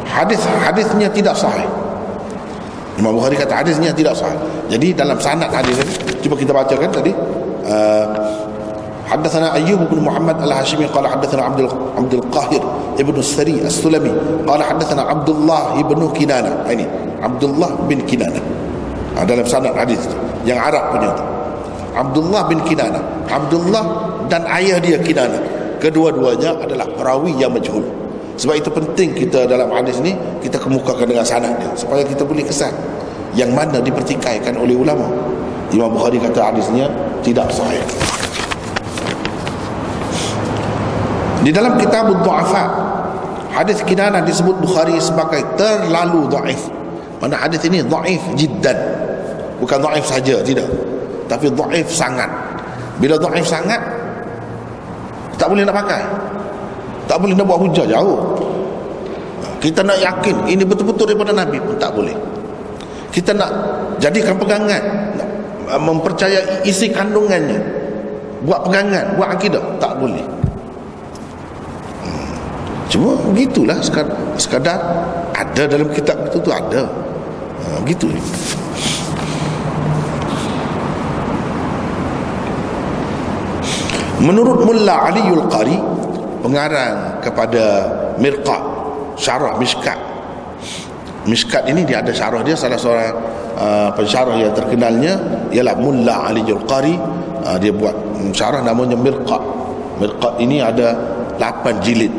[0.04, 1.66] hadis hadisnya tidak sahih
[3.00, 4.38] Imam Bukhari kata hadisnya tidak sahih
[4.68, 5.94] jadi dalam sanad hadis ini
[6.24, 7.12] cuba kita bacakan tadi
[7.68, 8.06] uh,
[9.08, 11.60] حدثنا أيوب بن محمد الهاشمي قال حدثنا عبد
[11.96, 12.62] عبد القاهر
[13.00, 16.84] ابن السري السلمي قال حدثنا عبد الله بن كنانة ini
[17.24, 18.42] عبد الله بن كنانة
[19.24, 19.98] dalam sanad hadis
[20.46, 21.24] yang Arab punya itu
[21.93, 22.99] Abdullah bin Kinana
[23.29, 23.85] Abdullah
[24.27, 25.37] dan ayah dia Kinana
[25.77, 27.85] kedua-duanya adalah perawi yang majhul
[28.33, 32.41] sebab itu penting kita dalam hadis ni kita kemukakan dengan sanad dia supaya kita boleh
[32.41, 32.73] kesan
[33.33, 35.09] yang mana dipertikaikan oleh ulama.
[35.73, 36.85] Imam Bukhari kata hadisnya
[37.25, 37.81] tidak sahih.
[41.43, 42.63] Di dalam kitab Du'afa
[43.51, 46.61] hadis kinana disebut Bukhari sebagai terlalu dhaif.
[47.19, 48.77] Mana hadis ini dhaif jiddan.
[49.57, 50.69] Bukan dhaif saja, tidak.
[51.27, 52.29] Tapi dhaif sangat.
[52.99, 53.81] Bila dhaif sangat
[55.37, 56.01] tak boleh nak pakai.
[57.09, 58.19] Tak boleh nak buat hujah jauh.
[59.59, 62.15] Kita nak yakin ini betul-betul daripada Nabi pun tak boleh.
[63.11, 63.51] Kita nak
[63.99, 64.81] jadikan pegangan
[65.67, 67.59] mempercayai isi kandungannya.
[68.43, 70.23] Buat pegangan buat akidah tak boleh.
[72.03, 72.35] Hmm.
[72.91, 74.79] cuma begitulah sekadar, sekadar
[75.31, 76.83] ada dalam kitab itu tu ada.
[77.63, 78.11] Ha, begitu
[84.23, 85.77] menurut Mullah Aliul Qari
[86.39, 87.63] pengarang kepada
[88.17, 88.61] Mirqat
[89.19, 89.99] syarah Mishkat.
[91.27, 93.15] Mishkat ini dia ada syarah dia salah seorang
[93.55, 95.13] uh, pensyarah yang terkenalnya
[95.55, 96.99] ialah Mulla Ali Julqari
[97.47, 97.95] uh, dia buat
[98.35, 99.39] syarah namanya Mirqat
[100.03, 100.97] Mirqat ini ada
[101.37, 102.11] 8 jilid.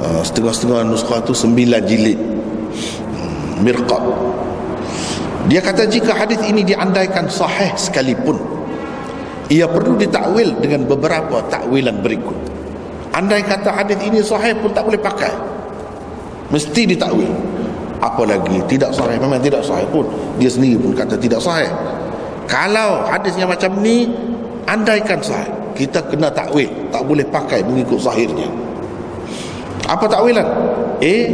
[0.00, 1.52] Uh, setengah-setengah nuskah tu 9
[1.84, 2.16] jilid.
[2.16, 4.02] Hmm, Mirqat
[5.50, 8.38] dia kata jika hadis ini diandaikan sahih sekalipun
[9.52, 12.52] ia perlu ditakwil dengan beberapa takwilan berikut
[13.12, 15.32] Andai kata hadis ini sahih pun tak boleh pakai.
[16.48, 17.28] Mesti ditakwil.
[18.00, 20.08] Apa lagi tidak sahih memang tidak sahih pun
[20.40, 21.68] dia sendiri pun kata tidak sahih.
[22.48, 24.08] Kalau hadis yang macam ni
[24.64, 25.46] andaikan sahih,
[25.76, 28.48] kita kena takwil, tak boleh pakai mengikut zahirnya.
[29.86, 30.48] Apa takwilan?
[31.04, 31.28] Eh,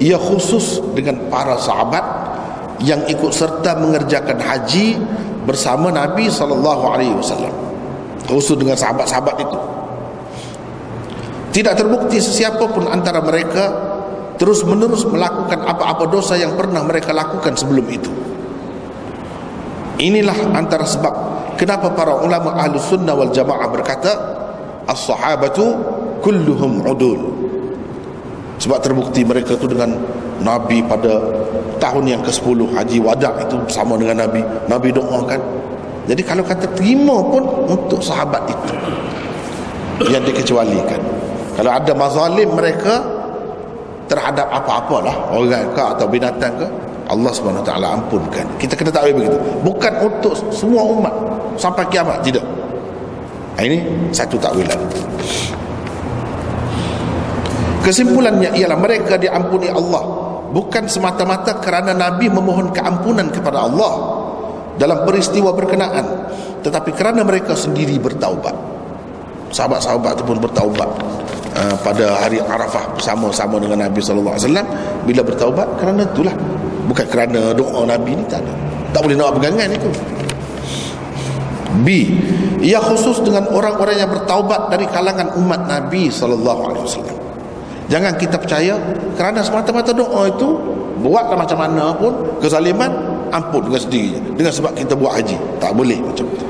[0.00, 2.02] ia khusus dengan para sahabat
[2.80, 4.96] yang ikut serta mengerjakan haji
[5.44, 7.52] bersama Nabi sallallahu alaihi wasallam.
[8.30, 9.58] Khusus dengan sahabat-sahabat itu.
[11.50, 13.74] Tidak terbukti sesiapa pun antara mereka
[14.38, 18.12] terus menerus melakukan apa-apa dosa yang pernah mereka lakukan sebelum itu.
[20.00, 21.12] Inilah antara sebab
[21.60, 24.12] kenapa para ulama ahlu sunnah wal jamaah berkata
[24.88, 25.76] as-sahabatu
[26.24, 27.39] kulluhum udul.
[28.60, 29.96] Sebab terbukti mereka itu dengan
[30.44, 31.16] Nabi pada
[31.80, 34.44] tahun yang ke-10 Haji Wada' itu bersama dengan Nabi.
[34.68, 35.40] Nabi doakan.
[36.04, 38.74] Jadi kalau kata terima pun untuk sahabat itu.
[40.12, 41.00] Yang dikecualikan.
[41.56, 43.00] Kalau ada mazalim mereka
[44.08, 46.66] terhadap apa-apalah orang ke atau binatang ke
[47.08, 47.32] Allah
[47.64, 48.44] taala ampunkan.
[48.60, 49.38] Kita kena tahu begitu.
[49.64, 51.14] Bukan untuk semua umat.
[51.56, 52.44] Sampai kiamat tidak.
[53.60, 53.76] Ini
[54.12, 54.80] satu takwilan
[57.84, 60.28] kesimpulannya ialah mereka diampuni Allah.
[60.50, 63.92] Bukan semata-mata kerana Nabi memohon keampunan kepada Allah
[64.74, 66.02] dalam peristiwa berkenaan
[66.60, 68.52] tetapi kerana mereka sendiri bertaubat.
[69.50, 70.90] Sahabat-sahabat itu pun bertaubat
[71.58, 74.68] uh, pada hari Arafah bersama-sama dengan Nabi sallallahu alaihi wasallam.
[75.06, 76.34] Bila bertaubat kerana itulah.
[76.90, 78.54] Bukan kerana doa Nabi ni tak ada.
[78.90, 79.90] Tak boleh nak pegangan itu.
[81.86, 81.86] B
[82.60, 87.19] ia khusus dengan orang-orang yang bertaubat dari kalangan umat Nabi sallallahu alaihi wasallam
[87.90, 88.78] jangan kita percaya
[89.18, 90.56] kerana semata-mata doa itu
[91.02, 92.88] buatlah macam mana pun kezaliman
[93.34, 94.20] ampun dengan sendirinya.
[94.38, 96.46] Dengan sebab kita buat haji tak boleh macam itu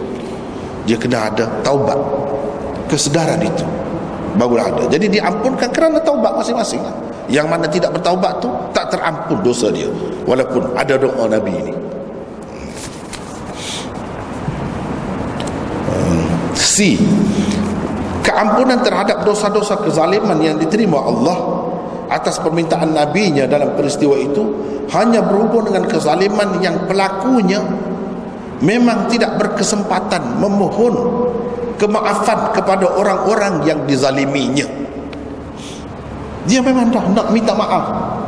[0.88, 1.96] dia kena ada taubat.
[2.90, 3.62] Kesedaran itu
[4.34, 4.84] barulah ada.
[4.90, 6.82] Jadi diampunkan kerana taubat masing-masing.
[7.30, 9.86] Yang mana tidak bertaubat tu tak terampun dosa dia.
[10.26, 11.74] Walaupun ada doa Nabi ini.
[15.94, 16.26] Hmm.
[16.58, 16.98] C
[18.30, 21.66] keampunan terhadap dosa-dosa kezaliman yang diterima Allah
[22.06, 24.42] atas permintaan nabinya dalam peristiwa itu
[24.94, 27.58] hanya berhubung dengan kezaliman yang pelakunya
[28.62, 30.94] memang tidak berkesempatan memohon
[31.74, 34.66] kemaafan kepada orang-orang yang dizaliminya.
[36.46, 37.84] Dia memang dah nak minta maaf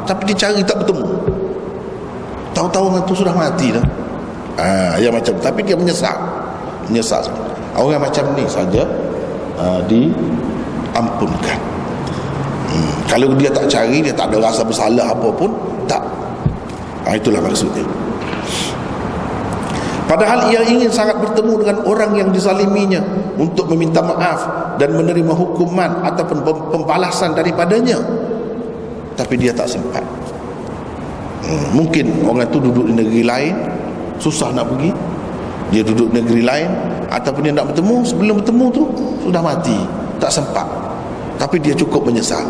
[0.07, 1.07] tapi dia cari tak bertemu.
[2.53, 3.87] Tahu-tahu orang tu sudah mati dah.
[4.61, 4.67] Ha,
[5.01, 6.15] ya macam tapi dia menyesal.
[6.91, 7.25] Menyesal.
[7.73, 8.85] Orang macam ni saja
[9.63, 11.59] uh, diampunkan
[12.75, 12.95] hmm.
[13.07, 15.55] kalau dia tak cari dia tak ada rasa bersalah apa pun
[15.87, 16.03] tak
[17.07, 17.87] ha, itulah maksudnya
[20.13, 23.01] Padahal ia ingin sangat bertemu dengan orang yang dizaliminya
[23.41, 24.45] untuk meminta maaf
[24.77, 27.97] dan menerima hukuman ataupun pembalasan daripadanya.
[29.17, 30.05] Tapi dia tak sempat.
[31.49, 33.55] Hmm, mungkin orang itu duduk di negeri lain,
[34.21, 34.93] susah nak pergi.
[35.73, 36.69] Dia duduk di negeri lain
[37.13, 38.83] ataupun dia nak bertemu, sebelum bertemu tu
[39.21, 39.77] sudah mati,
[40.17, 40.65] tak sempat.
[41.37, 42.47] Tapi dia cukup menyesal.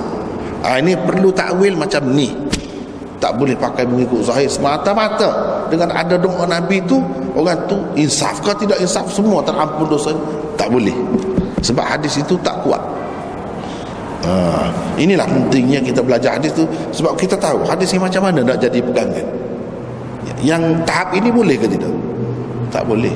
[0.63, 2.31] Ha, ini perlu takwil macam ni.
[3.19, 5.31] Tak boleh pakai mengikut zahir semata-mata.
[5.71, 7.03] Dengan ada doa Nabi tu
[7.33, 10.15] orang tu insaf ke tidak insaf semua terampun dosa.
[10.59, 10.95] Tak boleh.
[11.63, 12.83] Sebab hadis itu tak kuat.
[14.23, 16.67] Ha, inilah pentingnya kita belajar hadis tu.
[16.95, 19.27] Sebab kita tahu hadis ni macam mana nak jadi pegangan.
[20.43, 21.95] Yang tahap ini boleh ke tidak?
[22.75, 23.15] Tak boleh.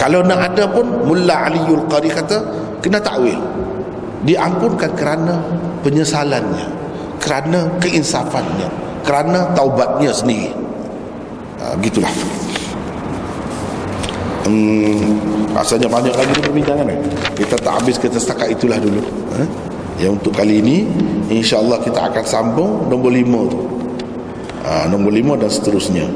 [0.00, 2.40] Kalau nak ada pun Mullah Aliul Qari kata
[2.80, 3.36] kena takwil.
[4.24, 5.36] Diampunkan kerana
[5.84, 6.64] penyesalannya
[7.20, 8.68] kerana keinsafannya
[9.04, 10.48] kerana taubatnya sendiri.
[11.60, 12.08] Ha, gitulah.
[14.48, 15.20] Hmm,
[15.52, 16.98] rasanya banyak lagi perbincangan eh?
[17.36, 19.04] kita tak habis kita setakat itulah dulu.
[19.36, 19.48] Eh?
[20.00, 20.88] yang untuk kali ini
[21.28, 23.60] insyaAllah kita akan sambung nombor lima tu.
[24.64, 26.08] Ha, nombor lima dan seterusnya.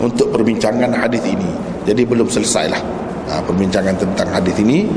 [0.00, 1.48] Untuk perbincangan hadis ini.
[1.88, 2.99] Jadi belum selesai lah
[3.30, 4.90] ha, perbincangan tentang hadis ini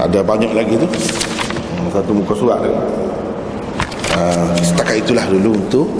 [0.00, 0.88] ada banyak lagi tu.
[0.88, 2.64] Hmm, satu muka surat
[4.14, 5.90] Ah, setakat itulah dulu untuk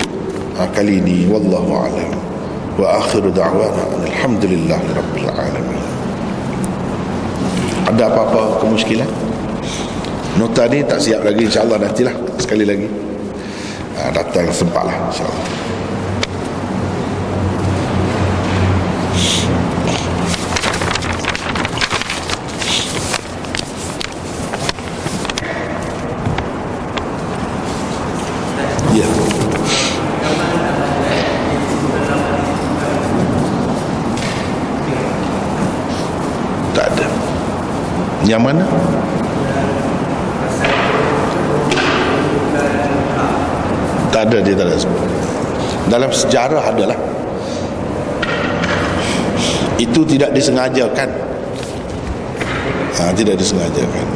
[0.55, 2.15] uh, kali ini wallahu alam.
[2.79, 5.83] Wa akhiru da'wana alhamdulillah rabbil alamin.
[7.91, 9.11] Ada apa-apa kemuskilan
[10.39, 12.87] nota ni tak siap lagi insyaallah nantilah sekali lagi.
[13.99, 15.64] Uh, datang sempatlah insyaallah
[38.35, 38.65] Yang mana?
[44.11, 44.77] Tak ada dia tak ada.
[45.87, 46.99] Dalam sejarah adalah
[49.79, 51.15] itu tidak disengajakan.
[52.99, 54.07] Ha, tidak disengajakan.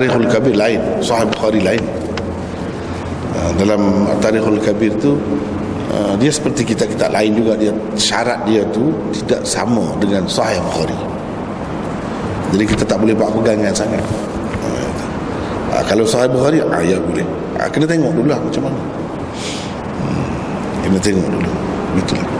[0.00, 1.84] Tarikhul Kabir lain Sahih Bukhari lain.
[3.36, 5.20] Uh, dalam Tarikhul Kabir tu
[5.92, 7.52] uh, dia seperti kita-kita lain juga.
[7.60, 7.68] Dia
[8.00, 10.96] syarat dia tu tidak sama dengan Sahih Bukhari.
[12.56, 14.00] Jadi kita tak boleh buat pegangan sangat.
[14.64, 17.28] Uh, kalau Sahih Bukhari ah, ya boleh.
[17.68, 18.80] Kena tengok dulu lah macam mana.
[20.00, 20.28] Hmm,
[20.80, 21.52] kena tengok dulu.
[22.00, 22.39] Itulah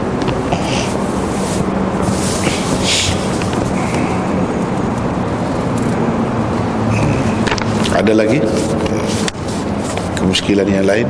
[8.11, 8.43] ada lagi?
[10.19, 11.07] Kemuskilan yang lain?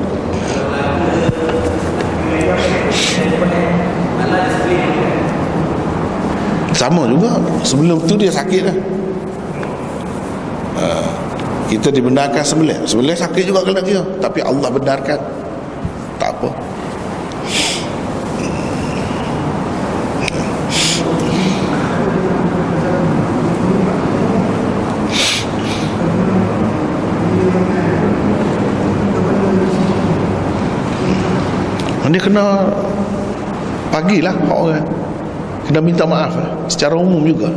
[6.78, 7.42] Sama juga.
[7.66, 8.78] Sebelum tu dia sakit lah
[11.72, 15.20] kita dibenarkan sembelih sembelih sakit juga kena dia tapi Allah benarkan
[16.20, 16.52] tak apa
[32.12, 32.68] dia kena
[33.92, 34.84] pagilah orang.
[35.68, 36.52] Kena minta maaf lah.
[36.72, 37.52] secara umum juga.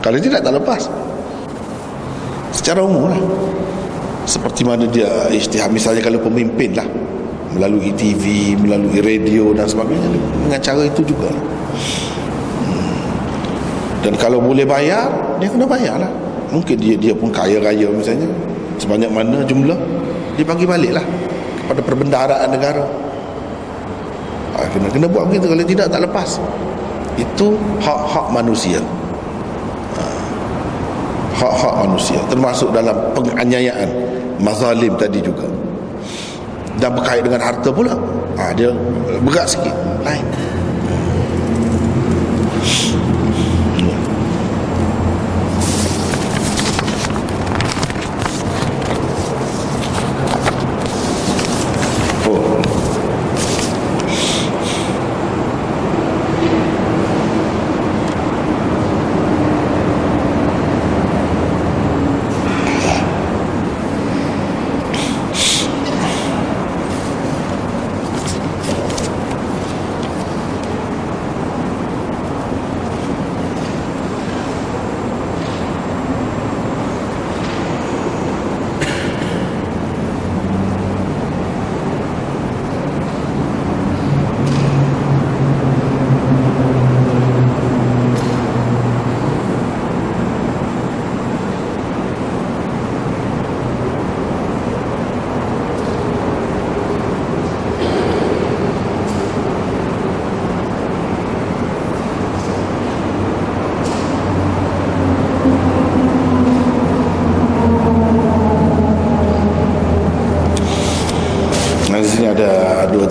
[0.00, 0.88] Kalau tidak tak lepas.
[2.54, 3.20] Secara umum lah.
[4.24, 6.88] Seperti mana dia isytihar misalnya kalau pemimpin lah.
[7.54, 10.08] Melalui TV melalui radio dan sebagainya.
[10.42, 11.44] Dengan cara itu juga lah.
[12.64, 12.96] Hmm.
[14.06, 16.10] dan kalau boleh bayar dia kena bayar lah.
[16.50, 18.26] Mungkin dia dia pun kaya raya misalnya.
[18.80, 19.78] Sebanyak mana jumlah
[20.34, 21.04] dia bagi balik lah.
[21.62, 23.03] Kepada perbendaharaan negara
[24.74, 25.46] kena kena buat begitu.
[25.46, 26.42] Kalau tidak tak lepas.
[27.14, 28.82] Itu hak-hak manusia.
[29.94, 30.02] Ha,
[31.38, 32.18] hak-hak manusia.
[32.26, 33.86] Termasuk dalam penganiayaan.
[34.42, 35.46] Mazalim tadi juga.
[36.82, 37.94] Dan berkait dengan harta pula.
[38.34, 38.74] Ha, dia
[39.22, 39.74] berat sikit.
[40.02, 40.26] Lain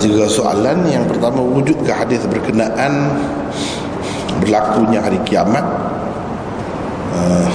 [0.04, 3.14] tiga soalan yang pertama wujud ke hadis berkenaan
[4.42, 5.62] berlakunya hari kiamat?
[7.14, 7.46] Uh,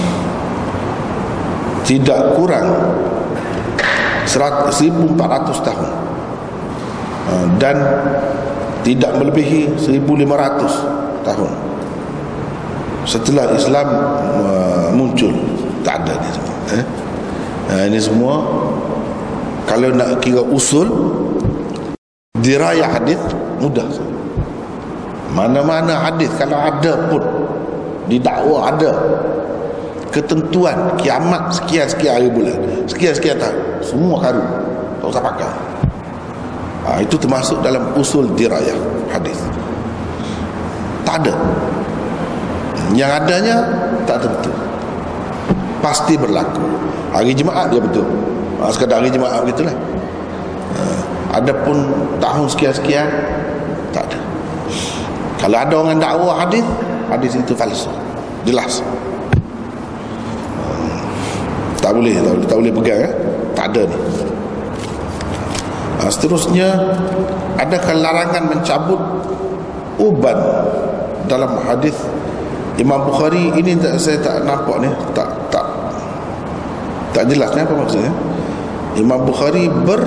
[1.84, 2.72] tidak kurang
[4.24, 5.92] 1400 tahun.
[7.30, 7.76] Uh, dan
[8.88, 11.52] tidak melebihi 1500 tahun.
[13.04, 13.88] Setelah Islam
[14.40, 15.36] uh, muncul
[15.84, 16.84] tak ada ni semua eh?
[17.74, 18.36] uh, ini semua
[19.66, 20.88] kalau nak kira usul
[22.50, 23.22] diraya hadis
[23.62, 23.86] mudah.
[25.38, 27.22] Mana-mana hadis kalau ada pun
[28.10, 28.90] didakwa ada.
[30.10, 32.58] Ketentuan kiamat sekian-sekian hari bulan.
[32.90, 34.42] Sekian-sekian tahun semua karu
[34.98, 35.54] tak usah pakai.
[36.90, 38.74] Ha, itu termasuk dalam usul diraya
[39.14, 39.38] hadis.
[41.06, 41.38] Tak ada.
[42.98, 43.56] Yang adanya
[44.10, 44.50] tak tentu.
[45.86, 46.66] Pasti berlaku.
[47.14, 48.10] Hari Jumaat dia betul.
[48.58, 49.78] Ha, sekadar hari Jumaat begitulah
[51.40, 51.88] Adapun
[52.20, 53.08] tahun sekian-sekian
[53.96, 54.20] tak ada.
[55.40, 56.66] Kalau ada orang dakwa hadis,
[57.08, 57.88] hadis itu palsu.
[58.44, 58.84] Jelas.
[60.60, 61.00] Hmm.
[61.80, 63.12] Tak boleh, tak boleh, tak boleh pegang ya.
[63.56, 63.98] Tak ada ni.
[66.00, 66.68] Nah, seterusnya
[67.60, 69.00] adakah larangan mencabut
[70.00, 70.40] uban
[71.28, 71.94] dalam hadis
[72.80, 75.68] Imam Bukhari ini tak, saya tak nampak ni tak tak
[77.12, 78.16] tak jelas ni apa maksudnya
[78.96, 80.00] Imam Bukhari ber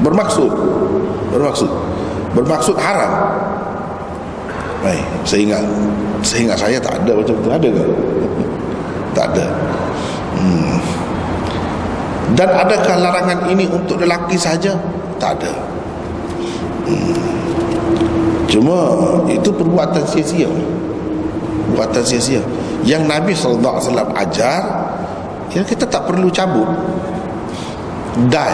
[0.00, 0.50] bermaksud.
[1.32, 1.70] Bermaksud.
[2.36, 3.12] Bermaksud haram.
[4.84, 5.62] Baik saya ingat
[6.22, 7.50] saya ingat saya tak ada macam tu.
[7.50, 7.84] Ada ke?
[9.16, 9.48] Tak ada.
[10.36, 10.76] Hmm.
[12.36, 14.76] dan adakah larangan ini untuk lelaki saja?
[15.16, 15.52] Tak ada.
[16.84, 17.16] Hmm.
[18.44, 18.76] cuma
[19.32, 20.44] itu perbuatan sia-sia.
[21.72, 22.44] Perbuatan sia-sia.
[22.84, 24.60] Yang Nabi SAW ajar
[25.48, 26.68] ya kita tak perlu cabut.
[28.28, 28.52] Dai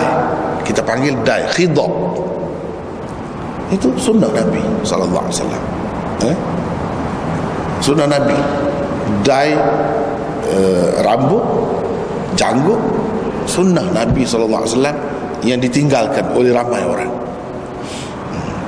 [0.63, 1.91] kita panggil dai khidab.
[3.73, 5.63] Itu sunnah Nabi sallallahu alaihi wasallam.
[6.29, 6.37] Eh?
[7.81, 8.37] Sunnah Nabi.
[9.27, 9.53] Dai
[10.47, 11.43] uh, rambut
[12.39, 12.79] janggut
[13.45, 14.99] sunnah Nabi sallallahu alaihi wasallam
[15.43, 17.11] yang ditinggalkan oleh ramai orang.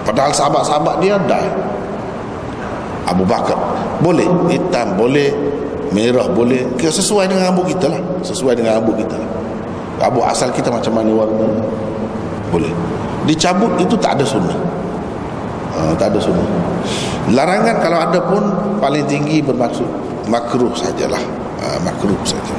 [0.05, 1.49] Padahal sahabat-sahabat dia dai.
[3.05, 3.57] Abu Bakar
[4.01, 4.27] boleh.
[4.49, 5.31] Hitam boleh
[5.93, 6.65] merah boleh.
[6.81, 8.01] Sesuai dengan rambut kita lah.
[8.25, 9.44] Sesuai dengan rambut kita lah
[9.99, 11.47] rambut asal kita macam mana warna?
[12.51, 12.71] Boleh.
[13.25, 14.59] Dicabut itu tak ada sunnah.
[15.75, 16.47] Uh, tak ada sunnah.
[17.33, 18.43] Larangan kalau ada pun
[18.79, 19.87] paling tinggi bermaksud
[20.29, 21.21] makruh sajalah.
[21.65, 22.57] Uh, makruh saja.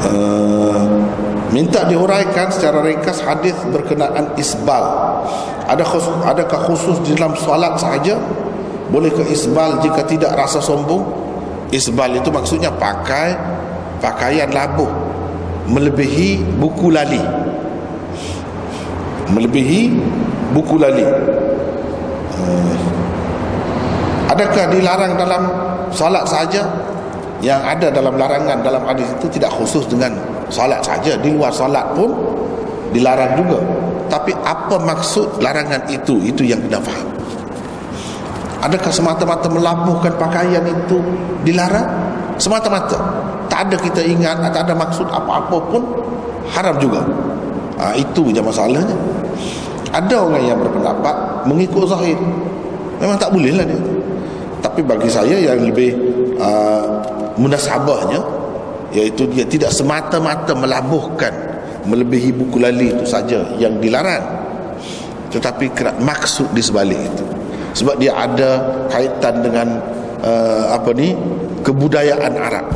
[0.00, 1.02] Uh,
[1.52, 4.84] minta dihuraikan secara ringkas hadis berkenaan isbal.
[5.68, 8.16] Ada khusus, adakah khusus di dalam solat sahaja?
[8.90, 11.04] Boleh ke isbal jika tidak rasa sombong?
[11.70, 13.38] Isbal itu maksudnya pakai
[14.02, 15.09] pakaian labuh
[15.68, 17.20] melebihi buku lali.
[19.30, 19.80] Melebihi
[20.56, 21.04] buku lali.
[22.40, 22.74] Uh,
[24.32, 25.42] adakah dilarang dalam
[25.92, 26.64] salat saja
[27.40, 30.12] yang ada dalam larangan dalam hadis itu tidak khusus dengan
[30.52, 32.10] salat saja di luar salat pun
[32.92, 33.58] dilarang juga.
[34.10, 36.18] Tapi apa maksud larangan itu?
[36.26, 37.08] Itu yang kita faham.
[38.60, 41.00] Adakah semata-mata melabuhkan pakaian itu
[41.46, 42.09] dilarang
[42.40, 42.96] semata-mata.
[43.46, 45.82] Tak ada kita ingat tak ada maksud apa-apa pun
[46.50, 47.04] haram juga.
[47.76, 48.96] Ha, itu je masalahnya.
[49.90, 52.16] Ada orang yang berpendapat mengikut zahir.
[53.00, 53.80] Memang tak boleh lah dia.
[54.60, 55.96] Tapi bagi saya yang lebih
[56.36, 57.00] uh,
[57.40, 58.20] munasabahnya
[58.92, 61.32] iaitu dia tidak semata-mata melabuhkan
[61.88, 64.22] melebihi buku lali itu saja yang dilarang.
[65.32, 65.72] Tetapi
[66.02, 67.24] maksud di sebalik itu.
[67.70, 69.78] Sebab dia ada kaitan dengan
[70.24, 71.16] uh, apa ni
[71.64, 72.66] kebudayaan Arab.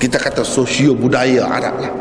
[0.00, 1.92] Kita kata sosio budaya Arab lah.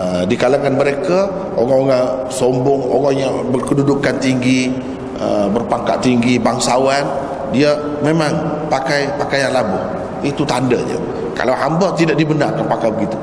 [0.00, 1.28] Uh, di kalangan mereka
[1.58, 4.72] orang-orang sombong orang yang berkedudukan tinggi
[5.18, 7.04] uh, berpangkat tinggi bangsawan
[7.50, 8.32] dia memang
[8.70, 9.82] pakai pakaian labuh.
[10.24, 10.96] Itu tandanya
[11.36, 13.18] kalau hamba tidak dibenarkan pakai begitu.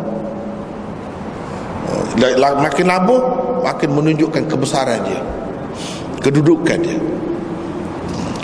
[1.88, 2.04] Uh,
[2.62, 3.22] makin labuh
[3.64, 5.22] makin menunjukkan kebesaran dia.
[6.22, 7.00] Kedudukan dia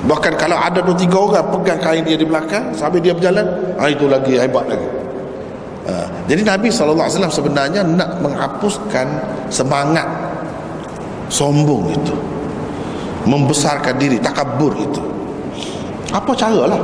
[0.03, 3.47] bahkan kalau ada dua tiga orang pegang kain dia di belakang sambil dia berjalan
[3.79, 4.87] ah, itu lagi hebat lagi.
[5.83, 9.03] Uh, jadi Nabi SAW sebenarnya nak menghapuskan
[9.51, 10.07] semangat
[11.27, 12.15] sombong itu
[13.27, 15.01] membesarkan diri takabur itu.
[16.15, 16.81] Apa cara lah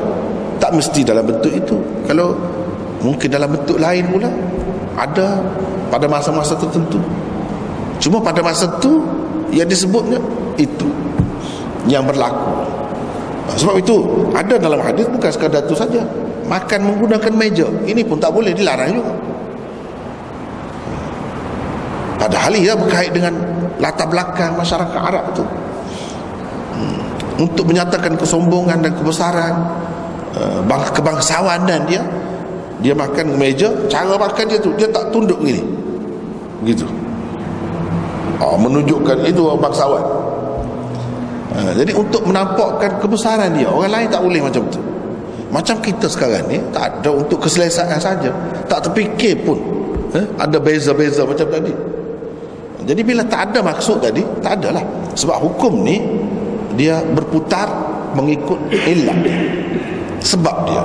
[0.59, 1.75] tak mesti dalam bentuk itu.
[2.07, 2.35] Kalau
[2.99, 4.27] mungkin dalam bentuk lain pula
[4.99, 5.39] ada
[5.87, 6.99] pada masa-masa tertentu.
[7.99, 9.03] Cuma pada masa itu
[9.51, 10.19] yang disebutnya
[10.55, 10.87] itu
[11.87, 12.48] yang berlaku
[13.55, 13.95] sebab itu
[14.35, 16.01] ada dalam hadis bukan sekadar itu saja.
[16.49, 17.67] Makan menggunakan meja.
[17.85, 19.13] Ini pun tak boleh dilarang juga.
[22.19, 23.31] Padahal ia berkait dengan
[23.79, 25.43] latar belakang masyarakat Arab itu.
[26.75, 26.99] Hmm.
[27.39, 29.53] Untuk menyatakan kesombongan dan kebesaran
[30.35, 32.03] uh, kebangsawanan dia
[32.79, 35.59] dia makan meja cara makan dia tu dia tak tunduk gini
[36.63, 36.87] begitu
[38.39, 40.03] oh, menunjukkan itu bangsawan
[41.59, 44.79] Ha, jadi untuk menampakkan kebesaran dia orang lain tak boleh macam tu.
[45.51, 48.31] Macam kita sekarang ni tak ada untuk keselesaan saja.
[48.71, 49.59] Tak terfikir pun
[50.15, 51.73] eh, ada beza-beza macam tadi.
[52.87, 54.81] Jadi bila tak ada maksud tadi tak adalah
[55.19, 55.99] sebab hukum ni
[56.79, 57.67] dia berputar
[58.15, 59.19] mengikut ilah
[60.23, 60.83] sebab dia.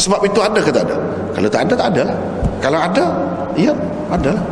[0.00, 0.96] Sebab itu ada ke tak ada?
[1.36, 2.18] Kalau tak ada tak ada lah.
[2.64, 3.04] Kalau ada
[3.52, 3.72] ya
[4.08, 4.44] ada lah.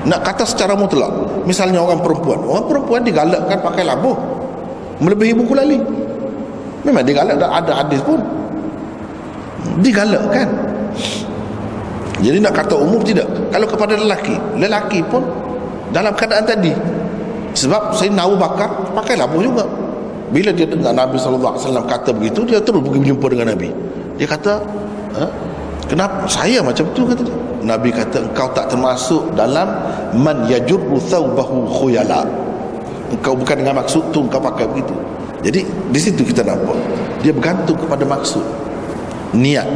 [0.00, 1.08] Nak kata secara mutlak
[1.48, 2.44] misalnya orang perempuan.
[2.44, 4.39] Orang perempuan digalakkan pakai labuh
[5.00, 5.80] melebihi buku lali.
[6.84, 8.20] Memang digalak ada hadis pun.
[9.84, 10.48] Digalakkan
[12.20, 13.24] jadi nak kata umum tidak.
[13.48, 15.24] Kalau kepada lelaki lelaki pun
[15.90, 16.72] dalam keadaan tadi.
[17.56, 19.64] Sebab saya Abu Bakar pakai labu juga.
[20.30, 21.58] Bila dia dengar Nabi SAW
[21.90, 23.68] kata begitu dia terus pergi berjumpa dengan Nabi.
[24.20, 24.62] Dia kata
[25.90, 26.28] kenapa?
[26.30, 27.36] Saya macam tu kata dia.
[27.60, 29.68] Nabi kata engkau tak termasuk dalam
[30.16, 32.24] man yajurru thawbahu khuyala
[33.10, 34.94] engkau bukan dengan maksud tu engkau pakai begitu.
[35.40, 36.76] Jadi di situ kita nampak
[37.20, 38.44] dia bergantung kepada maksud.
[39.36, 39.68] Niat.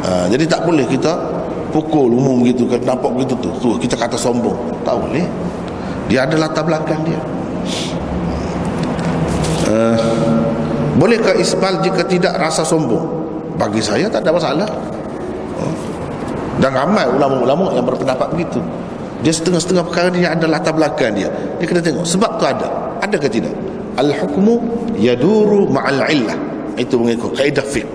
[0.00, 1.12] Ha, jadi tak boleh kita
[1.70, 3.50] pukul umum gitu kan nampak begitu tu.
[3.60, 4.56] Tu kita kata sombong.
[4.86, 5.24] Tak boleh.
[6.10, 7.20] Dia ada latar belakang dia.
[9.70, 9.94] Uh,
[10.98, 13.06] bolehkah isbal jika tidak rasa sombong?
[13.54, 14.68] Bagi saya tak ada masalah.
[15.60, 15.74] Uh,
[16.58, 18.60] dan ramai ulama-ulama yang berpendapat begitu
[19.20, 21.28] dia setengah-setengah perkara dia ada latar belakang dia.
[21.60, 22.68] Dia kena tengok sebab tu ada.
[23.04, 23.52] Ada ke tidak?
[24.00, 24.60] Al hukmu
[24.96, 26.36] yaduru ma'al illah.
[26.80, 27.88] Itu mengikut kaedah fiqh.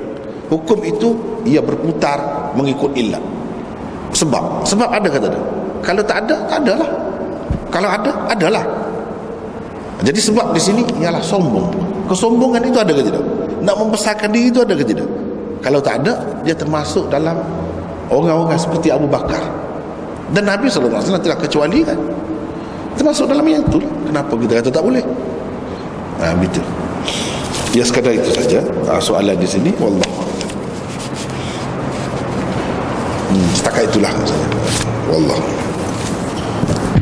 [0.46, 1.18] Hukum itu
[1.50, 3.22] ia berputar mengikut illah.
[4.14, 5.44] Sebab sebab ada ke tidak
[5.82, 6.90] kalau tak ada tak adalah.
[7.70, 8.66] Kalau ada adalah.
[10.06, 11.70] Jadi sebab di sini ialah sombong.
[12.06, 13.26] Kesombongan itu ada ke tidak?
[13.66, 15.10] Nak membesarkan diri itu ada ke tidak?
[15.66, 17.34] Kalau tak ada dia termasuk dalam
[18.14, 19.42] orang-orang seperti Abu Bakar
[20.34, 22.00] dan Nabi SAW tidak kecuali kan
[22.98, 23.78] Termasuk dalam yang itu
[24.10, 25.04] Kenapa kita kata tak boleh?
[26.18, 26.62] Ah, ha begitu
[27.76, 28.64] Ya sekadar itu saja.
[28.88, 30.10] Ah, soalan di sini Wallah
[33.30, 34.42] hmm, Setakat itulah Wallah
[35.12, 35.65] Wallah